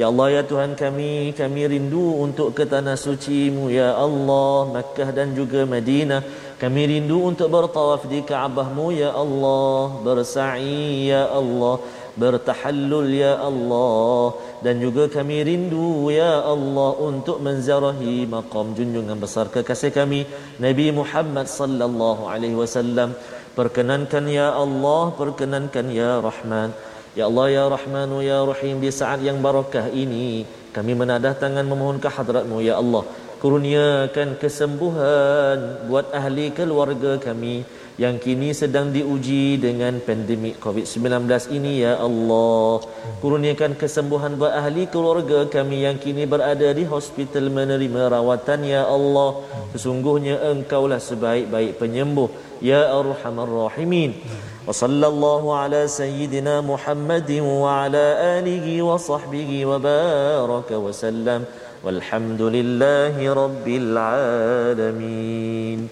Ya 0.00 0.08
Allah 0.08 0.40
ya 0.40 0.42
Tuhan 0.46 0.72
kami 0.72 1.36
Kami 1.36 1.68
rindu 1.68 2.16
untuk 2.16 2.56
ke 2.56 2.64
tanah 2.64 2.96
suci 2.96 3.52
mu 3.52 3.68
ya 3.68 3.92
Allah 3.92 4.72
Makkah 4.72 5.12
dan 5.12 5.36
juga 5.36 5.68
Madinah. 5.68 6.24
Kami 6.56 6.82
rindu 6.96 7.28
untuk 7.28 7.52
bertawaf 7.52 8.08
di 8.08 8.24
Kaabahmu 8.24 8.96
ya 8.96 9.12
Allah. 9.12 10.00
Bersa'i 10.00 11.12
ya 11.12 11.28
Allah 11.28 11.76
bertahallul 12.22 13.08
ya 13.24 13.32
Allah. 13.48 14.34
Dan 14.64 14.82
juga 14.84 15.06
kami 15.16 15.36
rindu 15.48 16.10
ya 16.10 16.32
Allah 16.54 16.90
untuk 17.08 17.38
menziarahi 17.46 18.26
maqam 18.34 18.74
junjungan 18.78 19.18
besar 19.24 19.46
kekasih 19.54 19.92
kami 19.98 20.20
Nabi 20.66 20.86
Muhammad 21.00 21.46
sallallahu 21.58 22.26
alaihi 22.32 22.58
wasallam. 22.62 23.14
Perkenankan 23.58 24.24
ya 24.38 24.48
Allah 24.64 25.02
perkenankan 25.20 25.86
ya 26.00 26.12
Rahman. 26.28 26.70
Ya 27.18 27.24
Allah 27.30 27.46
ya 27.56 27.64
Rahman 27.74 28.10
ya 28.30 28.38
Rahim 28.50 28.76
di 28.84 28.90
saat 28.98 29.22
yang 29.28 29.38
barakah 29.46 29.86
ini 30.02 30.46
kami 30.76 30.92
menadah 31.00 31.34
tangan 31.42 31.66
memohon 31.70 31.98
ke 32.04 32.10
hadratmu 32.16 32.58
ya 32.68 32.74
Allah. 32.82 33.02
Kurniakan 33.42 34.28
kesembuhan 34.42 35.58
buat 35.90 36.06
ahli 36.20 36.46
keluarga 36.58 37.12
kami 37.26 37.62
yang 37.98 38.16
kini 38.22 38.54
sedang 38.54 38.94
diuji 38.94 39.58
dengan 39.58 39.98
pandemik 39.98 40.62
COVID-19 40.62 41.26
ini 41.50 41.82
ya 41.82 41.98
Allah. 41.98 42.78
Kurniakan 43.18 43.74
kesembuhan 43.74 44.38
buat 44.38 44.54
ahli 44.54 44.86
keluarga 44.86 45.50
kami 45.50 45.82
yang 45.82 45.98
kini 45.98 46.22
berada 46.22 46.70
di 46.78 46.86
hospital 46.86 47.50
menerima 47.50 48.14
rawatan 48.14 48.62
ya 48.62 48.86
Allah. 48.86 49.42
Sesungguhnya 49.74 50.38
engkaulah 50.46 51.02
sebaik-baik 51.02 51.82
penyembuh 51.82 52.30
ya 52.62 52.86
Arhamar 52.86 53.50
Rahimin. 53.50 54.14
Wa 54.62 54.70
sallallahu 54.70 55.50
ala 55.58 55.90
sayyidina 55.90 56.62
Muhammadin 56.62 57.42
wa 57.42 57.82
ala 57.82 58.38
alihi 58.38 58.78
wa 58.78 58.94
sahbihi 58.94 59.66
wa 59.66 59.82
baraka 59.82 60.78
wa 60.78 60.94
sallam. 60.94 61.50
Walhamdulillahi 61.82 63.26
rabbil 63.26 63.90
alamin. 63.98 65.90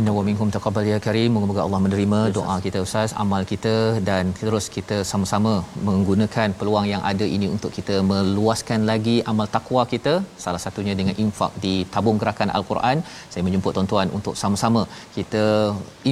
Inna 0.00 0.12
wa 0.14 0.22
minkum 0.26 0.48
taqabbal 0.54 0.86
ya 0.90 0.96
karim. 1.04 1.30
Moga-moga 1.34 1.60
Allah 1.64 1.80
menerima 1.84 2.18
doa 2.36 2.54
kita 2.64 2.78
Ustaz, 2.86 3.10
amal 3.22 3.42
kita 3.50 3.74
dan 4.08 4.32
terus 4.40 4.66
kita 4.76 4.96
sama-sama 5.10 5.52
menggunakan 5.88 6.48
peluang 6.60 6.86
yang 6.92 7.02
ada 7.10 7.26
ini 7.36 7.46
untuk 7.54 7.70
kita 7.78 7.96
meluaskan 8.10 8.80
lagi 8.90 9.16
amal 9.32 9.46
takwa 9.56 9.82
kita. 9.92 10.14
Salah 10.44 10.62
satunya 10.64 10.94
dengan 11.00 11.14
infak 11.24 11.52
di 11.64 11.74
tabung 11.94 12.18
gerakan 12.22 12.50
Al-Quran. 12.58 13.06
Saya 13.34 13.44
menjemput 13.48 13.74
tuan-tuan 13.78 14.10
untuk 14.18 14.34
sama-sama 14.42 14.82
kita 15.18 15.44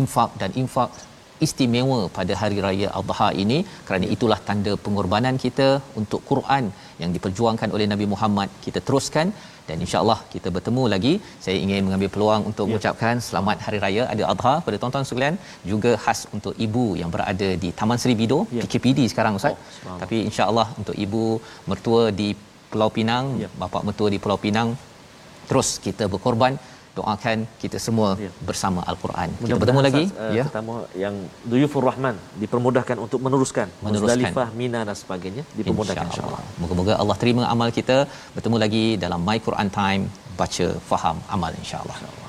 infak 0.01 0.31
dan 0.43 0.53
infak 0.63 0.91
istimewa 1.47 2.01
pada 2.19 2.35
hari 2.41 2.59
raya 2.67 2.89
Adha 3.01 3.29
ini 3.43 3.59
kerana 3.87 4.07
itulah 4.15 4.39
tanda 4.49 4.73
pengorbanan 4.85 5.37
kita 5.45 5.69
untuk 6.01 6.21
Quran 6.31 6.67
yang 7.03 7.11
diperjuangkan 7.17 7.71
oleh 7.77 7.87
Nabi 7.93 8.07
Muhammad 8.13 8.49
kita 8.67 8.81
teruskan 8.87 9.29
dan 9.69 9.77
insyaallah 9.85 10.19
kita 10.35 10.49
bertemu 10.57 10.85
lagi 10.93 11.13
saya 11.45 11.57
ingin 11.65 11.83
mengambil 11.87 12.11
peluang 12.15 12.43
untuk 12.51 12.65
ya. 12.67 12.71
mengucapkan 12.71 13.17
selamat 13.29 13.59
hari 13.67 13.79
raya 13.85 14.03
Adil 14.13 14.29
Adha 14.33 14.55
kepada 14.63 14.77
tuan-tuan 14.83 15.07
sekalian 15.11 15.37
juga 15.73 15.93
khas 16.05 16.21
untuk 16.37 16.55
ibu 16.67 16.85
yang 17.01 17.11
berada 17.15 17.49
di 17.65 17.71
Taman 17.81 18.01
Seri 18.03 18.17
Bido 18.21 18.41
ya. 18.59 18.63
PKPD 18.65 19.01
sekarang 19.13 19.39
ustaz 19.41 19.55
oh, 19.91 19.99
tapi 20.03 20.19
insyaallah 20.29 20.69
untuk 20.83 20.97
ibu 21.07 21.25
mertua 21.71 22.05
di 22.21 22.29
Pulau 22.73 22.91
Pinang 22.97 23.27
ya. 23.45 23.49
bapa 23.63 23.81
mertua 23.89 24.11
di 24.15 24.21
Pulau 24.25 24.39
Pinang 24.45 24.71
terus 25.51 25.71
kita 25.87 26.05
berkorban 26.15 26.55
doakan 26.99 27.39
kita 27.63 27.79
semua 27.87 28.09
ya. 28.25 28.31
bersama 28.49 28.81
al-Quran. 28.91 29.29
Kita 29.41 29.59
bertemu 29.63 29.81
lagi 29.87 30.05
uh, 30.13 30.33
ya. 30.39 30.45
Pertama 30.49 30.75
yang 31.05 31.15
Duyufur 31.51 31.83
Rahman 31.89 32.17
dipermudahkan 32.43 32.97
untuk 33.05 33.21
meneruskan 33.27 33.69
Muzdalifah, 33.85 34.49
Mina 34.61 34.81
dan 34.89 34.97
sebagainya 35.03 35.45
dipermudahkan 35.59 36.07
insyaallah. 36.13 36.43
Insya 36.45 36.61
Moga-moga 36.63 36.95
Allah 37.03 37.17
terima 37.23 37.43
amal 37.55 37.71
kita. 37.79 37.99
Bertemu 38.37 38.57
lagi 38.65 38.85
dalam 39.05 39.21
My 39.29 39.39
Quran 39.47 39.71
Time 39.79 40.05
baca 40.41 40.67
faham 40.91 41.17
amal 41.37 41.53
insyaallah. 41.63 41.97
Insya 42.01 42.23